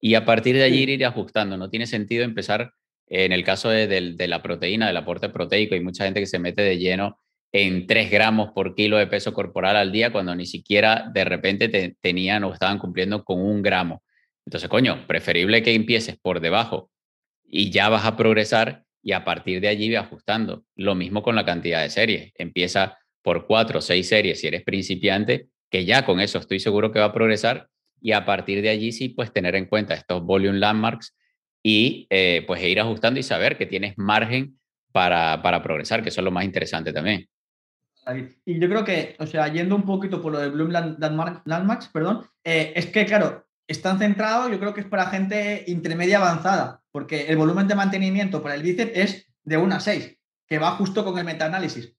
y 0.00 0.14
a 0.14 0.24
partir 0.24 0.54
de 0.54 0.62
allí 0.62 0.84
ir 0.84 1.04
ajustando. 1.04 1.56
No 1.56 1.68
tiene 1.68 1.86
sentido 1.86 2.22
empezar, 2.24 2.74
en 3.08 3.32
el 3.32 3.42
caso 3.42 3.70
de, 3.70 3.88
de, 3.88 4.28
la 4.28 4.40
proteína, 4.40 4.86
del 4.86 4.98
aporte 4.98 5.28
proteico, 5.30 5.74
hay 5.74 5.80
mucha 5.80 6.04
gente 6.04 6.20
que 6.20 6.26
se 6.26 6.38
mete 6.38 6.62
de 6.62 6.78
lleno 6.78 7.18
en 7.50 7.88
3 7.88 8.08
gramos 8.08 8.50
por 8.52 8.76
kilo 8.76 8.98
de 8.98 9.08
peso 9.08 9.32
corporal 9.32 9.76
al 9.76 9.90
día 9.90 10.12
cuando 10.12 10.34
ni 10.36 10.46
siquiera 10.46 11.10
de 11.12 11.24
repente 11.24 11.96
tenían 12.00 12.44
o 12.44 12.52
estaban 12.52 12.78
cumpliendo 12.78 13.24
con 13.24 13.40
un 13.40 13.60
gramo. 13.60 14.04
Entonces, 14.46 14.68
coño, 14.68 15.06
preferible 15.08 15.62
que 15.62 15.74
empieces 15.74 16.16
por 16.20 16.38
debajo 16.38 16.90
y 17.44 17.70
ya 17.70 17.88
vas 17.88 18.04
a 18.04 18.16
progresar 18.16 18.84
y 19.02 19.10
a 19.12 19.24
partir 19.24 19.60
de 19.60 19.68
allí 19.68 19.88
ve 19.88 19.96
ajustando. 19.96 20.64
Lo 20.76 20.94
mismo 20.94 21.22
con 21.22 21.34
la 21.34 21.44
cantidad 21.44 21.82
de 21.82 21.90
series. 21.90 22.32
Empieza 22.36 22.98
por 23.22 23.46
cuatro 23.46 23.80
o 23.80 23.82
seis 23.82 24.08
series 24.08 24.40
si 24.40 24.46
eres 24.46 24.62
principiante, 24.62 25.48
que 25.74 25.84
ya 25.84 26.06
con 26.06 26.20
eso 26.20 26.38
estoy 26.38 26.60
seguro 26.60 26.92
que 26.92 27.00
va 27.00 27.06
a 27.06 27.12
progresar 27.12 27.68
y 28.00 28.12
a 28.12 28.24
partir 28.24 28.62
de 28.62 28.68
allí 28.68 28.92
sí 28.92 29.08
pues 29.08 29.32
tener 29.32 29.56
en 29.56 29.66
cuenta 29.66 29.94
estos 29.94 30.22
volume 30.22 30.60
landmarks 30.60 31.16
y 31.64 32.06
eh, 32.10 32.44
pues 32.46 32.62
ir 32.62 32.78
ajustando 32.78 33.18
y 33.18 33.24
saber 33.24 33.58
que 33.58 33.66
tienes 33.66 33.98
margen 33.98 34.60
para, 34.92 35.42
para 35.42 35.64
progresar, 35.64 36.04
que 36.04 36.10
eso 36.10 36.20
es 36.20 36.24
lo 36.24 36.30
más 36.30 36.44
interesante 36.44 36.92
también. 36.92 37.28
Y 38.44 38.60
yo 38.60 38.68
creo 38.68 38.84
que, 38.84 39.16
o 39.18 39.26
sea, 39.26 39.48
yendo 39.48 39.74
un 39.74 39.84
poquito 39.84 40.22
por 40.22 40.30
lo 40.30 40.38
de 40.38 40.50
Bloom 40.50 40.70
Landmarks, 40.70 41.88
perdón, 41.88 42.24
eh, 42.44 42.72
es 42.76 42.86
que, 42.86 43.04
claro, 43.04 43.44
están 43.66 43.98
centrados, 43.98 44.52
yo 44.52 44.60
creo 44.60 44.74
que 44.74 44.82
es 44.82 44.86
para 44.86 45.06
gente 45.06 45.64
intermedia 45.66 46.18
avanzada, 46.18 46.84
porque 46.92 47.26
el 47.26 47.36
volumen 47.36 47.66
de 47.66 47.74
mantenimiento 47.74 48.44
para 48.44 48.54
el 48.54 48.62
bíceps 48.62 48.92
es 48.94 49.26
de 49.42 49.56
1 49.56 49.74
a 49.74 49.80
6, 49.80 50.16
que 50.46 50.58
va 50.60 50.76
justo 50.76 51.04
con 51.04 51.18
el 51.18 51.24
metaanálisis. 51.24 51.96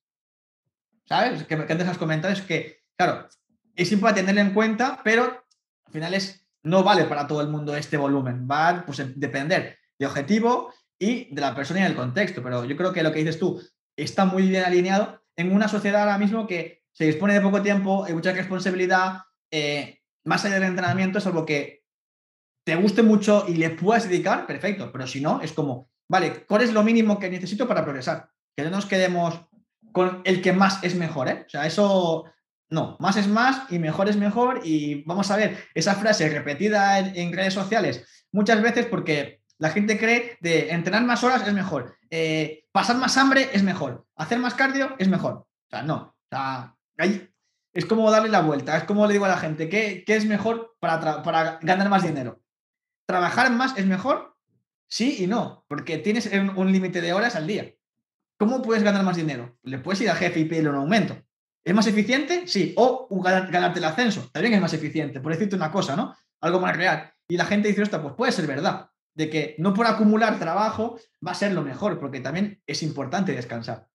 ¿Sabes? 1.03 1.43
Que, 1.43 1.57
que 1.57 1.73
antes 1.73 1.89
has 1.89 2.31
es 2.31 2.41
que, 2.41 2.79
claro, 2.95 3.27
es 3.75 3.91
importante 3.91 4.21
tenerlo 4.21 4.41
en 4.41 4.53
cuenta, 4.53 5.01
pero 5.03 5.23
al 5.85 5.91
final 5.91 6.13
es, 6.13 6.47
no 6.63 6.83
vale 6.83 7.05
para 7.05 7.27
todo 7.27 7.41
el 7.41 7.49
mundo 7.49 7.75
este 7.75 7.97
volumen. 7.97 8.47
Va 8.49 8.69
a 8.69 8.85
pues, 8.85 9.01
depender 9.19 9.77
de 9.97 10.05
objetivo 10.05 10.73
y 10.97 11.33
de 11.33 11.41
la 11.41 11.55
persona 11.55 11.81
y 11.81 11.83
del 11.83 11.95
contexto. 11.95 12.41
Pero 12.41 12.65
yo 12.65 12.75
creo 12.77 12.93
que 12.93 13.03
lo 13.03 13.11
que 13.11 13.19
dices 13.19 13.39
tú 13.39 13.61
está 13.95 14.25
muy 14.25 14.47
bien 14.47 14.63
alineado 14.63 15.21
en 15.35 15.53
una 15.53 15.67
sociedad 15.67 16.01
ahora 16.01 16.17
mismo 16.17 16.47
que 16.47 16.83
se 16.91 17.05
dispone 17.05 17.33
de 17.33 17.41
poco 17.41 17.61
tiempo, 17.61 18.05
hay 18.05 18.13
mucha 18.13 18.31
responsabilidad. 18.31 19.23
Eh, 19.51 19.99
más 20.23 20.45
allá 20.45 20.55
del 20.55 20.63
entrenamiento, 20.63 21.19
es 21.19 21.25
algo 21.27 21.45
que 21.45 21.83
te 22.65 22.75
guste 22.75 23.03
mucho 23.03 23.45
y 23.47 23.55
le 23.55 23.69
puedas 23.69 24.09
dedicar, 24.09 24.47
perfecto, 24.47 24.91
pero 24.91 25.05
si 25.05 25.21
no, 25.21 25.41
es 25.41 25.51
como, 25.51 25.89
vale, 26.09 26.45
¿cuál 26.47 26.63
es 26.63 26.73
lo 26.73 26.83
mínimo 26.83 27.19
que 27.19 27.29
necesito 27.29 27.67
para 27.67 27.83
progresar? 27.83 28.29
Que 28.55 28.63
no 28.63 28.71
nos 28.71 28.85
quedemos 28.85 29.39
con 29.91 30.21
el 30.23 30.41
que 30.41 30.51
más 30.51 30.83
es 30.83 30.95
mejor, 30.95 31.27
¿eh? 31.27 31.43
O 31.45 31.49
sea, 31.49 31.67
eso, 31.67 32.25
no, 32.69 32.97
más 32.99 33.17
es 33.17 33.27
más 33.27 33.71
y 33.71 33.79
mejor 33.79 34.09
es 34.09 34.17
mejor 34.17 34.61
y 34.63 35.03
vamos 35.03 35.29
a 35.31 35.37
ver 35.37 35.57
esa 35.73 35.95
frase 35.95 36.29
repetida 36.29 36.99
en, 36.99 37.33
redes 37.33 37.53
sociales 37.53 38.05
muchas 38.31 38.61
veces 38.61 38.85
porque 38.87 39.41
la 39.57 39.69
gente 39.69 39.97
cree 39.97 40.37
de 40.41 40.71
entrenar 40.71 41.03
más 41.03 41.23
horas 41.23 41.47
es 41.47 41.53
mejor, 41.53 41.95
eh, 42.09 42.65
pasar 42.71 42.97
más 42.97 43.17
hambre 43.17 43.49
es 43.53 43.63
mejor, 43.63 44.05
hacer 44.15 44.39
más 44.39 44.53
cardio 44.53 44.95
es 44.99 45.07
mejor. 45.07 45.33
O 45.33 45.69
sea, 45.69 45.81
no. 45.83 46.15
O 46.31 46.37
es 47.75 47.85
como 47.85 48.09
darle 48.09 48.29
la 48.29 48.41
vuelta, 48.41 48.77
es 48.77 48.85
como 48.85 49.05
le 49.05 49.13
digo 49.13 49.25
a 49.25 49.29
la 49.29 49.37
gente, 49.37 49.67
¿qué, 49.67 50.03
es 50.07 50.25
mejor 50.25 50.77
para, 50.79 51.21
para, 51.23 51.59
ganar 51.61 51.89
más 51.89 52.03
dinero? 52.03 52.41
¿Trabajar 53.05 53.51
más 53.51 53.77
es 53.77 53.85
mejor? 53.85 54.37
Sí 54.87 55.17
y 55.19 55.27
no, 55.27 55.65
porque 55.67 55.97
tienes 55.97 56.31
un, 56.55 56.71
límite 56.71 57.01
de 57.01 57.11
horas 57.11 57.35
al 57.35 57.47
día. 57.47 57.73
¿Cómo 58.37 58.61
puedes 58.61 58.81
ganar 58.81 59.03
más 59.03 59.17
dinero? 59.17 59.57
Le 59.63 59.79
puedes 59.79 59.99
ir 59.99 60.09
al 60.09 60.15
jefe 60.15 60.39
y 60.39 60.45
pedirle 60.45 60.69
un 60.69 60.77
aumento. 60.77 61.21
¿Es 61.65 61.73
más 61.73 61.87
eficiente? 61.87 62.43
Sí. 62.45 62.73
O 62.77 63.07
ganarte 63.21 63.79
el 63.79 63.85
ascenso. 63.85 64.29
También 64.31 64.53
es 64.53 64.61
más 64.61 64.73
eficiente, 64.73 65.19
por 65.19 65.31
decirte 65.31 65.55
una 65.55 65.71
cosa, 65.71 65.95
¿no? 65.95 66.15
Algo 66.39 66.59
más 66.59 66.77
real. 66.77 67.11
Y 67.27 67.37
la 67.37 67.45
gente 67.45 67.67
dice, 67.67 67.83
pues 67.87 68.13
puede 68.15 68.31
ser 68.31 68.45
verdad. 68.45 68.89
De 69.15 69.29
que 69.29 69.55
no 69.57 69.73
por 69.73 69.87
acumular 69.87 70.37
trabajo 70.37 70.99
va 71.25 71.31
a 71.31 71.35
ser 71.35 71.53
lo 71.53 71.63
mejor, 71.63 71.99
porque 71.99 72.19
también 72.19 72.61
es 72.67 72.83
importante 72.83 73.31
descansar. 73.31 73.87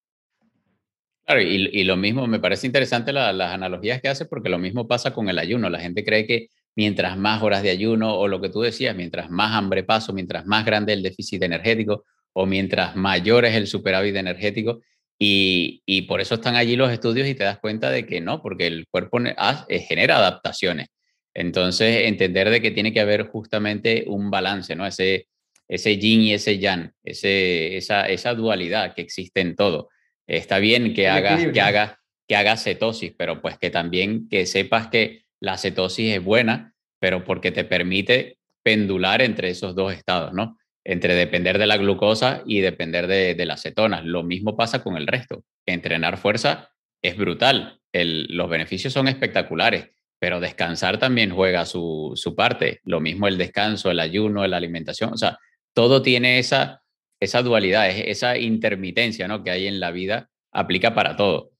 Claro, 1.24 1.42
y, 1.42 1.84
lo 1.84 1.96
mismo, 1.96 2.26
me 2.26 2.40
parece 2.40 2.66
interesante 2.66 3.12
las 3.12 3.52
analogías 3.52 4.00
que 4.00 4.08
hace 4.08 4.24
porque 4.24 4.48
lo 4.48 4.58
mismo 4.58 4.88
pasa 4.88 5.12
con 5.12 5.28
el 5.28 5.38
ayuno. 5.38 5.70
La 5.70 5.78
gente 5.78 6.04
cree 6.04 6.26
que 6.26 6.48
mientras 6.74 7.16
más 7.16 7.40
horas 7.40 7.62
de 7.62 7.70
ayuno 7.70 8.16
o 8.16 8.26
lo 8.26 8.40
que 8.40 8.48
tú 8.48 8.62
decías, 8.62 8.96
mientras 8.96 9.30
más 9.30 9.54
hambre 9.54 9.84
paso, 9.84 10.12
mientras 10.12 10.44
más 10.46 10.64
grande 10.64 10.92
el 10.92 11.04
déficit 11.04 11.42
energético 11.44 12.04
o 12.32 12.46
mientras 12.46 12.96
mayor 12.96 13.44
es 13.44 13.54
el 13.54 13.68
superávit 13.68 14.16
energético. 14.16 14.80
Y, 15.22 15.82
y 15.84 16.02
por 16.02 16.22
eso 16.22 16.36
están 16.36 16.56
allí 16.56 16.76
los 16.76 16.90
estudios 16.90 17.28
y 17.28 17.34
te 17.34 17.44
das 17.44 17.58
cuenta 17.58 17.90
de 17.90 18.06
que 18.06 18.22
no, 18.22 18.40
porque 18.40 18.66
el 18.66 18.86
cuerpo 18.88 19.20
eh, 19.20 19.78
genera 19.80 20.16
adaptaciones. 20.16 20.88
Entonces, 21.34 22.06
entender 22.06 22.48
de 22.48 22.62
que 22.62 22.70
tiene 22.70 22.92
que 22.92 23.00
haber 23.00 23.24
justamente 23.26 24.04
un 24.06 24.30
balance, 24.30 24.74
¿no? 24.74 24.86
Ese, 24.86 25.28
ese 25.68 25.98
yin 25.98 26.22
y 26.22 26.32
ese 26.32 26.58
yang, 26.58 26.92
ese, 27.04 27.76
esa, 27.76 28.08
esa 28.08 28.34
dualidad 28.34 28.94
que 28.94 29.02
existe 29.02 29.42
en 29.42 29.56
todo. 29.56 29.90
Está 30.26 30.58
bien 30.58 30.94
que 30.94 31.08
hagas, 31.08 31.46
que, 31.52 31.60
haga, 31.60 32.00
que 32.26 32.36
haga 32.36 32.56
cetosis, 32.56 33.12
pero 33.14 33.42
pues 33.42 33.58
que 33.58 33.68
también 33.68 34.26
que 34.28 34.46
sepas 34.46 34.88
que 34.88 35.24
la 35.38 35.58
cetosis 35.58 36.16
es 36.16 36.24
buena, 36.24 36.74
pero 36.98 37.24
porque 37.24 37.52
te 37.52 37.64
permite 37.64 38.38
pendular 38.62 39.20
entre 39.20 39.50
esos 39.50 39.74
dos 39.74 39.92
estados, 39.92 40.32
¿no? 40.32 40.56
Entre 40.90 41.14
depender 41.14 41.58
de 41.58 41.66
la 41.66 41.76
glucosa 41.76 42.42
y 42.46 42.60
depender 42.60 43.06
de, 43.06 43.36
de 43.36 43.46
las 43.46 43.62
cetonas. 43.62 44.04
Lo 44.04 44.24
mismo 44.24 44.56
pasa 44.56 44.82
con 44.82 44.96
el 44.96 45.06
resto. 45.06 45.44
Entrenar 45.64 46.16
fuerza 46.16 46.70
es 47.00 47.16
brutal. 47.16 47.80
los 47.92 48.50
beneficios 48.50 48.92
son 48.92 49.06
espectaculares, 49.06 49.88
pero 50.18 50.40
descansar 50.40 50.98
también 50.98 51.30
juega 51.30 51.64
su, 51.64 52.12
su 52.16 52.34
parte. 52.34 52.80
Lo 52.84 53.00
mismo 53.00 53.28
el 53.28 53.38
descanso, 53.38 53.90
el 53.90 54.00
ayuno, 54.00 54.46
la 54.46 54.56
alimentación. 54.56 55.12
O 55.12 55.16
sea, 55.16 55.38
todo 55.74 56.02
tiene 56.02 56.38
esa, 56.38 56.82
esa 57.20 57.42
dualidad, 57.42 57.88
esa 57.88 58.36
intermitencia 58.36 59.28
¿no? 59.28 59.44
que 59.44 59.50
hay 59.50 59.66
en 59.66 59.78
la 59.78 59.92
vida, 59.92 60.28
aplica 60.50 60.94
para 60.94 61.16
todo. 61.16 61.52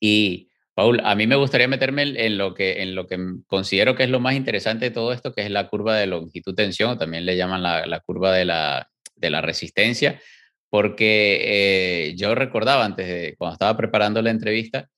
Y, 0.00 0.48
Paul, 0.76 1.00
a 1.04 1.14
mí 1.14 1.26
me 1.26 1.36
gustaría 1.36 1.68
meterme 1.68 2.02
en 2.02 2.36
lo 2.36 2.52
que, 2.52 2.82
en 2.82 2.94
lo 2.94 3.06
que 3.06 3.18
considero 3.46 3.96
que 3.96 4.02
es 4.04 4.10
lo 4.10 4.20
más 4.20 4.34
interesante 4.34 4.84
de 4.84 4.90
todo 4.90 5.14
esto, 5.14 5.32
que 5.32 5.40
es 5.40 5.50
la 5.50 5.68
curva 5.68 5.96
de 5.96 6.06
longitud-tensión, 6.06 6.98
también 6.98 7.24
le 7.24 7.34
llaman 7.34 7.62
la, 7.62 8.00
curva 8.00 8.34
de 8.34 8.44
la, 8.44 8.90
de 9.14 9.30
la, 9.30 9.40
resistencia, 9.40 10.20
porque 10.68 11.38
eh, 12.10 12.14
yo 12.18 12.34
recordaba 12.34 12.84
antes, 12.84 13.08
de, 13.08 13.36
cuando 13.38 13.54
estaba 13.54 13.74
preparando 13.74 14.20
la 14.20 14.28
entrevista, 14.28 14.90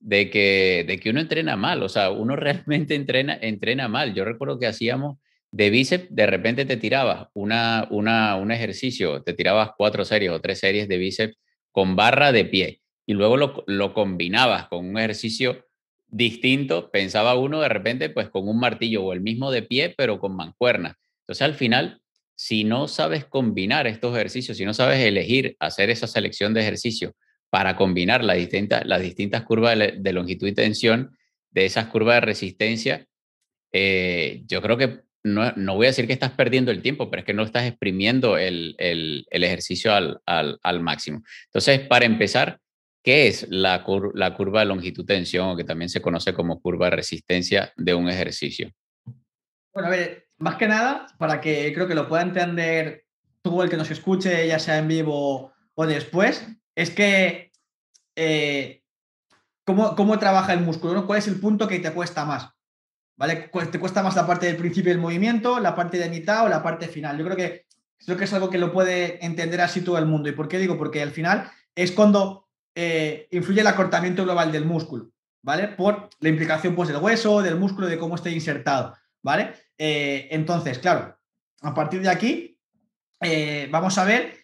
de 0.00 0.28
que, 0.28 0.84
de 0.86 0.98
que 0.98 1.08
uno 1.08 1.20
entrena 1.20 1.56
mal, 1.56 1.82
o 1.82 1.88
sea, 1.88 2.10
uno 2.10 2.36
realmente 2.36 2.94
entrena, 2.94 3.38
entrena 3.40 3.88
mal. 3.88 4.12
Yo 4.12 4.26
recuerdo 4.26 4.58
que 4.58 4.66
hacíamos 4.66 5.16
de 5.50 5.70
bíceps, 5.70 6.14
de 6.14 6.26
repente 6.26 6.66
te 6.66 6.76
tirabas 6.76 7.28
una, 7.32 7.88
una, 7.90 8.36
un 8.36 8.52
ejercicio, 8.52 9.22
te 9.22 9.32
tirabas 9.32 9.70
cuatro 9.78 10.04
series 10.04 10.30
o 10.30 10.42
tres 10.42 10.58
series 10.58 10.88
de 10.88 10.98
bíceps 10.98 11.38
con 11.70 11.96
barra 11.96 12.32
de 12.32 12.44
pie 12.44 12.81
y 13.06 13.14
luego 13.14 13.36
lo, 13.36 13.64
lo 13.66 13.94
combinabas 13.94 14.68
con 14.68 14.86
un 14.86 14.98
ejercicio 14.98 15.66
distinto, 16.08 16.90
pensaba 16.90 17.34
uno 17.36 17.60
de 17.60 17.68
repente 17.68 18.10
pues 18.10 18.28
con 18.28 18.46
un 18.46 18.60
martillo 18.60 19.02
o 19.02 19.12
el 19.12 19.20
mismo 19.20 19.50
de 19.50 19.62
pie, 19.62 19.94
pero 19.96 20.20
con 20.20 20.36
mancuerna. 20.36 20.98
Entonces 21.22 21.42
al 21.42 21.54
final, 21.54 22.00
si 22.34 22.64
no 22.64 22.86
sabes 22.86 23.24
combinar 23.24 23.86
estos 23.86 24.14
ejercicios, 24.14 24.58
si 24.58 24.64
no 24.64 24.74
sabes 24.74 25.00
elegir 25.00 25.56
hacer 25.58 25.90
esa 25.90 26.06
selección 26.06 26.52
de 26.54 26.60
ejercicios 26.60 27.12
para 27.50 27.76
combinar 27.76 28.24
las 28.24 28.36
distintas, 28.36 28.84
las 28.86 29.00
distintas 29.00 29.42
curvas 29.42 29.76
de, 29.78 30.12
longitud 30.12 30.46
y 30.48 30.52
tensión 30.52 31.16
de 31.50 31.64
esas 31.66 31.86
curvas 31.86 32.16
de 32.16 32.20
resistencia, 32.22 33.06
eh, 33.72 34.42
yo 34.46 34.60
creo 34.60 34.76
que 34.76 35.00
no, 35.24 35.76
voy 35.76 35.86
a 35.86 35.90
decir 35.90 36.06
que 36.06 36.12
estás 36.12 36.32
perdiendo 36.32 36.70
el 36.70 36.82
tiempo, 36.82 37.08
pero 37.08 37.20
es 37.20 37.26
que 37.26 37.34
no 37.34 37.44
estás 37.44 37.64
exprimiendo 37.64 38.36
el, 38.36 38.76
ejercicio 39.30 39.92
al, 39.94 40.80
máximo. 40.80 41.22
Entonces, 41.46 41.80
para 41.80 42.06
empezar, 42.06 42.58
¿qué 43.02 43.28
es 43.28 43.46
la, 43.50 43.84
curva 43.84 44.60
de 44.60 44.66
longitud-tensión, 44.66 45.50
o 45.50 45.56
que 45.56 45.64
también 45.64 45.88
se 45.88 46.02
conoce 46.02 46.32
como 46.32 46.60
curva 46.60 46.86
de 46.86 46.96
resistencia 46.96 47.72
de 47.76 47.94
un 47.94 48.08
ejercicio? 48.08 48.70
Bueno, 49.72 49.88
a 49.88 49.90
ver, 49.90 50.28
más 50.38 50.56
que 50.56 50.68
nada, 50.68 51.06
para 51.18 51.40
que 51.40 51.72
creo 51.74 51.88
que 51.88 51.94
lo 51.94 52.08
pueda 52.08 52.22
entender 52.22 53.06
todo 53.42 53.62
el 53.62 53.70
que 53.70 53.76
nos 53.76 53.90
escuche, 53.90 54.46
ya 54.46 54.58
sea 54.58 54.78
en 54.78 54.88
vivo 54.88 55.52
o 55.74 55.86
después, 55.86 56.46
es 56.74 56.90
que 56.90 57.50
eh, 58.16 58.82
¿cómo, 59.64 59.96
¿cómo, 59.96 60.18
trabaja 60.18 60.52
el 60.52 60.60
músculo? 60.60 61.06
¿Cuál 61.06 61.18
es 61.18 61.28
el 61.28 61.40
punto 61.40 61.66
que 61.66 61.80
te 61.80 61.92
cuesta 61.92 62.24
más? 62.24 62.50
¿vale? 63.16 63.50
Te 63.70 63.78
cuesta 63.78 64.02
más 64.02 64.16
la 64.16 64.26
parte 64.26 64.46
del 64.46 64.56
principio 64.56 64.90
del 64.90 65.00
movimiento, 65.00 65.60
la 65.60 65.74
parte 65.74 65.98
de 65.98 66.10
mitad 66.10 66.44
o 66.44 66.48
la 66.48 66.62
parte 66.62 66.88
final. 66.88 67.16
Yo 67.18 67.24
creo 67.24 67.36
que, 67.36 67.66
creo 68.04 68.16
que 68.16 68.24
es 68.24 68.32
algo 68.32 68.50
que 68.50 68.58
lo 68.58 68.72
puede 68.72 69.24
entender 69.24 69.60
así 69.60 69.82
todo 69.82 69.98
el 69.98 70.06
mundo. 70.06 70.28
¿Y 70.28 70.32
por 70.32 70.48
qué 70.48 70.58
digo? 70.58 70.76
Porque 70.76 71.02
al 71.02 71.12
final 71.12 71.50
es 71.74 71.92
cuando 71.92 72.48
eh, 72.74 73.28
influye 73.30 73.60
el 73.60 73.66
acortamiento 73.66 74.24
global 74.24 74.50
del 74.50 74.64
músculo, 74.64 75.10
¿vale? 75.42 75.68
Por 75.68 76.08
la 76.20 76.28
implicación 76.28 76.74
pues, 76.74 76.88
del 76.88 76.98
hueso, 76.98 77.42
del 77.42 77.56
músculo, 77.56 77.86
de 77.86 77.98
cómo 77.98 78.14
esté 78.14 78.30
insertado, 78.30 78.96
¿vale? 79.22 79.52
Eh, 79.76 80.28
entonces, 80.30 80.78
claro, 80.78 81.18
a 81.60 81.74
partir 81.74 82.02
de 82.02 82.08
aquí, 82.08 82.58
eh, 83.20 83.68
vamos 83.70 83.98
a 83.98 84.04
ver 84.04 84.38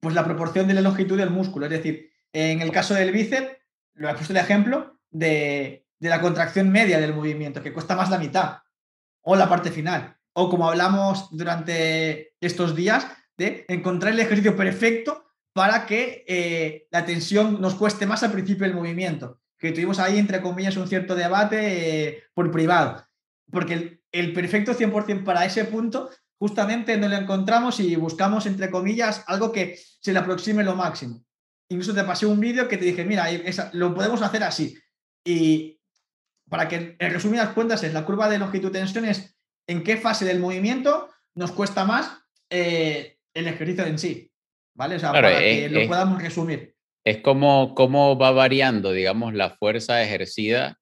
pues 0.00 0.14
la 0.14 0.24
proporción 0.24 0.68
de 0.68 0.74
la 0.74 0.80
longitud 0.80 1.16
del 1.16 1.30
músculo. 1.30 1.66
Es 1.66 1.72
decir, 1.72 2.10
en 2.32 2.60
el 2.60 2.70
caso 2.70 2.94
del 2.94 3.12
bíceps, 3.12 3.56
lo 3.94 4.08
he 4.08 4.14
puesto 4.14 4.32
el 4.32 4.38
ejemplo 4.38 5.00
de 5.10 5.86
la 6.00 6.20
contracción 6.20 6.70
media 6.70 7.00
del 7.00 7.14
movimiento, 7.14 7.62
que 7.62 7.72
cuesta 7.72 7.96
más 7.96 8.10
la 8.10 8.18
mitad, 8.18 8.58
o 9.22 9.36
la 9.36 9.48
parte 9.48 9.70
final. 9.70 10.16
O 10.32 10.50
como 10.50 10.68
hablamos 10.68 11.28
durante 11.30 12.34
estos 12.40 12.74
días, 12.74 13.06
de 13.36 13.64
encontrar 13.68 14.12
el 14.12 14.20
ejercicio 14.20 14.56
perfecto 14.56 15.24
para 15.54 15.86
que 15.86 16.24
eh, 16.26 16.88
la 16.90 17.06
tensión 17.06 17.60
nos 17.60 17.76
cueste 17.76 18.06
más 18.06 18.22
al 18.24 18.32
principio 18.32 18.66
del 18.66 18.74
movimiento. 18.74 19.40
Que 19.56 19.70
tuvimos 19.70 20.00
ahí, 20.00 20.18
entre 20.18 20.42
comillas, 20.42 20.76
un 20.76 20.88
cierto 20.88 21.14
debate 21.14 22.08
eh, 22.08 22.24
por 22.34 22.50
privado. 22.50 23.06
Porque 23.50 24.00
el, 24.10 24.32
perfecto 24.32 24.74
100% 24.74 25.22
para 25.22 25.44
ese 25.44 25.64
punto 25.64 26.10
justamente 26.38 26.96
no 26.96 27.08
lo 27.08 27.16
encontramos 27.16 27.78
y 27.78 27.94
buscamos, 27.94 28.46
entre 28.46 28.68
comillas, 28.68 29.22
algo 29.28 29.52
que 29.52 29.78
se 30.00 30.12
le 30.12 30.18
aproxime 30.18 30.64
lo 30.64 30.74
máximo. 30.74 31.24
Incluso 31.68 31.94
te 31.94 32.02
pasé 32.02 32.26
un 32.26 32.40
vídeo 32.40 32.66
que 32.66 32.76
te 32.76 32.84
dije, 32.84 33.04
mira, 33.04 33.28
lo 33.72 33.94
podemos 33.94 34.22
hacer 34.22 34.42
así. 34.42 34.76
Y 35.24 35.80
para 36.50 36.66
que 36.68 36.96
en 36.98 37.12
resumidas 37.12 37.54
cuentas 37.54 37.84
es 37.84 37.94
la 37.94 38.04
curva 38.04 38.28
de 38.28 38.38
longitud-tensión 38.38 39.04
es 39.04 39.36
en 39.68 39.84
qué 39.84 39.96
fase 39.96 40.24
del 40.24 40.40
movimiento 40.40 41.10
nos 41.36 41.52
cuesta 41.52 41.84
más 41.84 42.10
eh, 42.50 43.18
el 43.32 43.46
ejercicio 43.46 43.86
en 43.86 43.98
sí. 43.98 44.33
¿Vale? 44.74 44.96
O 44.96 44.98
sea, 44.98 45.12
para 45.12 45.38
que 45.38 45.68
lo 45.68 45.86
podamos 45.86 46.22
resumir. 46.22 46.74
Es 47.04 47.18
como 47.18 47.74
cómo 47.74 48.18
va 48.18 48.30
variando, 48.30 48.92
digamos, 48.92 49.34
la 49.34 49.50
fuerza 49.50 50.02
ejercida 50.02 50.78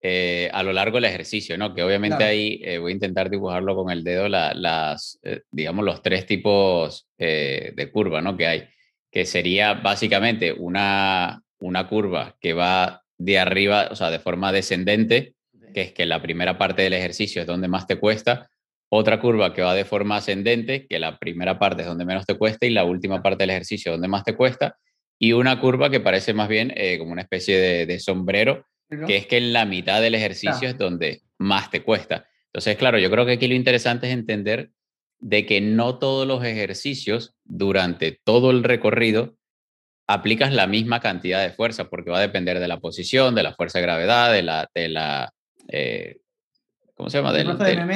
eh, 0.00 0.50
a 0.52 0.62
lo 0.62 0.72
largo 0.72 0.96
del 0.96 1.06
ejercicio, 1.06 1.58
¿no? 1.58 1.74
Que 1.74 1.82
obviamente 1.82 2.24
ahí 2.24 2.60
eh, 2.64 2.78
voy 2.78 2.92
a 2.92 2.94
intentar 2.94 3.30
dibujarlo 3.30 3.74
con 3.74 3.90
el 3.90 4.04
dedo, 4.04 4.28
las, 4.28 5.18
digamos, 5.50 5.84
los 5.84 6.02
tres 6.02 6.26
tipos 6.26 7.08
de 7.18 7.90
curva, 7.92 8.20
¿no? 8.20 8.36
Que 8.36 8.46
hay, 8.46 8.68
que 9.14 9.26
sería 9.26 9.74
básicamente 9.74 10.52
una, 10.52 11.40
una 11.60 11.86
curva 11.86 12.36
que 12.40 12.52
va 12.52 13.04
de 13.16 13.38
arriba, 13.38 13.86
o 13.92 13.94
sea, 13.94 14.10
de 14.10 14.18
forma 14.18 14.50
descendente, 14.50 15.34
que 15.72 15.82
es 15.82 15.92
que 15.92 16.04
la 16.04 16.20
primera 16.20 16.58
parte 16.58 16.82
del 16.82 16.94
ejercicio 16.94 17.40
es 17.40 17.46
donde 17.46 17.68
más 17.68 17.86
te 17.86 17.96
cuesta, 17.96 18.50
otra 18.88 19.20
curva 19.20 19.52
que 19.52 19.62
va 19.62 19.74
de 19.74 19.84
forma 19.84 20.16
ascendente, 20.16 20.86
que 20.86 20.98
la 20.98 21.18
primera 21.18 21.58
parte 21.58 21.82
es 21.82 21.88
donde 21.88 22.04
menos 22.04 22.26
te 22.26 22.36
cuesta 22.36 22.66
y 22.66 22.70
la 22.70 22.84
última 22.84 23.22
parte 23.22 23.42
del 23.42 23.50
ejercicio 23.50 23.92
donde 23.92 24.08
más 24.08 24.24
te 24.24 24.36
cuesta, 24.36 24.76
y 25.18 25.32
una 25.32 25.60
curva 25.60 25.90
que 25.90 26.00
parece 26.00 26.34
más 26.34 26.48
bien 26.48 26.72
eh, 26.76 26.98
como 26.98 27.12
una 27.12 27.22
especie 27.22 27.86
de, 27.86 28.00
sombrero, 28.00 28.66
que 29.06 29.16
es 29.16 29.26
que 29.26 29.38
en 29.38 29.52
la 29.52 29.64
mitad 29.64 30.00
del 30.00 30.14
ejercicio 30.14 30.68
es 30.68 30.78
donde 30.78 31.22
más 31.38 31.70
te 31.70 31.82
cuesta. 31.82 32.26
Entonces, 32.46 32.76
claro, 32.76 32.98
yo 32.98 33.10
creo 33.10 33.26
que 33.26 33.32
aquí 33.32 33.48
lo 33.48 33.54
interesante 33.54 34.06
es 34.06 34.12
entender 34.12 34.70
de 35.18 35.46
que 35.46 35.60
no 35.60 35.98
todos 35.98 36.26
los 36.26 36.44
ejercicios 36.44 37.34
durante 37.44 38.20
todo 38.24 38.50
el 38.50 38.62
recorrido 38.62 39.36
aplicas 40.06 40.52
la 40.52 40.66
misma 40.66 41.00
cantidad 41.00 41.42
de 41.42 41.50
fuerza, 41.50 41.88
porque 41.88 42.10
va 42.10 42.18
a 42.18 42.22
depender 42.22 42.60
de 42.60 42.68
la 42.68 42.78
posición, 42.78 43.34
de 43.34 43.42
la 43.42 43.54
fuerza 43.54 43.78
de 43.78 43.82
gravedad, 43.82 44.32
de 44.32 44.42
la, 44.42 44.68
de 44.74 44.88
la 44.88 45.32
eh, 45.68 46.18
¿cómo 46.94 47.10
se 47.10 47.18
llama? 47.18 47.32
Del, 47.32 47.46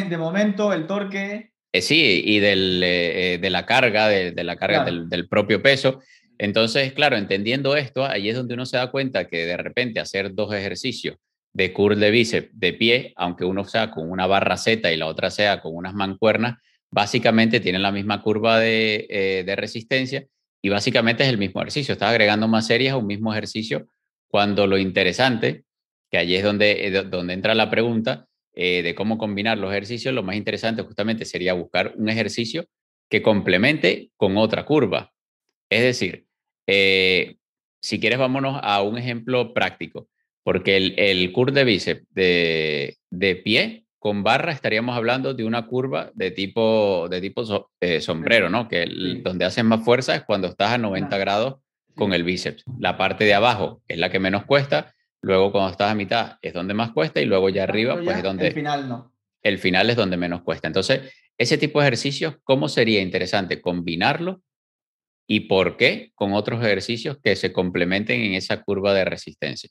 de, 0.08 0.16
momento, 0.16 0.72
el 0.72 0.86
torque. 0.86 1.52
Eh, 1.72 1.82
sí, 1.82 2.22
y 2.24 2.38
del, 2.40 2.80
eh, 2.84 3.38
de 3.40 3.50
la 3.50 3.66
carga, 3.66 4.08
de, 4.08 4.44
la 4.44 4.56
carga 4.56 4.84
del, 4.84 5.28
propio 5.28 5.62
peso. 5.62 6.00
Entonces, 6.38 6.92
claro, 6.92 7.16
entendiendo 7.16 7.76
esto, 7.76 8.04
ahí 8.04 8.28
es 8.28 8.36
donde 8.36 8.54
uno 8.54 8.66
se 8.66 8.76
da 8.76 8.90
cuenta 8.90 9.26
que 9.26 9.44
de 9.44 9.56
repente 9.56 10.00
hacer 10.00 10.34
dos 10.34 10.54
ejercicios 10.54 11.16
de 11.52 11.72
curl 11.72 11.98
de 11.98 12.10
bíceps 12.10 12.50
de 12.52 12.72
pie, 12.72 13.12
aunque 13.16 13.44
uno 13.44 13.64
sea 13.64 13.90
con 13.90 14.10
una 14.10 14.26
barra 14.26 14.56
Z 14.56 14.92
y 14.92 14.96
la 14.96 15.06
otra 15.06 15.30
sea 15.30 15.60
con 15.60 15.74
unas 15.74 15.94
mancuernas, 15.94 16.58
básicamente 16.90 17.60
tienen 17.60 17.82
la 17.82 17.90
misma 17.90 18.22
curva 18.22 18.60
de, 18.60 19.42
de 19.44 19.56
resistencia 19.56 20.26
y 20.62 20.68
básicamente 20.68 21.24
es 21.24 21.28
el 21.28 21.38
mismo 21.38 21.60
ejercicio. 21.60 21.92
Estás 21.92 22.10
agregando 22.10 22.48
más 22.48 22.66
series 22.66 22.92
a 22.92 22.96
un 22.96 23.06
mismo 23.06 23.32
ejercicio 23.32 23.88
cuando 24.28 24.66
lo 24.66 24.78
interesante, 24.78 25.64
que 26.10 26.18
allí 26.18 26.36
es 26.36 26.44
donde, 26.44 26.86
eh, 26.86 27.02
donde 27.04 27.34
entra 27.34 27.54
la 27.54 27.70
pregunta 27.70 28.27
eh, 28.60 28.82
de 28.82 28.96
cómo 28.96 29.18
combinar 29.18 29.56
los 29.56 29.70
ejercicios, 29.70 30.12
lo 30.12 30.24
más 30.24 30.34
interesante 30.34 30.82
justamente 30.82 31.24
sería 31.24 31.52
buscar 31.52 31.94
un 31.96 32.08
ejercicio 32.08 32.66
que 33.08 33.22
complemente 33.22 34.10
con 34.16 34.36
otra 34.36 34.64
curva. 34.64 35.12
Es 35.70 35.82
decir, 35.82 36.26
eh, 36.66 37.36
si 37.80 38.00
quieres, 38.00 38.18
vámonos 38.18 38.58
a 38.60 38.82
un 38.82 38.98
ejemplo 38.98 39.54
práctico, 39.54 40.08
porque 40.42 40.76
el, 40.76 40.98
el 40.98 41.30
curl 41.30 41.54
de 41.54 41.62
bíceps 41.62 42.04
de, 42.10 42.96
de 43.10 43.36
pie 43.36 43.84
con 44.00 44.24
barra 44.24 44.50
estaríamos 44.50 44.96
hablando 44.96 45.34
de 45.34 45.44
una 45.44 45.68
curva 45.68 46.10
de 46.14 46.32
tipo, 46.32 47.06
de 47.08 47.20
tipo 47.20 47.70
eh, 47.78 48.00
sombrero, 48.00 48.50
¿no? 48.50 48.66
Que 48.66 48.86
donde 49.22 49.44
haces 49.44 49.62
más 49.62 49.84
fuerza 49.84 50.16
es 50.16 50.24
cuando 50.24 50.48
estás 50.48 50.72
a 50.72 50.78
90 50.78 51.16
grados 51.16 51.60
con 51.94 52.12
el 52.12 52.24
bíceps. 52.24 52.64
La 52.80 52.98
parte 52.98 53.24
de 53.24 53.34
abajo 53.34 53.82
es 53.86 53.98
la 53.98 54.10
que 54.10 54.18
menos 54.18 54.46
cuesta, 54.46 54.96
luego 55.22 55.52
cuando 55.52 55.70
estás 55.70 55.90
a 55.90 55.94
mitad 55.94 56.38
es 56.42 56.52
donde 56.52 56.74
más 56.74 56.92
cuesta 56.92 57.20
y 57.20 57.24
luego 57.24 57.48
ya 57.48 57.64
arriba 57.64 57.94
pues 58.02 58.16
es 58.16 58.22
donde... 58.22 58.48
El 58.48 58.54
final 58.54 58.88
no. 58.88 59.12
El 59.42 59.58
final 59.58 59.90
es 59.90 59.96
donde 59.96 60.16
menos 60.16 60.42
cuesta. 60.42 60.66
Entonces, 60.66 61.12
ese 61.36 61.58
tipo 61.58 61.80
de 61.80 61.86
ejercicios, 61.86 62.36
¿cómo 62.42 62.68
sería 62.68 63.00
interesante 63.00 63.60
combinarlo 63.60 64.42
y 65.28 65.40
por 65.40 65.76
qué 65.76 66.12
con 66.14 66.32
otros 66.32 66.60
ejercicios 66.60 67.18
que 67.22 67.36
se 67.36 67.52
complementen 67.52 68.20
en 68.20 68.34
esa 68.34 68.62
curva 68.62 68.94
de 68.94 69.04
resistencia? 69.04 69.70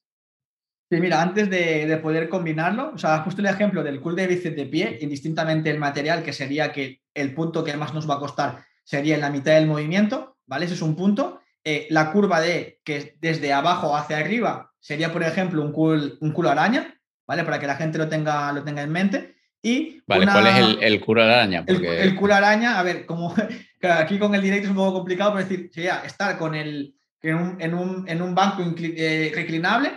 Sí, 0.89 1.01
mira, 1.01 1.21
antes 1.21 1.49
de, 1.49 1.99
poder 2.01 2.29
combinarlo, 2.29 2.93
o 2.93 2.97
sea, 2.97 3.19
justo 3.19 3.41
el 3.41 3.47
ejemplo 3.47 3.83
del 3.83 3.99
cool 3.99 4.15
de 4.15 4.27
bíceps 4.27 4.55
de 4.55 4.65
pie, 4.65 4.97
indistintamente 5.01 5.69
el 5.69 5.79
material, 5.79 6.23
que 6.23 6.31
sería 6.31 6.71
que 6.71 7.01
el 7.13 7.33
punto 7.33 7.63
que 7.65 7.75
más 7.75 7.93
nos 7.93 8.09
va 8.09 8.15
a 8.15 8.19
costar 8.19 8.63
sería 8.85 9.15
en 9.15 9.21
la 9.21 9.29
mitad 9.29 9.53
del 9.53 9.67
movimiento, 9.67 10.37
¿vale? 10.45 10.63
Ese 10.63 10.75
es 10.75 10.81
un 10.81 10.95
punto. 10.95 11.41
Eh, 11.69 11.85
la 11.89 12.13
curva 12.13 12.39
de 12.39 12.79
que 12.85 13.17
desde 13.19 13.51
abajo 13.51 13.93
hacia 13.93 14.19
arriba 14.19 14.71
sería, 14.79 15.11
por 15.11 15.21
ejemplo, 15.21 15.61
un 15.61 15.73
cool, 15.73 16.17
un 16.21 16.31
culo 16.31 16.49
araña, 16.49 16.97
¿vale? 17.27 17.43
Para 17.43 17.59
que 17.59 17.67
la 17.67 17.75
gente 17.75 17.97
lo 17.97 18.07
tenga, 18.07 18.53
lo 18.53 18.63
tenga 18.63 18.83
en 18.83 18.89
mente. 18.89 19.35
Y 19.61 20.01
vale, 20.07 20.25
¿cuál 20.27 20.47
es 20.47 20.55
el, 20.55 20.81
el 20.81 21.01
culo 21.01 21.23
araña? 21.23 21.65
Porque... 21.65 22.03
El, 22.03 22.15
culo 22.15 22.35
araña, 22.35 22.79
a 22.79 22.83
ver, 22.83 23.05
como 23.05 23.35
aquí 23.81 24.17
con 24.17 24.33
el 24.33 24.41
directo 24.41 24.67
es 24.67 24.69
un 24.69 24.77
poco 24.77 24.93
complicado, 24.93 25.33
pero 25.33 25.45
decir, 25.45 25.69
sería 25.73 26.03
estar 26.05 26.37
con 26.37 26.55
el, 26.55 26.95
en 27.21 27.35
un, 27.35 27.61
en 27.61 27.73
un, 27.73 28.07
en 28.07 28.21
un 28.21 28.33
banco 28.33 28.63
eh, 28.79 29.33
reclinable 29.35 29.91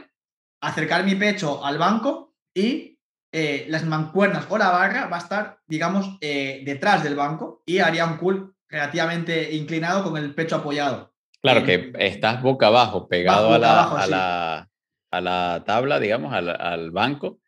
acercar 0.61 1.05
mi 1.05 1.15
pecho 1.15 1.65
al 1.65 1.79
banco 1.79 2.35
y 2.53 2.99
eh, 3.31 3.67
las 3.69 3.85
mancuernas 3.85 4.47
o 4.49 4.59
la 4.59 4.71
barra 4.71 5.07
va 5.07 5.19
a 5.19 5.21
estar, 5.21 5.61
digamos, 5.69 6.19
eh, 6.21 6.63
detrás 6.65 7.05
del 7.05 7.15
banco 7.15 7.63
y 7.65 7.79
haría 7.79 8.07
un 8.07 8.17
cool 8.17 8.57
relativamente 8.69 9.55
inclinado 9.55 10.03
con 10.03 10.17
el 10.17 10.35
pecho 10.35 10.57
apoyado. 10.57 11.10
Claro, 11.43 11.65
que 11.65 11.93
estás 11.99 12.43
boca 12.43 12.67
abajo, 12.67 13.09
pegado 13.09 13.55
a, 13.55 13.59
la, 13.59 14.69
a, 15.11 15.21
la, 15.21 15.65
tabla, 15.65 15.99
digamos, 15.99 16.35
al, 16.35 16.91
banco, 16.91 17.39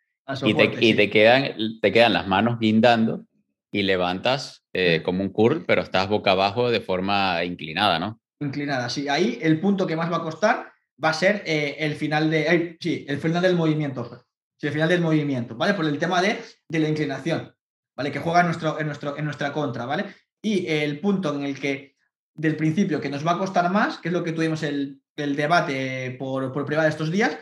y, 0.45 0.55
te, 0.55 1.11
quedan, 1.11 1.55
te 1.81 1.93
quedan 1.93 2.15
las 2.15 2.27
manos 2.27 2.59
guindando 2.59 3.27
y 3.71 3.83
levantas 3.83 4.65
eh, 4.73 5.03
como 5.05 5.23
un 5.23 5.31
curl, 5.31 5.65
pero 5.67 5.83
estás 5.83 6.09
boca 6.09 6.33
abajo 6.33 6.71
de 6.71 6.81
forma 6.81 7.45
inclinada, 7.45 7.99
¿no? 7.99 8.21
Inclinada, 8.41 8.89
sí. 8.89 9.09
Ahí 9.09 9.39
el 9.43 9.61
punto 9.61 9.87
que 9.87 9.97
más 9.97 10.11
va 10.11 10.19
a 10.19 10.23
costar 10.23 10.73
va 11.03 11.11
a 11.11 11.15
ser 11.15 11.43
eh, 11.47 11.77
el 11.79 11.95
final 11.95 12.31
de, 12.31 12.77
sí, 12.81 13.05
el 13.09 13.19
final 13.19 13.43
del 13.43 13.57
movimiento, 13.57 14.25
sí, 14.57 14.67
el 14.67 14.73
final 14.73 14.89
del 14.89 15.01
movimiento, 15.01 15.57
¿vale? 15.57 15.75
Por 15.75 15.87
el 15.87 15.99
tema 15.99 16.23
de, 16.23 16.39
de 16.69 16.79
la 16.79 16.89
inclinación, 16.89 17.55
¿vale? 17.97 18.11
Que 18.11 18.21
juega 18.21 18.41
en, 18.41 18.47
nuestro, 18.47 18.79
en, 18.81 18.87
nuestro, 18.87 19.19
en 19.19 19.25
nuestra 19.25 19.53
contra, 19.53 19.87
¿vale? 19.87 20.07
Y 20.41 20.67
el 20.67 21.01
punto 21.01 21.35
en 21.35 21.45
el 21.45 21.59
que, 21.59 21.92
del 22.35 22.57
principio, 22.57 23.01
que 23.01 23.11
nos 23.11 23.27
va 23.27 23.33
a 23.33 23.39
costar 23.39 23.71
más, 23.71 23.99
que 23.99 24.09
es 24.09 24.13
lo 24.13 24.25
que 24.25 24.33
tuvimos 24.33 24.63
el, 24.63 25.01
el 25.17 25.37
debate 25.37 26.17
por, 26.19 26.53
por 26.53 26.67
de 26.67 26.89
estos 26.89 27.11
días, 27.11 27.37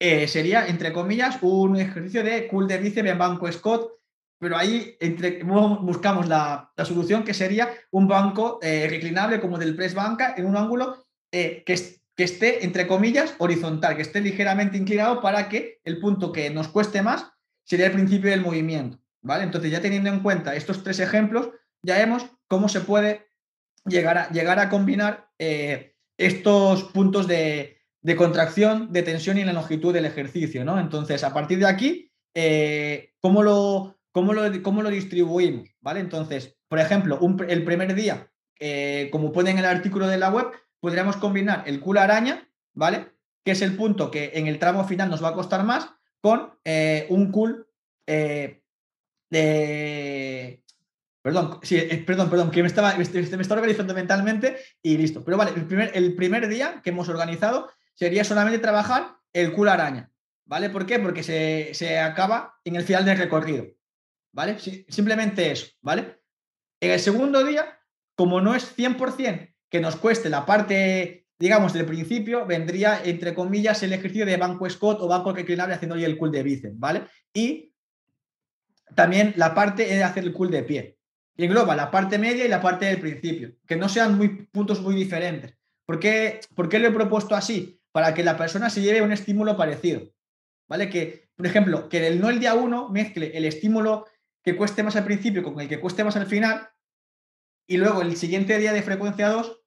eh, 0.00 0.26
sería, 0.26 0.66
entre 0.66 0.92
comillas, 0.92 1.38
un 1.42 1.76
ejercicio 1.76 2.24
de 2.24 2.48
de 2.50 2.78
bíceps 2.78 3.08
en 3.08 3.18
banco 3.18 3.50
Scott, 3.50 3.92
pero 4.38 4.56
ahí 4.56 4.96
entre, 5.00 5.42
buscamos 5.42 6.28
la, 6.28 6.72
la 6.76 6.84
solución 6.84 7.24
que 7.24 7.32
sería 7.32 7.70
un 7.92 8.08
banco 8.08 8.58
eh, 8.60 8.86
reclinable 8.90 9.40
como 9.40 9.58
del 9.58 9.76
press 9.76 9.94
banca 9.94 10.34
en 10.36 10.46
un 10.46 10.56
ángulo 10.56 11.06
que, 11.30 11.64
que 12.16 12.24
esté, 12.24 12.64
entre 12.64 12.86
comillas, 12.86 13.34
horizontal, 13.38 13.96
que 13.96 14.02
esté 14.02 14.20
ligeramente 14.20 14.76
inclinado 14.76 15.20
para 15.20 15.48
que 15.48 15.80
el 15.84 15.98
punto 15.98 16.32
que 16.32 16.50
nos 16.50 16.68
cueste 16.68 17.02
más 17.02 17.32
sería 17.64 17.86
el 17.86 17.92
principio 17.92 18.30
del 18.30 18.42
movimiento. 18.42 18.98
¿vale? 19.22 19.44
Entonces, 19.44 19.70
ya 19.70 19.80
teniendo 19.80 20.10
en 20.10 20.20
cuenta 20.20 20.54
estos 20.54 20.82
tres 20.84 21.00
ejemplos, 21.00 21.50
ya 21.82 21.98
vemos 21.98 22.26
cómo 22.46 22.68
se 22.68 22.80
puede 22.80 23.26
llegar 23.86 24.18
a, 24.18 24.30
llegar 24.30 24.58
a 24.58 24.68
combinar 24.68 25.28
eh, 25.38 25.94
estos 26.16 26.84
puntos 26.84 27.26
de, 27.26 27.78
contracción, 28.16 28.92
de 28.92 29.02
tensión 29.02 29.38
y 29.38 29.44
la 29.44 29.52
longitud 29.52 29.92
del 29.92 30.06
ejercicio. 30.06 30.64
¿no? 30.64 30.78
Entonces, 30.78 31.24
a 31.24 31.32
partir 31.32 31.58
de 31.58 31.66
aquí, 31.66 32.12
eh, 32.34 33.12
¿cómo, 33.20 33.42
lo, 33.42 33.98
cómo, 34.12 34.32
lo, 34.32 34.62
¿cómo 34.62 34.82
lo 34.82 34.90
distribuimos? 34.90 35.68
¿vale? 35.80 36.00
Entonces, 36.00 36.56
por 36.68 36.78
ejemplo, 36.78 37.18
el 37.48 37.64
primer 37.64 37.94
día, 37.94 38.30
eh, 38.58 39.08
como 39.12 39.32
pueden 39.32 39.58
en 39.58 39.64
el 39.64 39.70
artículo 39.70 40.06
de 40.06 40.18
la 40.18 40.30
web, 40.30 40.46
podríamos 40.80 41.16
combinar 41.16 41.64
el 41.66 41.80
culo 41.80 42.00
araña, 42.00 42.48
¿vale? 42.74 43.08
Que 43.44 43.52
es 43.52 43.62
el 43.62 43.76
punto 43.76 44.10
que 44.10 44.32
en 44.34 44.46
el 44.46 44.58
tramo 44.58 44.84
final 44.84 45.10
nos 45.10 45.22
va 45.22 45.28
a 45.30 45.34
costar 45.34 45.64
más, 45.64 45.90
con 46.20 46.58
eh, 46.64 47.06
un 47.10 47.30
cool 47.30 47.68
de, 48.06 48.62
Perdón, 51.24 51.58
sí, 51.62 51.78
eh, 51.78 52.04
perdón, 52.06 52.28
perdón, 52.28 52.50
que 52.50 52.60
me 52.60 52.68
estaba, 52.68 52.96
me, 52.96 53.02
estaba 53.02 53.58
organizando 53.58 53.94
mentalmente 53.94 54.58
y 54.82 54.98
listo. 54.98 55.24
Pero 55.24 55.38
vale, 55.38 55.52
el 55.56 55.64
primer, 55.64 55.90
el 55.94 56.14
primer 56.14 56.46
día 56.48 56.82
que 56.84 56.90
hemos 56.90 57.08
organizado 57.08 57.70
sería 57.94 58.24
solamente 58.24 58.58
trabajar 58.58 59.16
el 59.32 59.54
culo 59.54 59.70
araña. 59.70 60.10
¿Vale? 60.44 60.68
¿Por 60.68 60.84
qué? 60.84 60.98
Porque 60.98 61.22
se, 61.22 61.70
se 61.72 61.98
acaba 61.98 62.60
en 62.62 62.76
el 62.76 62.84
final 62.84 63.06
del 63.06 63.16
recorrido. 63.16 63.68
¿Vale? 64.32 64.58
simplemente 64.58 65.50
eso, 65.50 65.68
¿vale? 65.80 66.20
En 66.78 66.90
el 66.90 67.00
segundo 67.00 67.42
día, 67.42 67.78
como 68.14 68.42
no 68.42 68.54
es 68.54 68.76
100% 68.76 69.54
que 69.70 69.80
nos 69.80 69.96
cueste 69.96 70.28
la 70.28 70.44
parte, 70.44 71.26
digamos, 71.38 71.72
del 71.72 71.86
principio, 71.86 72.44
vendría, 72.44 73.00
entre 73.02 73.32
comillas, 73.32 73.82
el 73.82 73.94
ejercicio 73.94 74.26
de 74.26 74.36
banco 74.36 74.68
Scott 74.68 75.00
o 75.00 75.08
banco 75.08 75.32
reclinable 75.32 75.74
haciendo 75.74 75.94
el 75.94 76.18
cool 76.18 76.32
de 76.32 76.42
bíceps, 76.42 76.78
¿vale? 76.78 77.04
Y 77.32 77.72
también 78.94 79.32
la 79.36 79.54
parte 79.54 79.86
de 79.86 80.04
hacer 80.04 80.24
el 80.24 80.34
cool 80.34 80.50
de 80.50 80.62
pie. 80.64 80.98
Y 81.36 81.44
engloba 81.44 81.74
la 81.74 81.90
parte 81.90 82.18
media 82.18 82.44
y 82.44 82.48
la 82.48 82.60
parte 82.60 82.86
del 82.86 83.00
principio, 83.00 83.56
que 83.66 83.76
no 83.76 83.88
sean 83.88 84.16
muy, 84.16 84.46
puntos 84.46 84.80
muy 84.80 84.94
diferentes. 84.94 85.54
¿Por 85.84 85.98
qué, 85.98 86.40
¿Por 86.54 86.68
qué 86.68 86.78
lo 86.78 86.88
he 86.88 86.92
propuesto 86.92 87.34
así? 87.34 87.80
Para 87.92 88.14
que 88.14 88.22
la 88.22 88.36
persona 88.36 88.70
se 88.70 88.82
lleve 88.82 89.02
un 89.02 89.12
estímulo 89.12 89.56
parecido. 89.56 90.02
¿Vale? 90.68 90.88
Que, 90.88 91.28
por 91.36 91.46
ejemplo, 91.46 91.88
que 91.88 92.06
el, 92.06 92.20
no 92.20 92.30
el 92.30 92.40
día 92.40 92.54
uno 92.54 92.88
mezcle 92.88 93.36
el 93.36 93.44
estímulo 93.44 94.06
que 94.42 94.56
cueste 94.56 94.82
más 94.82 94.96
al 94.96 95.04
principio 95.04 95.42
con 95.42 95.58
el 95.60 95.68
que 95.68 95.80
cueste 95.80 96.04
más 96.04 96.16
al 96.16 96.26
final, 96.26 96.68
y 97.66 97.78
luego 97.78 98.02
el 98.02 98.16
siguiente 98.16 98.58
día 98.58 98.72
de 98.72 98.82
frecuencia 98.82 99.28
2 99.28 99.60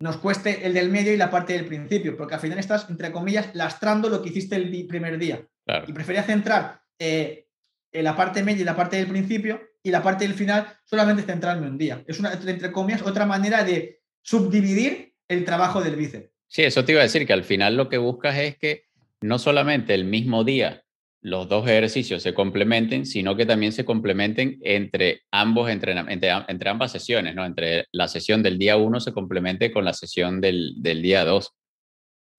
nos 0.00 0.16
cueste 0.16 0.66
el 0.66 0.74
del 0.74 0.90
medio 0.90 1.12
y 1.12 1.16
la 1.16 1.30
parte 1.30 1.52
del 1.52 1.66
principio, 1.66 2.16
porque 2.16 2.34
al 2.34 2.40
final 2.40 2.58
estás, 2.58 2.88
entre 2.88 3.12
comillas, 3.12 3.54
lastrando 3.54 4.08
lo 4.08 4.22
que 4.22 4.30
hiciste 4.30 4.56
el 4.56 4.86
primer 4.86 5.18
día. 5.18 5.46
Y 5.86 5.92
prefería 5.92 6.24
centrar 6.24 6.82
eh, 6.98 7.46
en 7.92 8.04
la 8.04 8.16
parte 8.16 8.42
media 8.42 8.62
y 8.62 8.64
la 8.64 8.76
parte 8.76 8.96
del 8.96 9.06
principio 9.06 9.60
y 9.82 9.90
la 9.90 10.02
parte 10.02 10.24
del 10.26 10.34
final 10.34 10.66
solamente 10.84 11.22
centrarme 11.22 11.66
un 11.66 11.78
día. 11.78 12.02
Es 12.06 12.18
una, 12.20 12.32
entre 12.32 12.72
comillas, 12.72 13.02
otra 13.02 13.26
manera 13.26 13.64
de 13.64 14.00
subdividir 14.22 15.14
el 15.28 15.44
trabajo 15.44 15.82
del 15.82 15.96
bíceps. 15.96 16.30
Sí, 16.46 16.62
eso 16.62 16.84
te 16.84 16.92
iba 16.92 17.00
a 17.00 17.04
decir, 17.04 17.26
que 17.26 17.32
al 17.32 17.44
final 17.44 17.76
lo 17.76 17.88
que 17.88 17.98
buscas 17.98 18.36
es 18.36 18.58
que 18.58 18.84
no 19.22 19.38
solamente 19.38 19.94
el 19.94 20.04
mismo 20.04 20.44
día 20.44 20.84
los 21.22 21.48
dos 21.48 21.66
ejercicios 21.66 22.22
se 22.22 22.34
complementen, 22.34 23.06
sino 23.06 23.36
que 23.36 23.46
también 23.46 23.72
se 23.72 23.84
complementen 23.84 24.58
entre 24.60 25.22
ambos 25.30 25.70
entrenamientos, 25.70 26.44
entre, 26.48 26.68
ambas 26.68 26.90
sesiones, 26.90 27.34
¿no? 27.34 27.46
Entre 27.46 27.86
la 27.92 28.08
sesión 28.08 28.42
del 28.42 28.58
día 28.58 28.76
1 28.76 29.00
se 29.00 29.12
complemente 29.12 29.70
con 29.70 29.84
la 29.84 29.92
sesión 29.92 30.40
del, 30.40 30.74
del 30.78 31.00
día 31.00 31.24
2. 31.24 31.54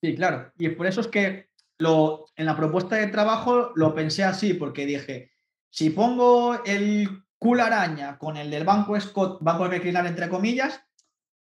Sí, 0.01 0.15
claro. 0.15 0.51
Y 0.59 0.69
por 0.69 0.85
eso 0.85 0.99
es 0.99 1.07
que 1.07 1.47
lo, 1.79 2.25
en 2.35 2.45
la 2.45 2.57
propuesta 2.57 2.97
de 2.97 3.07
trabajo 3.07 3.71
lo 3.75 3.95
pensé 3.95 4.25
así, 4.25 4.53
porque 4.53 4.85
dije, 4.85 5.31
si 5.69 5.89
pongo 5.89 6.61
el 6.65 7.07
culo 7.43 7.65
araña 7.65 8.17
con 8.17 8.37
el 8.37 8.49
del 8.49 8.63
banco 8.63 8.97
Scott, 8.97 9.39
banco 9.41 9.67
reclinar 9.67 10.07
entre 10.07 10.29
comillas, 10.29 10.81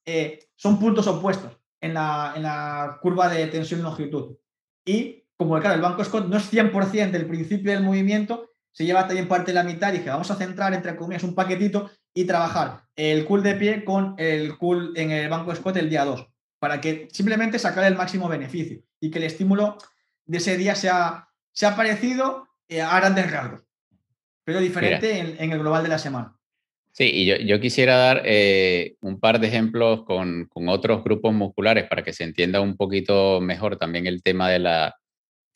eh, 0.06 0.38
son 0.54 0.78
puntos 0.78 1.08
opuestos 1.08 1.58
en 1.80 1.94
la, 1.94 2.34
en 2.36 2.44
la 2.44 2.98
curva 3.02 3.28
de 3.28 3.48
tensión-longitud. 3.48 4.36
Y 4.84 5.24
como 5.36 5.58
claro, 5.58 5.74
el 5.74 5.80
banco 5.80 6.04
Scott 6.04 6.28
no 6.28 6.36
es 6.36 6.52
100% 6.52 7.10
del 7.10 7.26
principio 7.26 7.72
del 7.72 7.82
movimiento, 7.82 8.48
se 8.70 8.84
lleva 8.84 9.08
también 9.08 9.26
parte 9.26 9.50
de 9.50 9.56
la 9.56 9.64
mitad. 9.64 9.92
Dije, 9.92 10.08
vamos 10.08 10.30
a 10.30 10.36
centrar 10.36 10.72
entre 10.72 10.94
comillas 10.94 11.24
un 11.24 11.34
paquetito 11.34 11.90
y 12.14 12.26
trabajar 12.26 12.84
el 12.94 13.24
cool 13.24 13.42
de 13.42 13.56
pie 13.56 13.84
con 13.84 14.14
el 14.18 14.56
cool 14.56 14.92
en 14.94 15.10
el 15.10 15.28
banco 15.28 15.52
Scott 15.52 15.78
el 15.78 15.90
día 15.90 16.04
2, 16.04 16.28
para 16.60 16.80
que 16.80 17.08
simplemente 17.10 17.58
sacar 17.58 17.82
el 17.82 17.96
máximo 17.96 18.28
beneficio 18.28 18.80
y 19.00 19.10
que 19.10 19.18
el 19.18 19.24
estímulo 19.24 19.76
de 20.26 20.38
ese 20.38 20.56
día 20.56 20.76
sea, 20.76 21.28
sea 21.50 21.74
parecido 21.74 22.46
eh, 22.68 22.82
a 22.82 22.96
grandes 23.00 23.28
rasgos 23.32 23.67
pero 24.48 24.60
diferente 24.60 25.18
en, 25.38 25.52
el 25.52 25.58
global 25.58 25.82
de 25.82 25.90
la 25.90 25.98
semana. 25.98 26.34
Sí, 26.92 27.04
y 27.12 27.46
yo, 27.46 27.60
quisiera 27.60 27.98
dar 27.98 28.22
eh, 28.24 28.94
un 29.02 29.20
par 29.20 29.40
de 29.40 29.46
ejemplos 29.46 30.04
con, 30.06 30.48
otros 30.68 31.04
grupos 31.04 31.34
musculares 31.34 31.84
para 31.84 32.02
que 32.02 32.14
se 32.14 32.24
entienda 32.24 32.62
un 32.62 32.74
poquito 32.74 33.42
mejor 33.42 33.76
también 33.76 34.06
el 34.06 34.22
tema 34.22 34.48
de 34.48 34.58
la, 34.58 34.96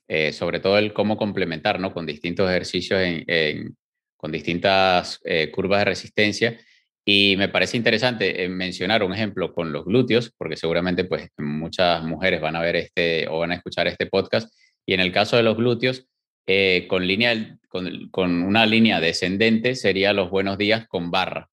eh, 0.09 0.35
sobre 0.35 0.61
todo 0.61 0.77
el 0.77 0.93
cómo 0.93 1.17
complementar, 1.17 1.81
¿no? 1.81 1.95
Con 1.95 2.05
distintos 2.05 2.51
ejercicios, 2.51 3.01
en, 3.01 3.75
con 4.19 4.31
distintas 4.31 5.21
eh, 5.25 5.51
curvas 5.51 5.79
de 5.79 5.85
resistencia. 5.87 6.61
Y 7.03 7.37
me 7.39 7.49
parece 7.49 7.79
interesante 7.79 8.47
mencionar 8.51 9.03
un 9.05 9.15
ejemplo 9.15 9.55
con 9.55 9.73
los 9.73 9.87
glúteos, 9.87 10.35
porque 10.37 10.59
seguramente 10.59 11.05
pues 11.05 11.31
muchas 11.39 12.05
mujeres 12.05 12.43
van 12.43 12.57
a 12.57 12.61
ver 12.61 12.77
este 12.77 13.27
o 13.27 13.39
van 13.39 13.53
a 13.53 13.55
escuchar 13.55 13.87
este 13.87 14.05
podcast. 14.05 14.55
Y 14.85 14.93
en 14.93 15.01
el 15.01 15.13
caso 15.13 15.39
de 15.39 15.45
los 15.45 15.57
glúteos, 15.57 16.07
eh, 16.47 16.87
con, 16.89 17.07
línea, 17.07 17.59
con, 17.69 18.43
una 18.43 18.67
línea 18.67 19.01
descendente 19.01 19.75
sería 19.75 20.13
los 20.13 20.31
buenos 20.31 20.59
días 20.59 20.87
con 20.89 21.11
barra. 21.11 21.49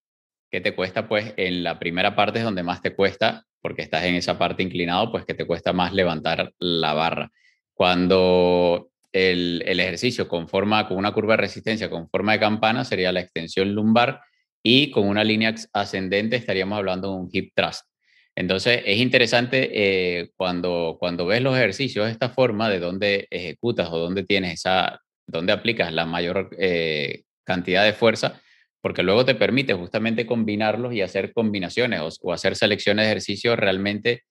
que 0.51 0.61
te 0.61 0.73
cuesta? 0.75 1.07
Pues 1.07 1.33
en 1.37 1.63
la 1.63 1.79
primera 1.79 2.15
parte 2.15 2.39
es 2.39 2.45
donde 2.45 2.63
más 2.63 2.81
te 2.81 2.95
cuesta, 2.95 3.45
porque 3.61 3.81
estás 3.81 4.03
en 4.05 4.15
esa 4.15 4.37
parte 4.37 4.63
inclinado, 4.63 5.11
pues 5.11 5.25
que 5.25 5.33
te 5.33 5.45
cuesta 5.45 5.73
más 5.73 5.93
levantar 5.93 6.53
la 6.59 6.93
barra. 6.93 7.31
Cuando 7.73 8.89
el, 9.11 9.63
el 9.65 9.79
ejercicio 9.79 10.27
conforma 10.27 10.87
con 10.87 10.97
una 10.97 11.13
curva 11.13 11.33
de 11.33 11.41
resistencia 11.41 11.89
con 11.89 12.09
forma 12.09 12.33
de 12.33 12.39
campana 12.39 12.85
sería 12.85 13.11
la 13.11 13.21
extensión 13.21 13.73
lumbar 13.73 14.21
y 14.63 14.91
con 14.91 15.07
una 15.07 15.23
línea 15.23 15.55
ascendente 15.73 16.35
estaríamos 16.35 16.77
hablando 16.77 17.09
de 17.09 17.15
un 17.15 17.29
hip 17.31 17.53
thrust. 17.55 17.88
Entonces, 18.39 18.83
es 18.85 18.99
interesante 18.99 19.69
eh, 19.73 20.29
cuando, 20.37 20.95
cuando 20.97 21.25
ves 21.25 21.41
los 21.41 21.57
ejercicios 21.57 22.05
de 22.05 22.13
esta 22.13 22.29
forma, 22.29 22.69
de 22.69 22.79
dónde 22.79 23.27
ejecutas 23.29 23.89
o 23.91 23.97
dónde 23.97 24.23
tienes 24.23 24.53
esa, 24.53 25.01
dónde 25.27 25.51
aplicas 25.51 25.91
la 25.91 26.05
mayor 26.05 26.49
eh, 26.57 27.23
cantidad 27.43 27.83
de 27.83 27.91
fuerza, 27.91 28.41
porque 28.79 29.03
luego 29.03 29.25
te 29.25 29.35
permite 29.35 29.73
justamente 29.73 30.25
combinarlos 30.25 30.93
y 30.93 31.01
hacer 31.01 31.33
combinaciones 31.33 32.17
o, 32.21 32.31
hacer 32.31 32.55
selecciones 32.55 33.03
de 33.03 33.11
ejercicios 33.11 33.59
realmente 33.59 34.23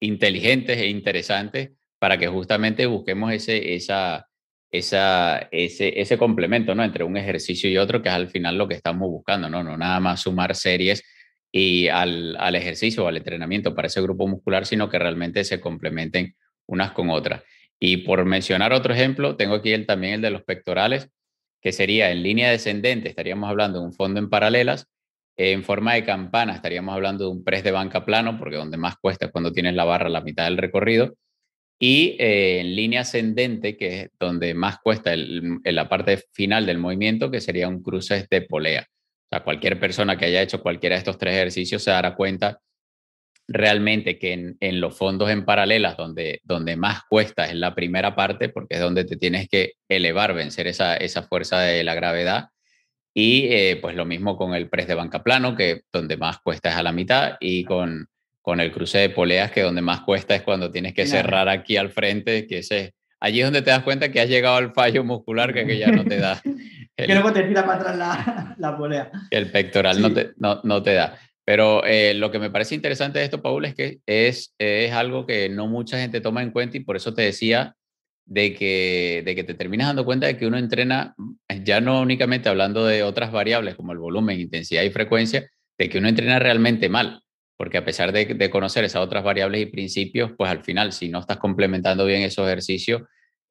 inteligentes 0.00 0.78
e 0.78 0.88
interesantes 0.88 1.70
para 2.00 2.18
que 2.18 2.26
justamente 2.26 2.86
busquemos 2.86 3.32
ese, 3.32 3.76
esa, 3.76 4.26
esa, 4.72 5.38
ese, 5.52 6.00
ese 6.00 6.18
complemento 6.18 6.74
¿no? 6.74 6.82
entre 6.82 7.04
un 7.04 7.16
ejercicio 7.16 7.70
y 7.70 7.78
otro, 7.78 8.02
que 8.02 8.08
es 8.08 8.14
al 8.16 8.28
final 8.28 8.58
lo 8.58 8.66
que 8.66 8.74
estamos 8.74 9.08
buscando, 9.08 9.48
¿no? 9.48 9.62
No 9.62 9.76
nada 9.76 10.00
más 10.00 10.22
sumar 10.22 10.56
series 10.56 11.04
y 11.52 11.88
al, 11.88 12.34
al 12.38 12.54
ejercicio 12.56 13.04
o 13.04 13.08
al 13.08 13.18
entrenamiento 13.18 13.74
para 13.74 13.86
ese 13.86 14.00
grupo 14.00 14.26
muscular, 14.26 14.64
sino 14.64 14.88
que 14.88 14.98
realmente 14.98 15.44
se 15.44 15.60
complementen 15.60 16.34
unas 16.66 16.92
con 16.92 17.10
otras. 17.10 17.42
Y 17.78 17.98
por 17.98 18.24
mencionar 18.24 18.72
otro 18.72 18.94
ejemplo, 18.94 19.36
tengo 19.36 19.56
aquí 19.56 19.72
el, 19.72 19.84
también 19.86 20.14
el 20.14 20.22
de 20.22 20.30
los 20.30 20.42
pectorales, 20.44 21.10
que 21.60 21.72
sería 21.72 22.10
en 22.10 22.22
línea 22.22 22.50
descendente, 22.50 23.08
estaríamos 23.08 23.50
hablando 23.50 23.80
de 23.80 23.84
un 23.84 23.92
fondo 23.92 24.18
en 24.18 24.30
paralelas, 24.30 24.88
en 25.36 25.62
forma 25.62 25.94
de 25.94 26.04
campana 26.04 26.54
estaríamos 26.54 26.94
hablando 26.94 27.24
de 27.24 27.30
un 27.30 27.44
press 27.44 27.64
de 27.64 27.70
banca 27.70 28.04
plano, 28.04 28.38
porque 28.38 28.56
donde 28.56 28.76
más 28.78 28.96
cuesta 28.96 29.26
es 29.26 29.32
cuando 29.32 29.52
tienes 29.52 29.74
la 29.74 29.84
barra 29.84 30.06
a 30.06 30.10
la 30.10 30.20
mitad 30.22 30.44
del 30.44 30.56
recorrido, 30.56 31.14
y 31.78 32.16
eh, 32.18 32.60
en 32.60 32.76
línea 32.76 33.00
ascendente, 33.00 33.76
que 33.76 34.00
es 34.00 34.10
donde 34.18 34.54
más 34.54 34.78
cuesta 34.78 35.12
en 35.12 35.60
la 35.64 35.88
parte 35.88 36.22
final 36.32 36.64
del 36.64 36.78
movimiento, 36.78 37.30
que 37.30 37.40
sería 37.40 37.68
un 37.68 37.82
cruce 37.82 38.26
de 38.30 38.42
polea 38.42 38.86
cualquier 39.40 39.80
persona 39.80 40.16
que 40.16 40.26
haya 40.26 40.42
hecho 40.42 40.62
cualquiera 40.62 40.94
de 40.94 40.98
estos 40.98 41.18
tres 41.18 41.34
ejercicios 41.34 41.82
se 41.82 41.90
dará 41.90 42.14
cuenta 42.14 42.60
realmente 43.48 44.18
que 44.18 44.54
en, 44.58 44.80
los 44.80 44.96
fondos 44.96 45.30
en 45.30 45.44
paralelas, 45.44 45.96
donde, 45.96 46.40
donde 46.44 46.76
más 46.76 47.00
cuesta 47.08 47.46
es 47.46 47.54
la 47.54 47.74
primera 47.74 48.14
parte, 48.14 48.48
porque 48.48 48.74
es 48.76 48.80
donde 48.80 49.04
te 49.04 49.16
tienes 49.16 49.48
que 49.48 49.72
elevar, 49.88 50.32
vencer 50.34 50.66
esa, 50.66 50.96
esa 50.96 51.22
fuerza 51.22 51.60
de 51.60 51.84
la 51.84 51.94
gravedad. 51.94 52.48
Y 53.14 53.48
eh, 53.50 53.78
pues 53.80 53.94
lo 53.94 54.06
mismo 54.06 54.36
con 54.36 54.54
el 54.54 54.68
press 54.70 54.86
de 54.86 54.94
banca 54.94 55.22
plano, 55.22 55.54
que 55.54 55.82
donde 55.92 56.16
más 56.16 56.38
cuesta 56.40 56.70
es 56.70 56.76
a 56.76 56.82
la 56.82 56.92
mitad, 56.92 57.36
y 57.40 57.64
con, 57.64 58.06
con 58.40 58.60
el 58.60 58.72
cruce 58.72 58.98
de 58.98 59.10
poleas, 59.10 59.50
que 59.50 59.62
donde 59.62 59.82
más 59.82 60.00
cuesta 60.00 60.34
es 60.34 60.42
cuando 60.42 60.70
tienes 60.70 60.94
que 60.94 61.06
cerrar 61.06 61.48
aquí 61.48 61.76
al 61.76 61.90
frente, 61.90 62.46
que 62.46 62.58
ese, 62.58 62.94
allí 63.20 63.40
es 63.40 63.46
donde 63.46 63.62
te 63.62 63.70
das 63.70 63.82
cuenta 63.82 64.10
que 64.10 64.20
has 64.20 64.28
llegado 64.28 64.56
al 64.56 64.72
fallo 64.72 65.04
muscular 65.04 65.52
que, 65.52 65.66
que 65.66 65.78
ya 65.78 65.88
no 65.88 66.04
te 66.04 66.16
da. 66.16 66.40
que 66.96 67.14
luego 67.14 67.32
te 67.32 67.42
tira 67.44 67.64
para 67.64 67.80
atrás 67.80 67.96
la, 67.96 68.54
la 68.58 68.76
polea. 68.76 69.10
El 69.30 69.50
pectoral 69.50 70.00
no, 70.00 70.12
te, 70.12 70.32
no, 70.36 70.60
no, 70.64 70.82
te 70.82 70.94
da. 70.94 71.18
Pero 71.44 71.84
eh, 71.84 72.14
lo 72.14 72.30
que 72.30 72.38
me 72.38 72.50
parece 72.50 72.74
interesante 72.74 73.18
de 73.18 73.24
esto, 73.24 73.42
Paul, 73.42 73.64
es 73.64 73.74
que 73.74 74.00
es, 74.06 74.54
es 74.58 74.92
algo 74.92 75.26
que 75.26 75.48
no 75.48 75.66
mucha 75.66 75.98
gente 75.98 76.20
toma 76.20 76.42
en 76.42 76.50
cuenta 76.50 76.76
y 76.76 76.80
por 76.80 76.96
eso 76.96 77.14
te 77.14 77.22
decía 77.22 77.74
de 78.24 78.54
que, 78.54 79.22
de 79.24 79.34
que 79.34 79.42
te 79.42 79.54
terminas 79.54 79.88
dando 79.88 80.04
cuenta 80.04 80.26
de 80.26 80.36
que 80.36 80.46
uno 80.46 80.56
entrena, 80.56 81.14
ya 81.64 81.80
no 81.80 82.00
únicamente 82.00 82.48
hablando 82.48 82.86
de 82.86 83.02
otras 83.02 83.32
variables 83.32 83.74
como 83.74 83.92
el 83.92 83.98
volumen, 83.98 84.38
intensidad 84.38 84.82
y 84.82 84.90
frecuencia, 84.90 85.50
de 85.78 85.88
que 85.88 85.98
uno 85.98 86.08
entrena 86.08 86.38
realmente 86.38 86.88
mal. 86.88 87.22
Porque 87.56 87.78
a 87.78 87.84
pesar 87.84 88.12
de, 88.12 88.26
de 88.26 88.50
conocer 88.50 88.84
esas 88.84 89.02
otras 89.02 89.24
variables 89.24 89.62
y 89.62 89.66
principios, 89.66 90.32
pues 90.36 90.50
al 90.50 90.62
final, 90.62 90.92
si 90.92 91.08
no 91.08 91.20
estás 91.20 91.38
complementando 91.38 92.06
bien 92.06 92.22
esos 92.22 92.46
ejercicios, 92.46 93.02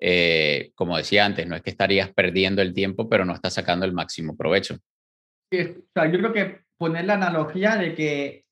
eh, 0.03 0.71
como 0.73 0.97
decía 0.97 1.25
antes, 1.25 1.45
no 1.45 1.55
es 1.55 1.61
que 1.61 1.69
estarías 1.69 2.11
perdiendo 2.11 2.63
el 2.63 2.73
tiempo, 2.73 3.07
pero 3.07 3.23
no 3.23 3.35
estás 3.35 3.53
sacando 3.53 3.85
el 3.85 3.93
máximo 3.93 4.35
provecho. 4.35 4.79
yo 5.51 5.83
creo 5.93 6.33
que 6.33 6.61
poner 6.75 7.05
la 7.05 7.13
analogía 7.13 7.75
de 7.75 7.93
que, 7.93 8.45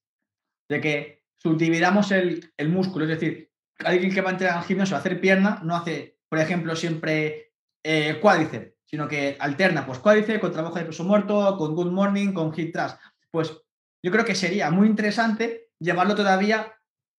de 0.69 0.79
que 0.79 1.23
subdividamos 1.41 2.11
el, 2.11 2.51
el 2.55 2.69
músculo, 2.69 3.05
es 3.05 3.19
decir, 3.19 3.49
alguien 3.79 4.13
que 4.13 4.21
va 4.21 4.29
a 4.29 4.33
entrenar 4.33 4.57
al 4.57 4.63
gimnasio 4.63 4.95
a 4.95 4.99
hacer 4.99 5.19
pierna 5.19 5.59
no 5.63 5.75
hace, 5.75 6.17
por 6.29 6.37
ejemplo, 6.37 6.75
siempre 6.75 7.53
eh, 7.83 8.19
cuádriceps, 8.21 8.73
sino 8.85 9.07
que 9.07 9.35
alterna 9.39 9.85
pues 9.87 9.97
cuádriceps 9.99 10.39
con 10.39 10.51
trabajo 10.51 10.77
de 10.77 10.85
peso 10.85 11.03
muerto, 11.03 11.57
con 11.57 11.73
good 11.73 11.91
morning, 11.91 12.31
con 12.31 12.53
hit 12.53 12.73
thrust. 12.73 12.97
pues 13.31 13.57
yo 14.03 14.11
creo 14.11 14.23
que 14.23 14.35
sería 14.35 14.69
muy 14.69 14.87
interesante 14.87 15.69
llevarlo 15.79 16.13
todavía 16.13 16.78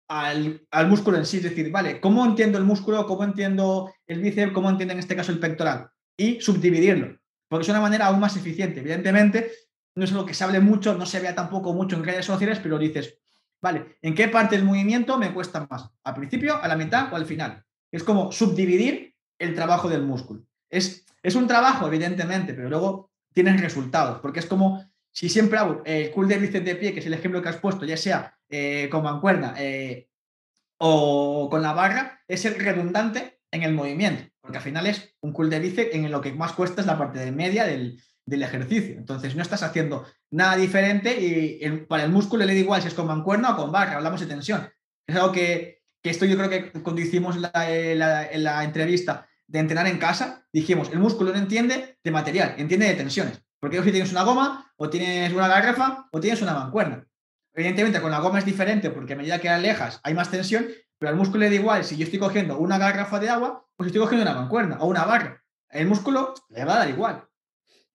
al, 0.09 0.87
músculo 0.87 1.17
en 1.17 1.25
sí, 1.25 1.37
es 1.37 1.43
decir, 1.43 1.71
vale, 1.71 2.01
¿cómo 2.01 2.25
entiendo 2.25 2.57
el 2.57 2.63
músculo? 2.63 3.05
¿Cómo 3.05 3.23
entiendo 3.23 3.93
el 4.07 4.21
bíceps? 4.21 4.51
¿Cómo 4.51 4.69
entiendo 4.69 4.93
en 4.93 4.99
este 4.99 5.15
caso 5.15 5.31
el 5.31 5.39
pectoral? 5.39 5.89
Y 6.17 6.41
subdividirlo, 6.41 7.19
porque 7.47 7.63
es 7.63 7.69
una 7.69 7.79
manera 7.79 8.07
aún 8.07 8.19
más 8.19 8.35
eficiente. 8.35 8.79
Evidentemente, 8.79 9.51
no 9.95 10.03
es 10.03 10.11
algo 10.11 10.25
que 10.25 10.33
se 10.33 10.43
hable 10.43 10.59
mucho, 10.59 10.95
no 10.95 11.05
se 11.05 11.19
vea 11.19 11.35
tampoco 11.35 11.73
mucho 11.73 11.95
en 11.95 12.03
redes 12.03 12.25
sociales, 12.25 12.59
pero 12.61 12.79
dices, 12.79 13.19
vale, 13.61 13.97
¿en 14.01 14.15
qué 14.15 14.27
parte 14.27 14.55
del 14.55 14.65
movimiento 14.65 15.17
me 15.19 15.31
cuesta 15.31 15.67
más? 15.69 15.89
¿Al 16.03 16.15
principio, 16.15 16.61
a 16.61 16.67
la 16.67 16.75
mitad 16.75 17.13
o 17.13 17.15
al 17.15 17.25
final? 17.25 17.63
Es 17.91 18.03
como 18.03 18.31
subdividir 18.31 19.15
el 19.37 19.53
trabajo 19.53 19.89
del 19.89 20.01
músculo. 20.01 20.43
Es, 20.69 21.05
es 21.21 21.35
un 21.35 21.47
trabajo, 21.47 21.87
evidentemente, 21.87 22.55
pero 22.55 22.69
luego 22.69 23.11
tienes 23.31 23.61
resultados, 23.61 24.19
porque 24.21 24.39
es 24.39 24.47
como 24.47 24.88
si 25.19 25.27
siempre 25.27 25.59
hago 25.59 25.81
el 25.83 26.11
cool 26.11 26.29
de 26.29 26.37
bíceps 26.37 26.63
de 26.63 26.75
pie, 26.77 26.93
que 26.93 27.01
es 27.01 27.05
el 27.05 27.13
ejemplo 27.13 27.41
que 27.41 27.49
has 27.49 27.57
puesto, 27.57 27.83
ya 27.83 27.97
sea 27.97 28.37
eh, 28.49 28.87
con 28.89 29.03
mancuerna 29.03 29.53
eh, 29.57 30.07
o 30.77 31.49
con 31.51 31.61
la 31.61 31.73
barra, 31.73 32.21
es 32.25 32.45
redundante 32.57 33.41
en 33.51 33.63
el 33.63 33.73
movimiento, 33.73 34.23
porque 34.39 34.59
al 34.59 34.63
final 34.63 34.87
es 34.87 35.13
un 35.19 35.33
cool 35.33 35.49
de 35.49 35.59
bíceps 35.59 35.93
en 35.93 36.09
lo 36.09 36.21
que 36.21 36.31
más 36.31 36.53
cuesta 36.53 36.79
es 36.79 36.87
la 36.87 36.97
parte 36.97 37.19
de 37.19 37.33
media 37.33 37.65
del, 37.65 38.01
ejercicio. 38.27 38.95
Entonces 38.95 39.35
no 39.35 39.41
estás 39.41 39.61
haciendo 39.61 40.05
nada 40.31 40.55
diferente 40.55 41.19
y 41.19 41.67
para 41.89 42.03
el 42.03 42.11
músculo 42.11 42.45
le 42.45 42.53
da 42.53 42.59
igual 42.59 42.81
si 42.81 42.87
es 42.87 42.93
con 42.93 43.07
mancuerna 43.07 43.51
o 43.51 43.57
con 43.57 43.73
barra, 43.73 43.97
hablamos 43.97 44.21
de 44.21 44.27
tensión. 44.27 44.69
Es 45.05 45.17
algo 45.17 45.33
que, 45.33 45.81
esto 46.01 46.23
yo 46.23 46.37
creo 46.37 46.49
que 46.49 46.71
cuando 46.81 47.01
hicimos 47.01 47.35
la, 47.35 47.51
eh, 47.69 47.93
la, 47.93 48.29
la 48.35 48.63
entrevista 48.63 49.27
de 49.47 49.59
entrenar 49.59 49.87
en 49.87 49.97
casa, 49.97 50.47
dijimos, 50.53 50.89
el 50.93 50.99
músculo 50.99 51.33
no 51.33 51.39
entiende 51.39 51.97
de 52.01 52.11
material, 52.11 52.55
entiende 52.57 52.87
de 52.87 52.93
tensiones. 52.93 53.41
Porque 53.59 53.83
si 53.83 53.91
tienes 53.91 54.11
una 54.11 54.23
goma, 54.23 54.71
o 54.77 54.89
tienes 54.89 55.33
una 55.33 55.47
garrafa, 55.47 56.07
o 56.11 56.19
tienes 56.19 56.41
una 56.41 56.53
mancuerna. 56.53 57.05
Evidentemente, 57.53 58.01
con 58.01 58.11
la 58.11 58.19
goma 58.19 58.39
es 58.39 58.45
diferente 58.45 58.89
porque 58.89 59.13
a 59.13 59.15
medida 59.17 59.39
que 59.39 59.49
alejas 59.49 59.99
hay 60.03 60.13
más 60.13 60.31
tensión, 60.31 60.67
pero 60.97 61.09
al 61.09 61.15
músculo 61.15 61.41
le 61.41 61.49
da 61.49 61.55
igual 61.55 61.83
si 61.83 61.97
yo 61.97 62.05
estoy 62.05 62.19
cogiendo 62.19 62.57
una 62.57 62.77
garrafa 62.77 63.19
de 63.19 63.29
agua 63.29 63.65
o 63.75 63.83
si 63.83 63.87
estoy 63.87 64.01
cogiendo 64.01 64.23
una 64.23 64.39
mancuerna 64.39 64.77
o 64.79 64.87
una 64.87 65.03
barra. 65.03 65.43
El 65.69 65.87
músculo 65.87 66.33
le 66.49 66.63
va 66.65 66.75
a 66.75 66.79
dar 66.79 66.89
igual. 66.89 67.27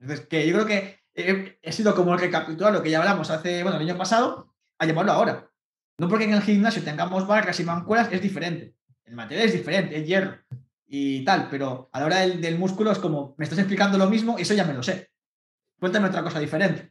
Entonces, 0.01 0.27
que 0.27 0.47
yo 0.47 0.55
creo 0.55 0.67
que 0.67 1.01
he, 1.15 1.73
sido 1.73 1.95
como 1.95 2.17
recapitular 2.17 2.73
lo 2.73 2.83
que 2.83 2.91
ya 2.91 2.99
hablamos 2.99 3.31
hace, 3.31 3.63
bueno, 3.63 3.79
el 3.79 3.89
año 3.89 3.97
pasado, 3.97 4.55
a 4.79 4.87
llevarlo 4.87 5.13
ahora. 5.13 5.51
No 5.99 6.09
porque 6.09 6.25
en 6.25 6.35
el 6.35 6.43
gimnasio 6.43 6.83
tengamos 6.83 7.27
barras 7.27 7.59
y 7.61 7.65
mancuernas 7.65 8.13
es 8.13 8.21
diferente. 8.21 8.75
El 9.05 9.15
material 9.15 9.47
es 9.47 9.53
diferente, 9.53 9.97
es 9.97 10.07
hierro 10.07 10.39
y 10.87 11.25
tal, 11.25 11.49
pero 11.51 11.89
a 11.93 12.01
la 12.01 12.07
hora 12.07 12.21
del 12.21 12.59
músculo 12.59 12.91
es 12.93 12.99
como, 12.99 13.35
me 13.39 13.45
estás 13.45 13.59
explicando 13.59 13.99
lo 13.99 14.09
mismo 14.09 14.39
y 14.39 14.43
eso 14.43 14.55
ya 14.55 14.65
me 14.65 14.75
lo 14.75 14.83
sé. 14.83 15.11
Cuéntame 15.79 16.09
otra 16.09 16.23
cosa 16.23 16.41
diferente. 16.41 16.91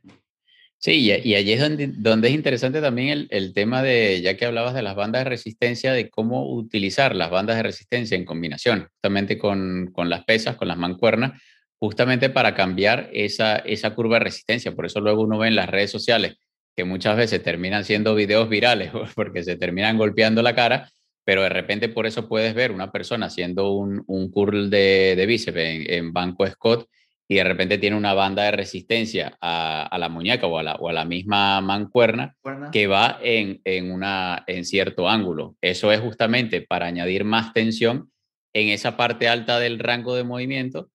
Sí, 0.84 1.00
y, 1.24 1.36
allí 1.36 1.54
es 1.54 1.62
donde, 1.62 2.28
es 2.28 2.34
interesante 2.34 2.82
también 2.82 3.28
el, 3.30 3.54
tema 3.54 3.82
de, 3.82 4.22
ya 4.22 4.36
que 4.36 4.44
hablabas 4.44 4.74
de 4.74 4.82
las 4.82 4.98
bandas 4.98 5.24
de 5.24 5.30
resistencia, 5.30 5.94
de 5.94 6.10
cómo 6.10 6.54
utilizar 6.54 7.16
las 7.16 7.30
bandas 7.32 7.56
de 7.56 7.64
resistencia 7.64 8.18
en 8.18 8.26
combinación, 8.26 8.90
justamente 8.92 9.38
con, 9.38 9.94
las 9.96 10.26
pesas, 10.26 10.58
con 10.58 10.68
las 10.68 10.78
mancuernas, 10.78 11.42
justamente 11.80 12.30
para 12.30 12.54
cambiar 12.54 13.10
esa, 13.14 13.56
esa 13.60 13.96
curva 13.96 14.18
de 14.18 14.26
resistencia. 14.26 14.76
Por 14.76 14.86
eso 14.86 15.00
luego 15.00 15.22
uno 15.24 15.38
ve 15.38 15.48
en 15.48 15.56
las 15.56 15.70
redes 15.70 15.90
sociales 15.90 16.36
que 16.76 16.84
muchas 16.84 17.16
veces 17.16 17.42
terminan 17.42 17.86
siendo 17.86 18.14
videos 18.14 18.50
virales 18.50 18.92
porque 19.16 19.42
se 19.44 19.56
terminan 19.56 19.98
golpeando 19.98 20.42
la 20.42 20.54
cara, 20.54 20.92
pero 21.24 21.44
de 21.44 21.50
repente 21.50 21.88
por 21.88 22.08
eso 22.08 22.28
puedes 22.28 22.54
ver 22.56 22.74
una 22.74 22.92
persona 22.92 23.28
haciendo 23.28 23.72
un, 23.72 24.04
un 24.08 24.30
curl 24.30 24.70
de, 24.70 25.16
de 25.16 25.26
bíceps 25.26 25.58
en, 25.58 25.90
en 25.90 26.12
banco 26.12 26.46
Scott 26.46 26.90
y 27.28 27.36
de 27.36 27.44
repente 27.44 27.78
tiene 27.78 27.96
una 27.96 28.14
banda 28.14 28.44
de 28.44 28.52
resistencia 28.52 29.38
a, 29.42 29.96
la 29.98 30.10
muñeca 30.10 30.48
o 30.48 30.58
a 30.58 30.64
la, 30.64 30.76
o 30.76 30.90
a 30.90 30.94
la 30.94 31.06
misma 31.06 31.62
mancuerna 31.62 32.36
que 32.72 32.88
va 32.88 33.18
en, 33.22 33.62
en, 33.64 33.92
una, 33.92 34.44
en 34.46 34.66
cierto 34.66 35.10
ángulo. 35.10 35.56
Eso 35.62 35.92
es 35.92 36.02
justamente 36.02 36.62
para 36.62 36.88
añadir 36.88 37.24
más 37.24 37.54
tensión 37.54 38.12
en 38.54 38.70
esa 38.70 38.98
parte 38.98 39.28
alta 39.28 39.60
del 39.60 39.80
rango 39.80 40.16
de 40.16 40.24
movimiento, 40.24 40.92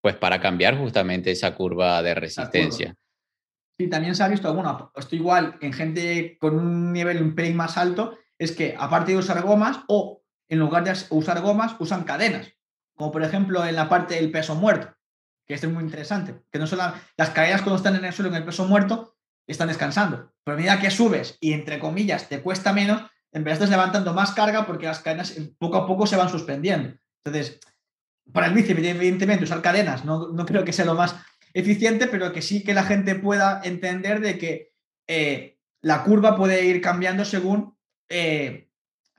pues 0.00 0.16
para 0.16 0.40
cambiar 0.40 0.78
justamente 0.78 1.32
esa 1.32 1.54
curva 1.54 2.02
de 2.02 2.14
resistencia. 2.14 2.94
Sí, 3.78 3.88
también 3.88 4.14
se 4.14 4.22
ha 4.22 4.28
visto, 4.28 4.52
bueno, 4.54 4.92
esto 4.94 5.16
igual 5.16 5.58
en 5.60 5.72
gente 5.72 6.38
con 6.38 6.58
un 6.58 6.92
nivel 6.92 7.22
un 7.22 7.34
pelín 7.34 7.56
más 7.56 7.76
alto, 7.76 8.16
es 8.38 8.52
que 8.52 8.74
aparte 8.78 9.12
de 9.12 9.18
usar 9.18 9.42
gomas 9.42 9.80
o 9.88 10.22
en 10.48 10.58
lugar 10.58 10.84
de 10.84 10.92
usar 11.10 11.40
gomas, 11.40 11.74
usan 11.80 12.04
cadenas, 12.04 12.52
como 12.94 13.10
por 13.10 13.22
ejemplo 13.22 13.64
en 13.64 13.74
la 13.74 13.88
parte 13.88 14.14
del 14.14 14.30
peso 14.30 14.54
muerto 14.54 14.94
que 15.52 15.56
esto 15.56 15.66
es 15.66 15.72
muy 15.74 15.84
interesante, 15.84 16.34
que 16.50 16.58
no 16.58 16.66
solo 16.66 16.94
las 17.18 17.28
cadenas 17.28 17.60
cuando 17.60 17.76
están 17.76 17.94
en 17.94 18.06
el 18.06 18.12
suelo 18.14 18.30
en 18.30 18.36
el 18.36 18.44
peso 18.44 18.66
muerto 18.66 19.16
están 19.46 19.68
descansando, 19.68 20.32
pero 20.42 20.54
a 20.54 20.56
medida 20.56 20.80
que 20.80 20.90
subes 20.90 21.36
y 21.40 21.52
entre 21.52 21.78
comillas 21.78 22.30
te 22.30 22.40
cuesta 22.40 22.72
menos, 22.72 23.02
en 23.32 23.44
verdad 23.44 23.64
estás 23.64 23.68
levantando 23.68 24.14
más 24.14 24.32
carga 24.32 24.64
porque 24.64 24.86
las 24.86 25.00
cadenas 25.00 25.38
poco 25.58 25.76
a 25.76 25.86
poco 25.86 26.06
se 26.06 26.16
van 26.16 26.30
suspendiendo. 26.30 26.96
Entonces, 27.22 27.60
para 28.32 28.46
el 28.46 28.54
bíceps, 28.54 28.82
evidentemente, 28.82 29.44
usar 29.44 29.60
cadenas 29.60 30.06
no, 30.06 30.28
no 30.28 30.46
creo 30.46 30.64
que 30.64 30.72
sea 30.72 30.86
lo 30.86 30.94
más 30.94 31.16
eficiente, 31.52 32.06
pero 32.06 32.32
que 32.32 32.40
sí 32.40 32.64
que 32.64 32.72
la 32.72 32.84
gente 32.84 33.14
pueda 33.14 33.60
entender 33.62 34.20
de 34.20 34.38
que 34.38 34.72
eh, 35.06 35.58
la 35.82 36.02
curva 36.02 36.34
puede 36.34 36.64
ir 36.64 36.80
cambiando 36.80 37.26
según 37.26 37.76
eh, 38.08 38.70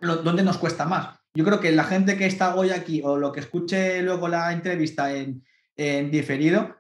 dónde 0.02 0.42
nos 0.42 0.58
cuesta 0.58 0.86
más. 0.86 1.20
Yo 1.36 1.46
creo 1.46 1.60
que 1.60 1.72
la 1.72 1.84
gente 1.84 2.18
que 2.18 2.26
está 2.26 2.56
hoy 2.56 2.72
aquí 2.72 3.02
o 3.04 3.18
lo 3.18 3.32
que 3.32 3.42
escuche 3.42 4.02
luego 4.02 4.28
la 4.28 4.52
entrevista 4.52 5.14
en, 5.14 5.44
en 5.76 6.12
diferido, 6.12 6.76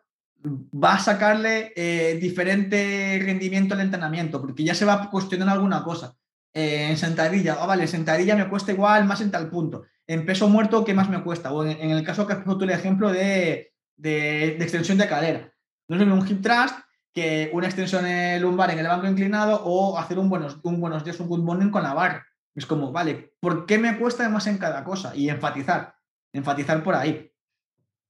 va 0.45 0.95
a 0.95 0.99
sacarle 0.99 1.73
eh, 1.75 2.17
diferente 2.19 3.19
rendimiento 3.23 3.73
al 3.73 3.81
entrenamiento, 3.81 4.41
porque 4.41 4.63
ya 4.63 4.75
se 4.75 4.85
va 4.85 4.93
a 4.93 5.09
cuestionar 5.09 5.49
alguna 5.49 5.83
cosa. 5.83 6.15
Eh, 6.53 6.89
en 6.89 6.97
sentadilla, 6.97 7.57
ah, 7.59 7.65
vale, 7.65 7.87
sentadilla 7.87 8.35
me 8.35 8.49
cuesta 8.49 8.71
igual, 8.71 9.05
más 9.05 9.21
en 9.21 9.31
tal 9.31 9.49
punto. 9.49 9.83
En 10.05 10.25
peso 10.25 10.49
muerto, 10.49 10.83
¿qué 10.83 10.93
más 10.93 11.09
me 11.09 11.23
cuesta? 11.23 11.53
O 11.53 11.65
en, 11.65 11.89
el 11.89 12.03
caso 12.03 12.27
que 12.27 12.33
has 12.33 12.43
puesto 12.43 12.65
el 12.65 12.71
ejemplo 12.71 13.11
de, 13.11 13.73
de, 13.95 14.57
extensión 14.57 14.97
de 14.97 15.07
cadera. 15.07 15.53
No 15.87 15.95
es 15.95 16.01
un 16.01 16.27
hip 16.27 16.41
thrust 16.41 16.75
que 17.13 17.49
una 17.53 17.67
extensión 17.67 18.05
lumbar 18.41 18.71
en 18.71 18.79
el 18.79 18.87
banco 18.87 19.07
inclinado 19.07 19.61
o 19.63 19.97
hacer 19.97 20.19
un 20.19 20.29
buenos, 20.29 20.59
un 20.63 20.81
buenos 20.81 21.03
días, 21.03 21.19
un 21.19 21.27
good 21.27 21.43
morning 21.43 21.69
con 21.69 21.83
la 21.83 21.93
barra. 21.93 22.25
Es 22.55 22.65
como, 22.65 22.91
vale, 22.91 23.33
¿por 23.39 23.65
qué 23.65 23.77
me 23.77 23.97
cuesta 23.97 24.27
más 24.29 24.47
en 24.47 24.57
cada 24.57 24.83
cosa? 24.83 25.15
Y 25.15 25.29
enfatizar, 25.29 25.95
enfatizar 26.33 26.83
por 26.83 26.95
ahí. 26.95 27.32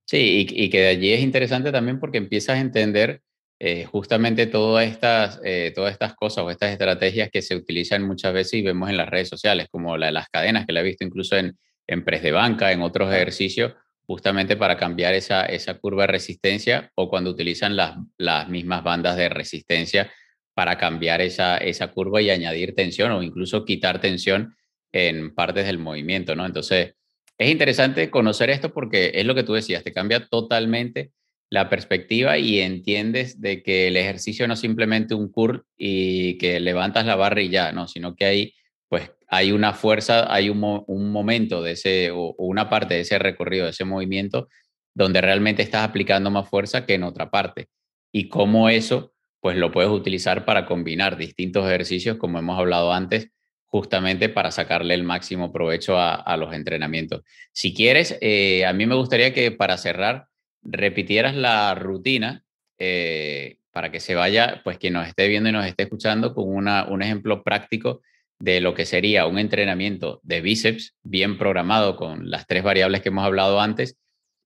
Sí, 0.05 0.45
y, 0.49 0.69
que 0.69 0.81
de 0.81 0.87
allí 0.87 1.13
es 1.13 1.21
interesante 1.21 1.71
también 1.71 1.99
porque 1.99 2.17
empiezas 2.17 2.57
a 2.57 2.61
entender 2.61 3.21
eh, 3.59 3.85
justamente 3.85 4.47
todas 4.47 4.85
estas, 4.85 5.39
eh, 5.43 5.71
todas 5.73 5.93
estas 5.93 6.15
cosas 6.15 6.43
o 6.43 6.51
estas 6.51 6.71
estrategias 6.71 7.29
que 7.31 7.41
se 7.41 7.55
utilizan 7.55 8.03
muchas 8.05 8.33
veces 8.33 8.55
y 8.55 8.61
vemos 8.61 8.89
en 8.89 8.97
las 8.97 9.09
redes 9.09 9.29
sociales, 9.29 9.67
como 9.71 9.97
la 9.97 10.07
de 10.07 10.11
las 10.11 10.27
cadenas, 10.29 10.65
que 10.65 10.73
la 10.73 10.81
he 10.81 10.83
visto 10.83 11.05
incluso 11.05 11.37
en, 11.37 11.57
en 11.87 12.03
press 12.03 12.21
de 12.21 12.31
banca, 12.31 12.71
en 12.71 12.81
otros 12.81 13.13
ejercicios, 13.13 13.73
justamente 14.05 14.57
para 14.57 14.77
cambiar 14.77 15.13
esa, 15.13 15.45
esa 15.45 15.75
curva 15.75 16.03
de 16.03 16.07
resistencia 16.07 16.91
o 16.95 17.09
cuando 17.09 17.31
utilizan 17.31 17.75
las, 17.75 17.95
las 18.17 18.49
mismas 18.49 18.83
bandas 18.83 19.15
de 19.15 19.29
resistencia 19.29 20.11
para 20.53 20.77
cambiar 20.77 21.21
esa, 21.21 21.57
esa 21.57 21.87
curva 21.87 22.21
y 22.21 22.29
añadir 22.29 22.75
tensión 22.75 23.11
o 23.11 23.23
incluso 23.23 23.65
quitar 23.65 24.01
tensión 24.01 24.55
en 24.91 25.33
partes 25.33 25.65
del 25.65 25.79
movimiento, 25.79 26.35
¿no? 26.35 26.45
Entonces, 26.45 26.95
es 27.37 27.49
interesante 27.49 28.09
conocer 28.09 28.49
esto 28.49 28.73
porque 28.73 29.11
es 29.15 29.25
lo 29.25 29.35
que 29.35 29.43
tú 29.43 29.53
decías, 29.53 29.83
te 29.83 29.93
cambia 29.93 30.27
totalmente 30.27 31.11
la 31.49 31.69
perspectiva 31.69 32.37
y 32.39 32.59
entiendes 32.59 33.39
de 33.39 33.61
que 33.61 33.87
el 33.87 33.97
ejercicio 33.97 34.47
no 34.47 34.55
es 34.55 34.59
simplemente 34.59 35.13
un 35.13 35.31
curl 35.31 35.63
y 35.77 36.37
que 36.39 36.59
levantas 36.59 37.05
la 37.05 37.15
barra 37.15 37.41
y 37.41 37.49
ya, 37.49 37.71
no, 37.71 37.87
sino 37.87 38.15
que 38.15 38.25
hay, 38.25 38.53
pues, 38.89 39.11
hay 39.27 39.51
una 39.51 39.73
fuerza, 39.73 40.33
hay 40.33 40.49
un, 40.49 40.59
momento 40.59 41.61
de 41.61 41.73
ese, 41.73 42.09
o, 42.11 42.33
una 42.39 42.69
parte 42.69 42.95
de 42.95 43.01
ese 43.01 43.19
recorrido, 43.19 43.65
de 43.65 43.71
ese 43.71 43.85
movimiento, 43.85 44.47
donde 44.95 45.21
realmente 45.21 45.61
estás 45.61 45.87
aplicando 45.87 46.31
más 46.31 46.49
fuerza 46.49 46.87
que 46.87 46.95
en 46.95 47.03
otra 47.03 47.29
parte. 47.29 47.67
Y 48.11 48.29
cómo 48.29 48.69
eso, 48.69 49.13
pues, 49.39 49.55
lo 49.55 49.71
puedes 49.71 49.91
utilizar 49.91 50.45
para 50.45 50.65
combinar 50.65 51.17
distintos 51.17 51.67
ejercicios, 51.67 52.17
como 52.17 52.39
hemos 52.39 52.57
hablado 52.57 52.93
antes, 52.93 53.29
justamente 53.73 54.29
para 54.29 54.51
sacarle 54.51 54.93
el 54.93 55.03
máximo 55.03 55.51
provecho 55.51 55.97
a, 55.97 56.37
los 56.37 56.53
entrenamientos. 56.53 57.23
Si 57.51 57.73
quieres, 57.73 58.19
eh, 58.21 58.67
a 58.67 58.71
mí 58.71 58.85
me 58.85 58.93
gustaría 58.93 59.33
que 59.33 59.49
para 59.49 59.79
cerrar 59.79 60.27
repitieras 60.61 61.33
la 61.33 61.73
rutina 61.73 62.43
eh, 62.77 63.57
para 63.71 63.91
que 63.91 63.99
se 63.99 64.13
vaya, 64.13 64.61
pues 64.63 64.77
quien 64.77 64.93
nos 64.93 65.07
esté 65.07 65.27
viendo 65.27 65.49
y 65.49 65.53
nos 65.53 65.65
esté 65.65 65.83
escuchando 65.83 66.35
con 66.35 66.53
una, 66.53 66.85
un 66.85 67.01
ejemplo 67.01 67.41
práctico 67.41 68.01
de 68.37 68.61
lo 68.61 68.75
que 68.75 68.85
sería 68.85 69.25
un 69.25 69.39
entrenamiento 69.39 70.19
de 70.21 70.41
bíceps 70.41 70.95
bien 71.01 71.39
programado 71.39 71.95
con 71.95 72.29
las 72.29 72.45
tres 72.45 72.61
variables 72.61 73.01
que 73.01 73.09
hemos 73.09 73.25
hablado 73.25 73.59
antes 73.59 73.97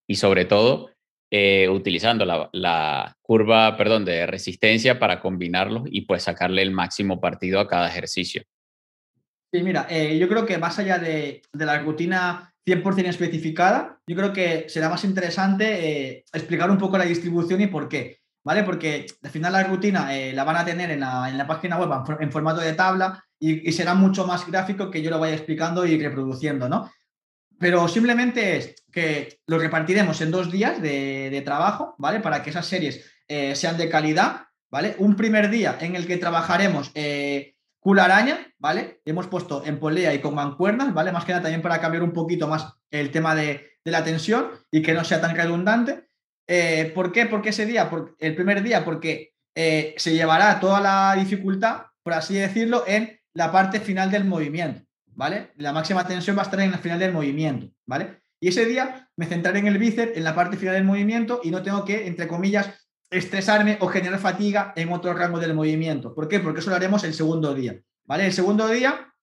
y 0.07 0.15
sobre 0.15 0.45
todo 0.45 0.91
eh, 1.31 1.67
utilizando 1.67 2.23
la, 2.23 2.49
la, 2.53 3.17
curva, 3.21 3.75
perdón, 3.75 4.05
de 4.05 4.25
resistencia 4.25 4.99
para 4.99 5.19
combinarlos 5.19 5.83
y 5.91 6.03
pues 6.03 6.23
sacarle 6.23 6.61
el 6.61 6.71
máximo 6.71 7.19
partido 7.19 7.59
a 7.59 7.67
cada 7.67 7.89
ejercicio. 7.89 8.43
Mira, 9.63 9.87
eh, 9.89 10.17
yo 10.17 10.27
creo 10.27 10.45
que 10.45 10.57
más 10.57 10.77
allá 10.79 10.97
de, 10.97 11.41
la 11.53 11.79
rutina 11.79 12.53
100% 12.65 13.07
especificada, 13.07 13.99
yo 14.07 14.15
creo 14.15 14.33
que 14.33 14.65
será 14.67 14.89
más 14.89 15.03
interesante 15.03 16.09
eh, 16.09 16.25
explicar 16.33 16.69
un 16.69 16.77
poco 16.77 16.97
la 16.97 17.05
distribución 17.05 17.61
y 17.61 17.67
por 17.67 17.87
qué. 17.87 18.19
¿vale? 18.47 18.63
Porque 18.63 19.05
al 19.21 19.29
final 19.29 19.51
la 19.51 19.63
rutina 19.65 20.15
eh, 20.15 20.31
la 20.31 20.45
van 20.45 20.55
a 20.55 20.63
tener 20.63 20.89
en 20.89 21.01
la, 21.01 21.45
página 21.45 21.77
web 21.77 21.89
en 22.21 22.31
formato 22.31 22.61
de 22.61 22.71
tabla 22.71 23.21
y, 23.37 23.69
será 23.73 23.93
mucho 23.93 24.25
más 24.25 24.49
gráfico 24.49 24.89
que 24.89 25.01
yo 25.01 25.09
lo 25.09 25.19
vaya 25.19 25.35
explicando 25.35 25.85
y 25.85 26.01
reproduciendo, 26.01 26.69
¿no? 26.69 26.89
Pero 27.59 27.89
simplemente 27.89 28.55
es 28.55 28.85
que 28.89 29.41
lo 29.47 29.59
repartiremos 29.59 30.21
en 30.21 30.31
dos 30.31 30.49
días 30.49 30.81
de, 30.81 31.41
trabajo, 31.43 31.93
¿vale? 31.97 32.21
Para 32.21 32.41
que 32.41 32.51
esas 32.51 32.65
series 32.65 33.03
eh, 33.27 33.53
sean 33.53 33.77
de 33.77 33.89
calidad, 33.89 34.43
¿vale? 34.71 34.95
Un 34.99 35.17
primer 35.17 35.49
día 35.49 35.77
en 35.81 35.97
el 35.97 36.07
que 36.07 36.15
trabajaremos 36.15 36.93
araña, 37.95 38.53
¿vale? 38.59 39.01
Hemos 39.05 39.27
puesto 39.27 39.63
en 39.65 39.79
polea 39.79 40.13
y 40.13 40.19
con 40.19 40.35
mancuernas, 40.35 40.93
¿vale? 40.93 41.11
Más 41.11 41.25
que 41.25 41.31
nada 41.31 41.43
también 41.43 41.61
para 41.61 41.79
cambiar 41.79 42.03
un 42.03 42.11
poquito 42.11 42.47
más 42.47 42.73
el 42.91 43.11
tema 43.11 43.35
de, 43.35 43.77
la 43.85 44.03
tensión 44.03 44.49
y 44.69 44.81
que 44.81 44.93
no 44.93 45.05
sea 45.05 45.21
tan 45.21 45.33
redundante. 45.33 46.09
Eh, 46.45 46.91
¿Por 46.93 47.13
qué? 47.13 47.25
Porque 47.25 47.49
ese 47.49 47.65
día, 47.65 47.89
el 48.19 48.35
primer 48.35 48.61
día, 48.61 48.83
porque 48.83 49.33
eh, 49.55 49.95
se 49.97 50.13
llevará 50.13 50.59
toda 50.59 50.81
la 50.81 51.15
dificultad, 51.17 51.83
por 52.03 52.13
así 52.13 52.33
decirlo, 52.33 52.83
en 52.85 53.17
la 53.33 53.49
parte 53.49 53.79
final 53.79 54.11
del 54.11 54.25
movimiento, 54.25 54.81
¿vale? 55.13 55.51
La 55.55 55.71
máxima 55.71 56.05
tensión 56.05 56.35
va 56.35 56.41
a 56.41 56.45
estar 56.45 56.59
en 56.59 56.71
la 56.71 56.79
final 56.79 56.99
del 56.99 57.13
movimiento, 57.13 57.71
¿vale? 57.85 58.21
Y 58.39 58.49
ese 58.49 58.65
día 58.65 59.09
me 59.15 59.25
centraré 59.25 59.59
en 59.59 59.67
el 59.67 59.77
bíceps, 59.77 60.17
en 60.17 60.23
la 60.23 60.35
parte 60.35 60.57
final 60.57 60.75
del 60.75 60.83
movimiento 60.83 61.39
y 61.43 61.51
no 61.51 61.63
tengo 61.63 61.85
que, 61.85 62.07
entre 62.07 62.27
comillas, 62.27 62.86
estresarme 63.09 63.77
o 63.79 63.87
generar 63.87 64.19
fatiga 64.19 64.73
en 64.75 64.91
otro 64.91 65.13
rango 65.13 65.39
del 65.39 65.53
movimiento. 65.53 66.13
¿Por 66.13 66.27
qué? 66.27 66.39
Porque 66.39 66.59
eso 66.59 66.69
lo 66.69 66.75
haremos 66.75 67.03
el 67.03 67.13
segundo 67.13 67.53
día. 67.53 67.79
¿Vale? 68.05 68.25
El 68.25 68.33
segundo 68.33 68.67
día 68.67 69.13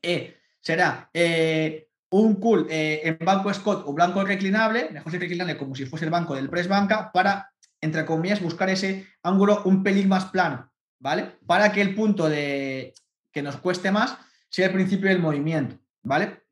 eh, 0.00 0.36
será 0.60 1.10
eh, 1.12 1.88
un 2.10 2.36
cool 2.36 2.66
eh, 2.70 3.00
en 3.04 3.18
banco 3.24 3.52
Scott 3.52 3.84
o 3.86 3.92
blanco 3.92 4.24
reclinable, 4.24 4.90
mejor 4.90 5.12
si 5.12 5.18
reclinable 5.18 5.56
como 5.56 5.74
si 5.74 5.86
fuese 5.86 6.04
el 6.04 6.10
banco 6.10 6.34
del 6.34 6.48
press 6.48 6.68
banca, 6.68 7.12
para, 7.12 7.52
entre 7.80 8.04
comillas, 8.04 8.40
buscar 8.40 8.68
ese 8.70 9.06
ángulo 9.22 9.62
un 9.64 9.82
pelín 9.82 10.08
más 10.08 10.26
plano, 10.26 10.70
¿vale? 10.98 11.38
Para 11.46 11.72
que 11.72 11.80
el 11.80 11.94
punto 11.94 12.28
de 12.28 12.94
que 13.32 13.42
nos 13.42 13.56
cueste 13.56 13.90
más 13.90 14.18
sea 14.48 14.66
el 14.66 14.72
principio 14.72 15.08
del 15.08 15.20
movimiento, 15.20 15.78
¿vale? 16.02 16.42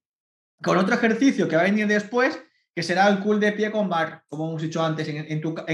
Con 0.62 0.78
otro 0.78 0.94
ejercicio 0.94 1.48
que 1.48 1.56
va 1.56 1.62
a 1.62 1.66
venir 1.66 1.86
después, 1.86 2.38
que 2.74 2.82
será 2.82 3.08
el 3.08 3.20
cool 3.20 3.40
de 3.40 3.52
pie 3.52 3.70
con 3.70 3.88
bar, 3.88 4.24
como 4.28 4.48
hemos 4.48 4.62
dicho 4.62 4.82
antes 4.82 5.08
en, 5.08 5.26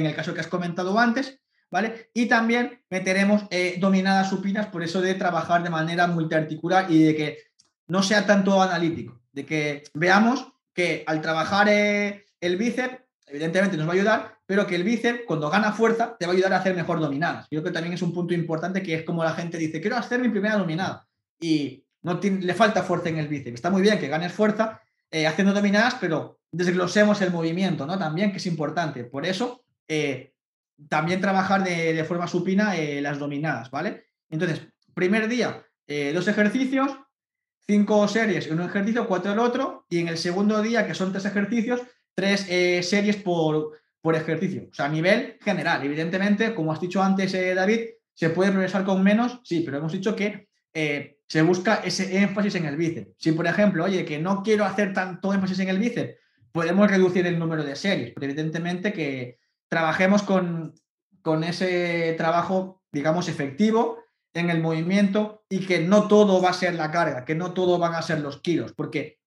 el 0.06 0.14
caso 0.14 0.34
que 0.34 0.40
has 0.40 0.46
comentado 0.46 0.98
antes, 0.98 1.38
¿vale? 1.70 2.10
Y 2.14 2.26
también 2.26 2.82
meteremos 2.90 3.44
eh, 3.50 3.76
dominadas 3.78 4.30
supinas, 4.30 4.66
por 4.66 4.82
eso 4.82 5.00
de 5.00 5.14
trabajar 5.14 5.62
de 5.62 5.70
manera 5.70 6.06
multiarticular 6.06 6.90
y 6.90 7.02
de 7.04 7.16
que 7.16 7.38
no 7.88 8.02
sea 8.02 8.26
tanto 8.26 8.60
analítico, 8.60 9.20
de 9.32 9.44
que 9.44 9.84
veamos 9.94 10.52
que 10.72 11.04
al 11.06 11.20
trabajar 11.20 11.68
eh, 11.68 12.26
el 12.40 12.56
bíceps, 12.56 12.98
evidentemente 13.26 13.76
nos 13.76 13.86
va 13.86 13.92
a 13.92 13.94
ayudar, 13.94 14.38
pero 14.46 14.66
que 14.66 14.76
el 14.76 14.84
bíceps 14.84 15.20
cuando 15.26 15.50
gana 15.50 15.72
fuerza 15.72 16.16
te 16.18 16.26
va 16.26 16.32
a 16.32 16.34
ayudar 16.34 16.52
a 16.52 16.58
hacer 16.58 16.74
mejor 16.74 17.00
dominadas. 17.00 17.46
Creo 17.48 17.62
que 17.62 17.70
también 17.70 17.94
es 17.94 18.02
un 18.02 18.12
punto 18.12 18.34
importante 18.34 18.82
que 18.82 18.94
es 18.94 19.02
como 19.04 19.24
la 19.24 19.32
gente 19.32 19.58
dice, 19.58 19.80
quiero 19.80 19.96
hacer 19.96 20.20
mi 20.20 20.28
primera 20.28 20.56
dominada 20.56 21.06
y 21.40 21.84
no 22.02 22.20
le 22.22 22.54
falta 22.54 22.82
fuerza 22.82 23.08
en 23.08 23.18
el 23.18 23.28
bíceps. 23.28 23.54
Está 23.54 23.70
muy 23.70 23.82
bien 23.82 23.98
que 23.98 24.08
ganes 24.08 24.32
fuerza 24.32 24.80
eh, 25.10 25.26
haciendo 25.26 25.52
dominadas, 25.52 25.96
pero 26.00 26.40
desglosemos 26.50 27.20
el 27.22 27.30
movimiento, 27.30 27.86
¿no? 27.86 27.98
También, 27.98 28.32
que 28.32 28.38
es 28.38 28.46
importante. 28.46 29.04
Por 29.04 29.24
eso, 29.24 29.64
eh, 29.86 30.32
también 30.88 31.20
trabajar 31.20 31.62
de, 31.62 32.04
forma 32.04 32.26
supina 32.26 32.76
eh, 32.76 33.00
las 33.00 33.18
dominadas, 33.18 33.70
¿vale? 33.70 34.06
Entonces, 34.30 34.66
primer 34.94 35.28
día, 35.28 35.64
dos 36.12 36.26
ejercicios, 36.26 36.90
cinco 37.66 38.08
series 38.08 38.48
en 38.48 38.58
un 38.58 38.66
ejercicio, 38.66 39.06
cuatro 39.06 39.32
el 39.32 39.38
otro, 39.38 39.86
y 39.88 40.00
en 40.00 40.08
el 40.08 40.18
segundo 40.18 40.60
día, 40.60 40.86
que 40.86 40.94
son 40.94 41.12
tres 41.12 41.24
ejercicios, 41.26 41.82
tres 42.14 42.40
series 42.86 43.16
por, 43.16 43.78
por, 44.00 44.16
ejercicio. 44.16 44.68
O 44.70 44.74
sea, 44.74 44.86
a 44.86 44.88
nivel 44.88 45.38
general. 45.40 45.84
Evidentemente, 45.84 46.54
como 46.54 46.72
has 46.72 46.80
dicho 46.80 47.00
antes, 47.00 47.32
David, 47.32 47.80
se 48.14 48.30
puede 48.30 48.50
progresar 48.50 48.84
con 48.84 49.02
menos, 49.02 49.40
sí, 49.44 49.60
pero 49.60 49.78
hemos 49.78 49.92
dicho 49.92 50.16
que 50.16 50.48
se 51.28 51.42
busca 51.42 51.76
ese 51.76 52.18
énfasis 52.18 52.54
en 52.54 52.66
el 52.66 52.76
bíceps. 52.76 53.12
Si, 53.18 53.32
por 53.32 53.46
ejemplo, 53.46 53.84
oye, 53.84 54.04
que 54.04 54.18
no 54.18 54.42
quiero 54.42 54.64
hacer 54.64 54.92
tanto 54.92 55.34
énfasis 55.34 55.58
en 55.58 55.68
el 55.68 55.78
bíceps, 55.78 56.14
podemos 56.52 56.90
reducir 56.90 57.26
el 57.26 57.38
número 57.38 57.64
de 57.64 57.76
series, 57.76 58.12
pero 58.14 58.26
evidentemente 58.26 58.92
que 58.92 59.38
trabajemos 59.68 60.22
con, 60.22 60.74
con 61.22 61.44
ese 61.44 62.14
trabajo, 62.16 62.82
digamos, 62.92 63.28
efectivo 63.28 63.98
en 64.32 64.50
el 64.50 64.60
movimiento 64.60 65.44
y 65.48 65.66
que 65.66 65.80
no 65.80 66.08
todo 66.08 66.40
va 66.40 66.50
a 66.50 66.54
ser 66.54 66.74
la 66.74 66.90
carga, 66.90 67.24
que 67.24 67.34
no 67.34 67.52
todo 67.52 67.78
van 67.78 67.94
a 67.94 68.02
ser 68.02 68.20
los 68.20 68.40
kilos, 68.40 68.72
porque 68.74 69.18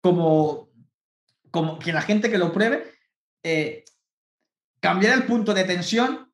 como, 0.00 0.70
como 1.50 1.78
que 1.78 1.92
la 1.92 2.02
gente 2.02 2.30
que 2.30 2.38
lo 2.38 2.52
pruebe, 2.52 2.90
eh, 3.42 3.84
cambiar 4.80 5.14
el 5.14 5.24
punto 5.24 5.52
de 5.52 5.64
tensión 5.64 6.32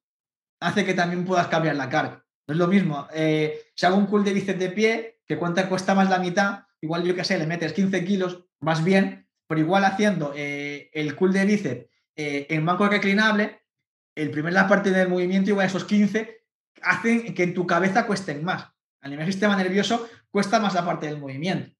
hace 0.60 0.84
que 0.84 0.94
también 0.94 1.24
puedas 1.24 1.48
cambiar 1.48 1.76
la 1.76 1.88
carga. 1.88 2.24
No 2.48 2.54
es 2.54 2.58
lo 2.58 2.66
mismo. 2.66 3.06
Eh, 3.12 3.60
si 3.74 3.84
hago 3.84 3.98
un 3.98 4.06
cool 4.06 4.24
de 4.24 4.32
bíceps 4.32 4.58
de 4.58 4.70
pie, 4.70 5.20
que 5.26 5.36
cuenta 5.36 5.68
cuesta 5.68 5.94
más 5.94 6.08
la 6.08 6.18
mitad, 6.18 6.64
igual 6.80 7.04
yo 7.04 7.14
que 7.14 7.22
sé, 7.22 7.36
le 7.38 7.46
metes 7.46 7.74
15 7.74 8.04
kilos, 8.06 8.46
más 8.60 8.82
bien, 8.82 9.28
pero 9.46 9.60
igual 9.60 9.84
haciendo 9.84 10.32
eh, 10.34 10.90
el 10.94 11.14
cool 11.14 11.34
de 11.34 11.44
bíceps 11.44 11.86
eh, 12.16 12.46
en 12.48 12.64
banco 12.64 12.88
reclinable, 12.88 13.60
el 14.14 14.30
primer 14.30 14.54
la 14.54 14.66
parte 14.66 14.90
del 14.90 15.10
movimiento, 15.10 15.50
igual 15.50 15.66
esos 15.66 15.84
15, 15.84 16.42
hacen 16.82 17.34
que 17.34 17.42
en 17.42 17.54
tu 17.54 17.66
cabeza 17.66 18.06
cuesten 18.06 18.42
más. 18.42 18.66
A 19.02 19.08
nivel 19.08 19.26
sistema 19.26 19.54
nervioso, 19.54 20.08
cuesta 20.30 20.58
más 20.58 20.74
la 20.74 20.86
parte 20.86 21.06
del 21.06 21.18
movimiento. 21.18 21.76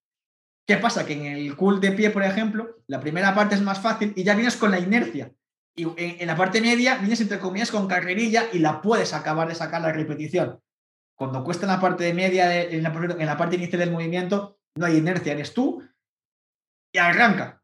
¿Qué 0.67 0.77
pasa? 0.77 1.07
Que 1.07 1.15
en 1.15 1.25
el 1.25 1.57
cool 1.57 1.81
de 1.81 1.93
pie, 1.93 2.11
por 2.11 2.23
ejemplo, 2.23 2.77
la 2.87 3.01
primera 3.01 3.35
parte 3.35 3.55
es 3.55 3.63
más 3.63 3.81
fácil 3.81 4.13
y 4.15 4.23
ya 4.23 4.35
vienes 4.35 4.57
con 4.57 4.71
la 4.71 4.79
inercia. 4.79 5.33
Y 5.79 5.87
en, 5.97 6.27
la 6.27 6.35
parte 6.35 6.61
media 6.61 6.97
vienes 6.97 7.21
entre 7.21 7.39
comillas 7.39 7.71
con 7.71 7.87
carrerilla 7.87 8.49
y 8.53 8.59
la 8.59 8.83
puedes 8.83 9.15
acabar 9.15 9.47
de 9.47 9.55
sacar 9.55 9.81
la 9.81 9.93
repetición. 9.93 10.61
Cuando 11.15 11.45
cuesta 11.45 11.67
en 11.67 11.73
la 11.73 11.81
parte 11.81 12.03
de 12.03 12.13
media, 12.13 12.63
en, 12.65 12.83
la, 12.83 13.37
parte 13.37 13.55
inicial 13.55 13.79
del 13.79 13.93
movimiento, 13.93 14.59
no 14.75 14.87
hay 14.87 14.97
inercia, 14.97 15.35
eres 15.35 15.55
tú 15.55 15.81
y 16.93 16.99
arranca. 16.99 17.63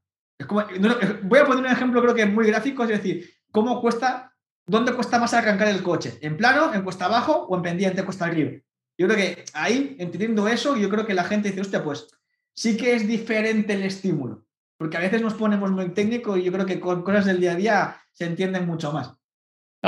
voy 1.25 1.39
a 1.41 1.45
poner 1.45 1.65
un 1.65 1.67
ejemplo, 1.67 2.01
creo 2.03 2.15
que 2.15 2.25
muy 2.27 2.47
gráfico, 2.47 2.85
es 2.85 2.91
decir, 2.91 3.29
¿cómo 3.51 3.81
cuesta, 3.81 4.33
dónde 4.65 4.95
cuesta 4.95 5.19
más 5.19 5.35
arrancar 5.35 5.67
el 5.67 5.83
coche? 5.83 6.17
¿En 6.21 6.37
plano, 6.37 6.73
en 6.73 6.83
cuesta 6.83 7.07
abajo 7.07 7.47
o 7.49 7.57
en 7.57 7.62
pendiente, 7.62 8.05
cuesta 8.05 8.27
arriba? 8.27 8.53
Yo 8.97 9.09
creo 9.09 9.17
que 9.17 9.45
ahí, 9.55 9.97
entendiendo 9.99 10.47
eso, 10.47 10.77
yo 10.77 10.89
creo 10.89 11.05
que 11.05 11.15
la 11.15 11.25
gente 11.25 11.49
dice, 11.49 11.62
hostia, 11.62 11.83
pues 11.83 12.07
sí 12.55 12.77
que 12.77 12.95
es 12.95 13.09
diferente 13.09 13.73
el 13.73 13.83
estímulo, 13.83 14.47
porque 14.79 14.99
a 14.99 15.01
veces 15.01 15.21
nos 15.21 15.35
ponemos 15.35 15.73
muy 15.73 15.89
técnico 15.91 16.37
y 16.37 16.45
yo 16.45 16.53
creo 16.53 16.65
que 16.65 16.79
con 16.79 17.03
cosas 17.03 17.25
del 17.25 17.41
día 17.41 17.53
a 17.53 17.57
día 17.57 18.01
se 18.15 18.25
entienden 18.25 18.67
mucho 18.67 18.93
más. 18.93 19.12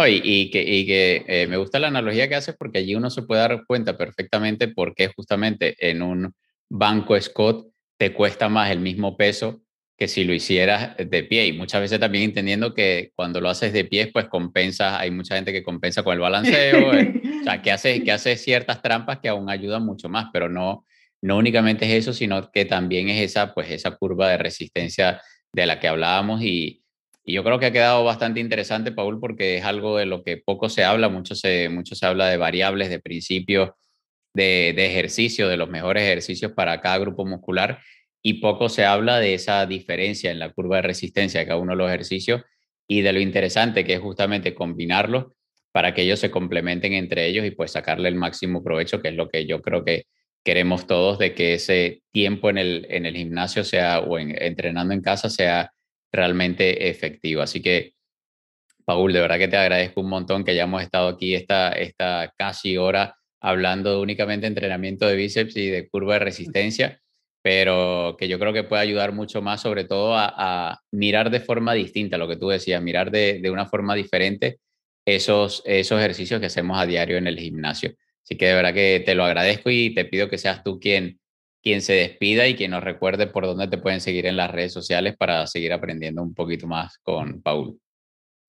y, 0.09 0.51
que, 0.51 1.25
eh, 1.27 1.47
me 1.47 1.57
gusta 1.57 1.79
la 1.79 1.89
analogía 1.89 2.29
que 2.29 2.35
haces 2.35 2.55
porque 2.59 2.81
allí 2.81 2.95
uno 2.95 3.09
se 3.09 3.23
puede 3.23 3.41
dar 3.41 3.65
cuenta 3.67 3.97
perfectamente 3.97 4.69
por 4.69 4.95
qué 4.95 5.09
justamente 5.09 5.75
en 5.79 6.03
un 6.03 6.35
banco 6.69 7.19
Scott 7.19 7.69
te 7.97 8.13
cuesta 8.13 8.51
más 8.51 8.71
el 8.71 8.81
mismo 8.81 9.17
peso 9.17 9.63
que 9.97 10.09
si 10.09 10.25
lo 10.25 10.35
hicieras 10.35 10.95
de 10.99 11.23
pie. 11.23 11.47
Y 11.47 11.53
muchas 11.55 11.81
veces 11.81 11.99
también 11.99 12.25
entendiendo 12.25 12.75
que 12.75 13.13
cuando 13.15 13.41
lo 13.41 13.49
haces 13.49 13.73
de 13.73 13.87
pie, 13.87 14.11
pues 14.13 14.27
compensa, 14.27 14.99
hay 14.99 15.11
mucha 15.11 15.37
gente 15.37 15.53
que 15.53 15.63
compensa 15.63 16.03
con 16.03 16.13
el 16.13 16.21
balanceo, 16.21 16.93
eh, 16.93 17.23
o 17.41 17.45
sea, 17.45 17.63
que 17.63 17.73
hace, 17.73 18.05
que 18.05 18.13
hace 18.13 18.37
ciertas 18.37 18.83
trampas 18.83 19.21
que 19.21 19.29
aún 19.29 19.49
ayudan 19.49 19.87
mucho 19.87 20.11
más, 20.11 20.27
pero 20.33 20.51
no, 20.51 20.85
no 21.23 21.39
únicamente 21.39 21.87
es 21.87 22.03
eso, 22.03 22.13
sino 22.13 22.51
que 22.51 22.67
también 22.67 23.09
es 23.09 23.23
esa, 23.23 23.55
pues 23.55 23.71
esa 23.71 23.97
curva 23.97 24.29
de 24.29 24.37
resistencia 24.37 25.23
de 25.53 25.67
la 25.67 25.81
que 25.81 25.89
hablábamos 25.89 26.43
y, 26.43 26.83
y 27.27 27.33
yo 27.33 27.43
creo 27.43 27.59
que 27.59 27.67
ha 27.67 27.73
quedado 27.73 28.05
bastante 28.05 28.39
interesante, 28.39 28.93
Paul, 28.93 29.19
porque 29.19 29.59
es 29.59 29.65
algo 29.65 29.99
de 29.99 30.07
lo 30.07 30.23
que 30.23 30.37
poco 30.37 30.69
se 30.69 30.85
habla, 30.85 31.09
mucho 31.09 31.35
se, 31.35 31.69
se 31.85 32.07
habla 32.07 32.29
de 32.29 32.37
variables, 32.37 32.89
de 32.89 33.01
principios, 33.01 33.71
de, 34.33 34.71
ejercicio, 34.87 35.49
de 35.49 35.57
los 35.57 35.69
mejores 35.69 36.05
ejercicios 36.05 36.53
para 36.53 36.81
cada 36.81 36.99
grupo 36.99 37.27
muscular 37.27 37.81
y 38.23 38.35
poco 38.35 38.69
se 38.69 38.85
habla 38.85 39.19
de 39.19 39.35
esa 39.35 39.67
diferencia 39.67 40.31
en 40.31 40.39
la 40.39 40.53
curva 40.53 40.77
de 40.77 40.83
resistencia 40.83 41.41
de 41.41 41.47
cada 41.47 41.59
uno 41.59 41.73
de 41.73 41.79
los 41.79 41.89
ejercicios 41.89 42.43
y 42.87 43.01
de 43.01 43.13
lo 43.13 43.21
interesante 43.21 43.85
que 43.85 43.95
es 43.95 44.01
justamente 44.01 44.55
combinarlos 44.55 45.27
para 45.73 45.95
que 45.95 46.03
ellos 46.03 46.21
se 46.21 46.31
complementen 46.31 46.93
entre 46.93 47.27
ellos 47.27 47.45
y 47.45 47.51
pues 47.51 47.73
sacarle 47.73 48.09
el 48.09 48.15
máximo 48.15 48.63
provecho, 48.63 49.03
que 49.03 49.09
es 49.09 49.15
lo 49.15 49.29
que 49.29 49.47
yo 49.47 49.63
creo 49.63 49.85
que 49.85 50.05
queremos 50.45 50.87
todos, 50.87 51.19
de 51.19 51.35
que 51.35 51.55
ese 51.55 52.03
tiempo 52.13 52.51
en 52.51 52.59
el, 52.59 52.87
en 52.89 53.05
el 53.05 53.17
gimnasio 53.17 53.65
sea 53.65 53.99
o 53.99 54.17
en, 54.17 54.41
entrenando 54.41 54.95
en 54.95 55.03
casa 55.03 55.29
sea 55.29 55.73
realmente 56.17 56.89
efectivo. 56.89 57.43
Así 57.43 57.63
que, 57.63 57.95
Paul, 58.85 59.13
de 59.13 59.21
verdad 59.21 59.39
que 59.39 59.49
te 59.49 59.57
agradezco 59.57 60.01
un 60.01 60.09
montón 60.09 60.45
que 60.45 60.53
hayamos 60.53 60.83
estado 60.83 61.09
aquí 61.09 61.35
esta, 61.35 61.73
esta 61.73 62.33
casi 62.37 62.77
hora 62.77 63.17
hablando 63.41 64.01
únicamente 64.01 64.43
de 64.43 64.49
entrenamiento 64.49 65.07
de 65.07 65.17
bíceps 65.17 65.57
y 65.57 65.69
de 65.69 65.89
curva 65.89 66.15
de 66.15 66.21
resistencia, 66.21 67.01
pero 67.43 68.17
que 68.19 68.29
yo 68.29 68.39
creo 68.39 68.53
que 68.53 68.65
puede 68.65 68.83
ayudar 68.83 69.13
mucho 69.13 69.43
más, 69.43 69.61
sobre 69.61 69.85
todo 69.85 70.15
a, 70.17 70.81
mirar 70.91 71.31
de 71.31 71.41
forma 71.41 71.75
distinta, 71.75 72.19
lo 72.19 72.29
que 72.29 72.37
tú 72.37 72.49
decías, 72.49 72.83
mirar 72.83 73.11
de, 73.11 73.39
de, 73.41 73.51
una 73.51 73.67
forma 73.67 73.95
diferente 73.95 74.59
esos, 75.07 75.63
esos 75.65 75.99
ejercicios 76.01 76.41
que 76.41 76.47
hacemos 76.47 76.79
a 76.79 76.87
diario 76.87 77.19
en 77.19 77.29
el 77.29 77.39
gimnasio. 77.39 77.95
Así 78.25 78.37
que 78.37 78.47
de 78.47 78.55
verdad 78.55 78.75
que 78.75 79.03
te 79.07 79.15
lo 79.15 79.25
agradezco 79.25 79.71
y 79.71 79.95
te 79.95 80.05
pido 80.05 80.29
que 80.29 80.39
seas 80.39 80.65
tú 80.65 80.81
quien, 80.81 81.21
quien 81.67 81.83
se 81.83 81.95
despida 81.95 82.47
y 82.47 82.55
quien 82.55 82.71
nos 82.71 82.85
recuerde 82.85 83.27
por 83.27 83.45
dónde 83.45 83.67
te 83.67 83.77
pueden 83.77 84.01
seguir 84.01 84.27
en 84.27 84.37
las 84.37 84.53
redes 84.53 84.73
sociales 84.73 85.17
para 85.17 85.49
seguir 85.49 85.73
aprendiendo 85.73 86.23
un 86.23 86.33
poquito 86.33 86.69
más 86.69 86.99
con 86.99 87.43
Paul. 87.43 87.81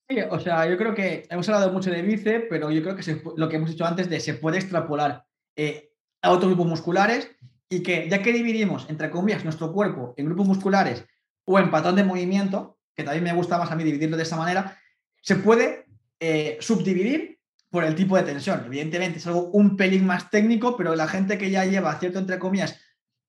Sí, 0.07 0.20
o 0.30 0.39
sea, 0.39 0.70
yo 0.70 0.78
creo 0.78 0.93
que 0.93 1.26
hemos 1.32 1.49
hablado 1.49 1.74
mucho 1.74 1.89
de 1.89 2.03
bíceps, 2.03 2.45
pero 2.47 2.70
yo 2.70 2.84
creo 2.84 2.95
que 2.95 3.20
lo 3.36 3.49
que 3.49 3.55
hemos 3.55 3.72
dicho 3.72 3.86
antes 3.86 4.07
de 4.07 4.20
se 4.20 4.36
puede 4.36 4.57
extrapolar 4.59 5.24
eh, 5.55 5.89
a 6.22 6.30
otros 6.30 6.51
grupos 6.51 6.68
musculares 6.68 7.32
y 7.68 7.82
que 7.82 8.07
ya 8.07 8.22
que 8.22 8.32
dividimos, 8.32 8.86
entre 8.88 9.09
comillas, 9.09 9.43
nuestro 9.43 9.74
cuerpo 9.74 10.13
en 10.15 10.26
grupos 10.26 10.45
musculares 10.45 11.03
o 11.43 11.57
en 11.57 11.72
patrón 11.72 11.95
de 11.95 12.03
movimiento, 12.03 12.78
que 12.95 13.03
también 13.03 13.24
me 13.24 13.34
gusta 13.34 13.57
más 13.57 13.72
a 13.72 13.76
mí 13.76 13.84
dividirlo 13.84 14.15
de 14.15 14.22
esa 14.22 14.38
manera, 14.38 14.78
se 15.24 15.38
puede 15.38 15.88
eh, 16.20 16.59
subdividir 16.59 17.39
por 17.72 17.84
el 17.84 17.95
tipo 17.95 18.15
de 18.15 18.22
tensión. 18.22 18.61
Evidentemente 18.68 19.18
es 19.18 19.26
algo 19.26 19.49
un 19.53 19.76
pelín 19.76 20.05
más 20.05 20.30
técnico, 20.30 20.78
pero 20.78 20.93
la 20.93 21.07
gente 21.07 21.39
que 21.39 21.49
ya 21.49 21.65
lleva 21.65 21.99
cierto, 21.99 22.20
entre 22.20 22.38
comillas, 22.38 22.80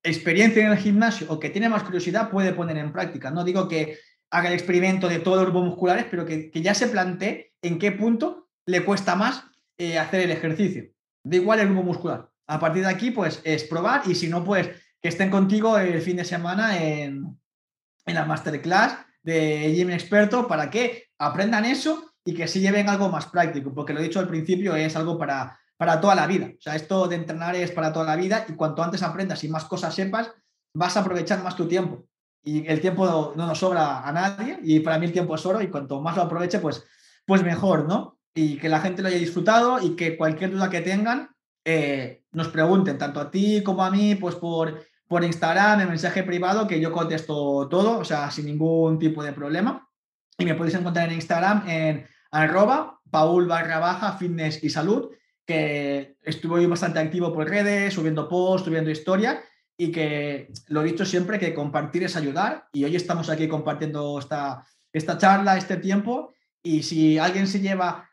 experiencia 0.09 0.65
en 0.65 0.73
el 0.73 0.79
gimnasio 0.79 1.27
o 1.31 1.39
que 1.39 1.51
tiene 1.51 1.69
más 1.69 1.83
curiosidad 1.83 2.31
puede 2.31 2.53
poner 2.53 2.77
en 2.77 2.93
práctica. 2.93 3.31
No 3.31 3.45
digo 3.45 3.69
que 3.69 3.99
haga 4.31 4.49
el 4.49 4.55
experimento 4.55 5.09
de 5.09 5.21
todos 5.21 5.39
los 5.39 5.47
grupos 5.47 5.69
musculares, 5.69 6.07
pero 6.11 6.27
que, 6.27 6.51
ya 6.55 6.75
se 6.75 6.89
plantee 6.89 7.53
en 7.63 7.79
qué 7.79 7.93
punto 7.93 8.49
le 8.67 8.85
cuesta 8.85 9.15
más 9.15 9.45
eh, 9.79 9.99
hacer 9.99 10.21
el 10.21 10.31
ejercicio. 10.31 10.85
Da 11.23 11.37
igual 11.37 11.61
el 11.61 11.69
grupo 11.69 11.83
muscular. 11.83 12.29
A 12.47 12.59
partir 12.59 12.83
de 12.83 12.91
aquí, 12.91 13.11
pues 13.11 13.41
es 13.45 13.65
probar 13.65 14.03
y 14.07 14.15
si 14.15 14.29
no, 14.29 14.45
pues 14.45 14.69
que 15.01 15.09
estén 15.09 15.31
contigo 15.31 15.79
el 15.79 16.01
fin 16.03 16.17
de 16.17 16.25
semana 16.25 16.83
en, 16.83 17.39
en 18.07 18.15
la 18.15 18.25
masterclass 18.25 18.99
de 19.23 19.75
Gym 19.75 19.91
Experto 19.91 20.49
para 20.49 20.71
que 20.71 21.09
aprendan 21.19 21.65
eso 21.65 22.15
y 22.25 22.35
que 22.35 22.49
se 22.49 22.61
lleven 22.61 22.89
algo 22.89 23.09
más 23.09 23.27
práctico, 23.27 23.75
porque 23.75 23.93
lo 23.93 24.01
he 24.01 24.05
dicho 24.05 24.21
al 24.21 24.29
principio, 24.29 24.75
es 24.77 24.97
algo 24.97 25.19
para, 25.19 25.59
para 25.79 26.01
toda 26.01 26.15
la 26.15 26.27
vida. 26.27 26.51
O 26.59 26.61
sea, 26.61 26.77
esto 26.77 27.09
de 27.09 27.17
entrenar 27.17 27.55
es 27.55 27.71
para 27.71 27.93
toda 27.93 28.05
la 28.05 28.17
vida 28.17 28.45
y 28.49 28.53
cuanto 28.53 28.83
antes 28.83 29.03
aprendas 29.03 29.43
y 29.45 29.49
más 29.49 29.65
cosas 29.65 29.95
sepas, 29.95 30.31
vas 30.75 30.97
a 30.97 31.01
aprovechar 31.01 31.43
más 31.43 31.57
tu 31.57 31.67
tiempo. 31.67 32.05
Y 32.43 32.67
el 32.67 32.81
tiempo 32.81 33.07
no, 33.07 33.47
nos 33.47 33.59
sobra 33.59 34.07
a 34.07 34.13
nadie 34.13 34.59
y 34.63 34.81
para 34.81 34.99
mí 34.99 35.07
el 35.07 35.13
tiempo 35.13 35.37
es 35.37 35.47
oro 35.47 35.63
y 35.63 35.69
cuanto 35.69 36.01
más 36.01 36.17
lo 36.17 36.23
aproveche, 36.23 36.59
pues, 36.59 36.85
pues 37.25 37.43
mejor, 37.43 37.87
¿no? 37.87 38.19
Y 38.35 38.59
que 38.59 38.69
la 38.69 38.81
gente 38.81 39.03
lo 39.03 39.09
haya 39.09 39.19
disfrutado 39.19 39.81
y 39.81 39.97
que 39.97 40.17
cualquier 40.17 40.51
duda 40.51 40.69
que 40.69 40.81
tengan 40.81 41.31
eh, 41.65 42.23
nos 42.33 42.49
pregunten, 42.49 42.99
tanto 42.99 43.21
a 43.21 43.31
ti 43.31 43.63
como 43.63 43.85
a 43.85 43.91
mí, 43.91 44.15
pues 44.17 44.35
por, 44.35 44.85
por 45.07 45.25
Instagram, 45.25 45.81
en 45.81 45.89
mensaje 45.89 46.23
privado, 46.25 46.67
que 46.67 46.81
yo 46.81 46.91
contesto 46.93 47.69
todo, 47.69 47.99
o 47.99 48.05
sea, 48.05 48.31
sin 48.31 48.47
ningún 48.47 48.99
tipo 48.99 49.23
de 49.23 49.33
problema. 49.33 49.89
Y 50.37 50.45
me 50.45 50.55
podéis 50.55 50.77
encontrar 50.77 51.09
en 51.09 51.17
Instagram 51.17 51.69
en 51.69 52.07
arroba 52.31 53.01
paul 53.11 53.47
barra 53.47 53.79
baja 53.79 54.13
fitness 54.13 54.63
y 54.63 54.71
salud, 54.71 55.11
que 55.49 56.19
estuve 56.25 56.67
bastante 56.67 56.99
activo 56.99 57.33
por 57.33 57.49
redes, 57.49 57.95
subiendo 57.95 58.29
posts, 58.29 58.67
subiendo 58.67 58.91
historias 58.91 59.39
y 59.79 59.91
que 59.91 60.53
lo 60.67 60.83
he 60.83 60.85
dicho 60.85 61.07
siempre 61.07 61.39
que 61.39 61.55
compartir 61.55 62.05
es 62.05 62.17
ayudar 62.17 62.69
y 62.71 62.85
hoy 62.85 62.95
estamos 62.95 63.31
aquí 63.31 63.49
compartiendo 63.49 64.19
esta, 64.19 64.67
esta 64.93 65.17
charla, 65.17 65.57
este 65.57 65.79
tiempo 65.79 66.35
y 66.63 66.83
si 66.83 67.17
alguien 67.17 67.47
se 67.47 67.61
lleva 67.61 68.11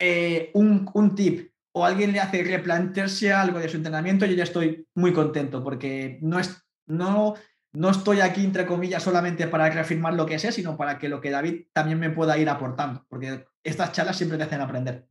eh, 0.00 0.50
un, 0.54 0.90
un 0.92 1.14
tip 1.14 1.52
o 1.70 1.84
alguien 1.84 2.10
le 2.10 2.18
hace 2.18 2.42
replantearse 2.42 3.32
algo 3.32 3.60
de 3.60 3.68
su 3.68 3.76
entrenamiento, 3.76 4.26
yo 4.26 4.34
ya 4.34 4.42
estoy 4.42 4.88
muy 4.96 5.12
contento 5.12 5.62
porque 5.62 6.18
no, 6.20 6.40
es, 6.40 6.66
no, 6.86 7.34
no 7.70 7.90
estoy 7.90 8.22
aquí, 8.22 8.44
entre 8.44 8.66
comillas, 8.66 9.04
solamente 9.04 9.46
para 9.46 9.70
reafirmar 9.70 10.14
lo 10.14 10.26
que 10.26 10.40
sé, 10.40 10.50
sino 10.50 10.76
para 10.76 10.98
que 10.98 11.08
lo 11.08 11.20
que 11.20 11.30
David 11.30 11.66
también 11.72 12.00
me 12.00 12.10
pueda 12.10 12.36
ir 12.38 12.48
aportando, 12.48 13.06
porque 13.08 13.46
estas 13.62 13.92
charlas 13.92 14.16
siempre 14.16 14.36
te 14.36 14.42
hacen 14.42 14.62
aprender. 14.62 15.09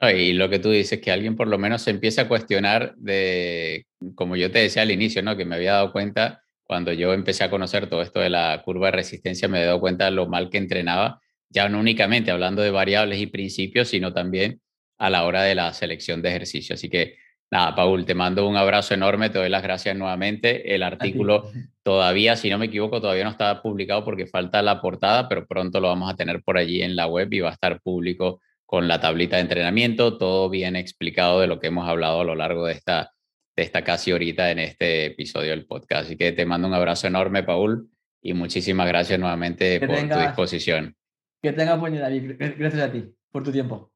Y 0.00 0.32
lo 0.34 0.50
que 0.50 0.58
tú 0.58 0.70
dices, 0.70 1.00
que 1.00 1.10
alguien 1.10 1.36
por 1.36 1.48
lo 1.48 1.58
menos 1.58 1.82
se 1.82 1.90
empiece 1.90 2.20
a 2.20 2.28
cuestionar 2.28 2.94
de, 2.96 3.86
como 4.14 4.36
yo 4.36 4.50
te 4.50 4.58
decía 4.58 4.82
al 4.82 4.90
inicio, 4.90 5.22
¿no? 5.22 5.36
que 5.36 5.44
me 5.44 5.56
había 5.56 5.74
dado 5.74 5.92
cuenta 5.92 6.42
cuando 6.64 6.92
yo 6.92 7.12
empecé 7.12 7.44
a 7.44 7.50
conocer 7.50 7.88
todo 7.88 8.02
esto 8.02 8.20
de 8.20 8.30
la 8.30 8.62
curva 8.64 8.86
de 8.86 8.92
resistencia, 8.92 9.48
me 9.48 9.62
he 9.62 9.66
dado 9.66 9.80
cuenta 9.80 10.06
de 10.06 10.10
lo 10.12 10.26
mal 10.26 10.50
que 10.50 10.58
entrenaba, 10.58 11.20
ya 11.50 11.68
no 11.68 11.78
únicamente 11.78 12.30
hablando 12.30 12.62
de 12.62 12.70
variables 12.70 13.20
y 13.20 13.26
principios, 13.26 13.88
sino 13.88 14.12
también 14.12 14.60
a 14.98 15.10
la 15.10 15.24
hora 15.24 15.42
de 15.42 15.54
la 15.54 15.72
selección 15.72 16.22
de 16.22 16.30
ejercicio. 16.30 16.74
Así 16.74 16.88
que 16.88 17.16
nada, 17.50 17.74
Paul, 17.74 18.06
te 18.06 18.14
mando 18.14 18.48
un 18.48 18.56
abrazo 18.56 18.94
enorme, 18.94 19.28
te 19.28 19.38
doy 19.38 19.50
las 19.50 19.62
gracias 19.62 19.94
nuevamente. 19.96 20.74
El 20.74 20.82
artículo 20.82 21.50
todavía, 21.82 22.36
si 22.36 22.48
no 22.48 22.58
me 22.58 22.66
equivoco, 22.66 23.00
todavía 23.00 23.24
no 23.24 23.30
está 23.30 23.60
publicado 23.60 24.04
porque 24.04 24.26
falta 24.26 24.62
la 24.62 24.80
portada, 24.80 25.28
pero 25.28 25.46
pronto 25.46 25.80
lo 25.80 25.88
vamos 25.88 26.10
a 26.10 26.16
tener 26.16 26.42
por 26.42 26.56
allí 26.56 26.82
en 26.82 26.96
la 26.96 27.06
web 27.06 27.32
y 27.32 27.40
va 27.40 27.50
a 27.50 27.52
estar 27.52 27.80
público 27.82 28.40
con 28.74 28.88
la 28.88 29.00
tablita 29.00 29.36
de 29.36 29.42
entrenamiento, 29.42 30.18
todo 30.18 30.50
bien 30.50 30.74
explicado 30.74 31.40
de 31.40 31.46
lo 31.46 31.60
que 31.60 31.68
hemos 31.68 31.88
hablado 31.88 32.22
a 32.22 32.24
lo 32.24 32.34
largo 32.34 32.66
de 32.66 32.72
esta, 32.72 33.12
de 33.54 33.62
esta 33.62 33.84
casi 33.84 34.10
horita 34.10 34.50
en 34.50 34.58
este 34.58 35.04
episodio 35.04 35.50
del 35.50 35.64
podcast. 35.64 36.06
Así 36.06 36.16
que 36.16 36.32
te 36.32 36.44
mando 36.44 36.66
un 36.66 36.74
abrazo 36.74 37.06
enorme, 37.06 37.44
Paul, 37.44 37.88
y 38.20 38.34
muchísimas 38.34 38.88
gracias 38.88 39.20
nuevamente 39.20 39.78
por 39.78 39.96
tu 40.08 40.18
disposición. 40.18 40.96
Que 41.40 41.52
tengas 41.52 41.78
buen 41.78 41.92
día, 41.92 42.02
David. 42.02 42.32
Gracias 42.36 42.82
a 42.82 42.90
ti 42.90 43.04
por 43.30 43.44
tu 43.44 43.52
tiempo. 43.52 43.93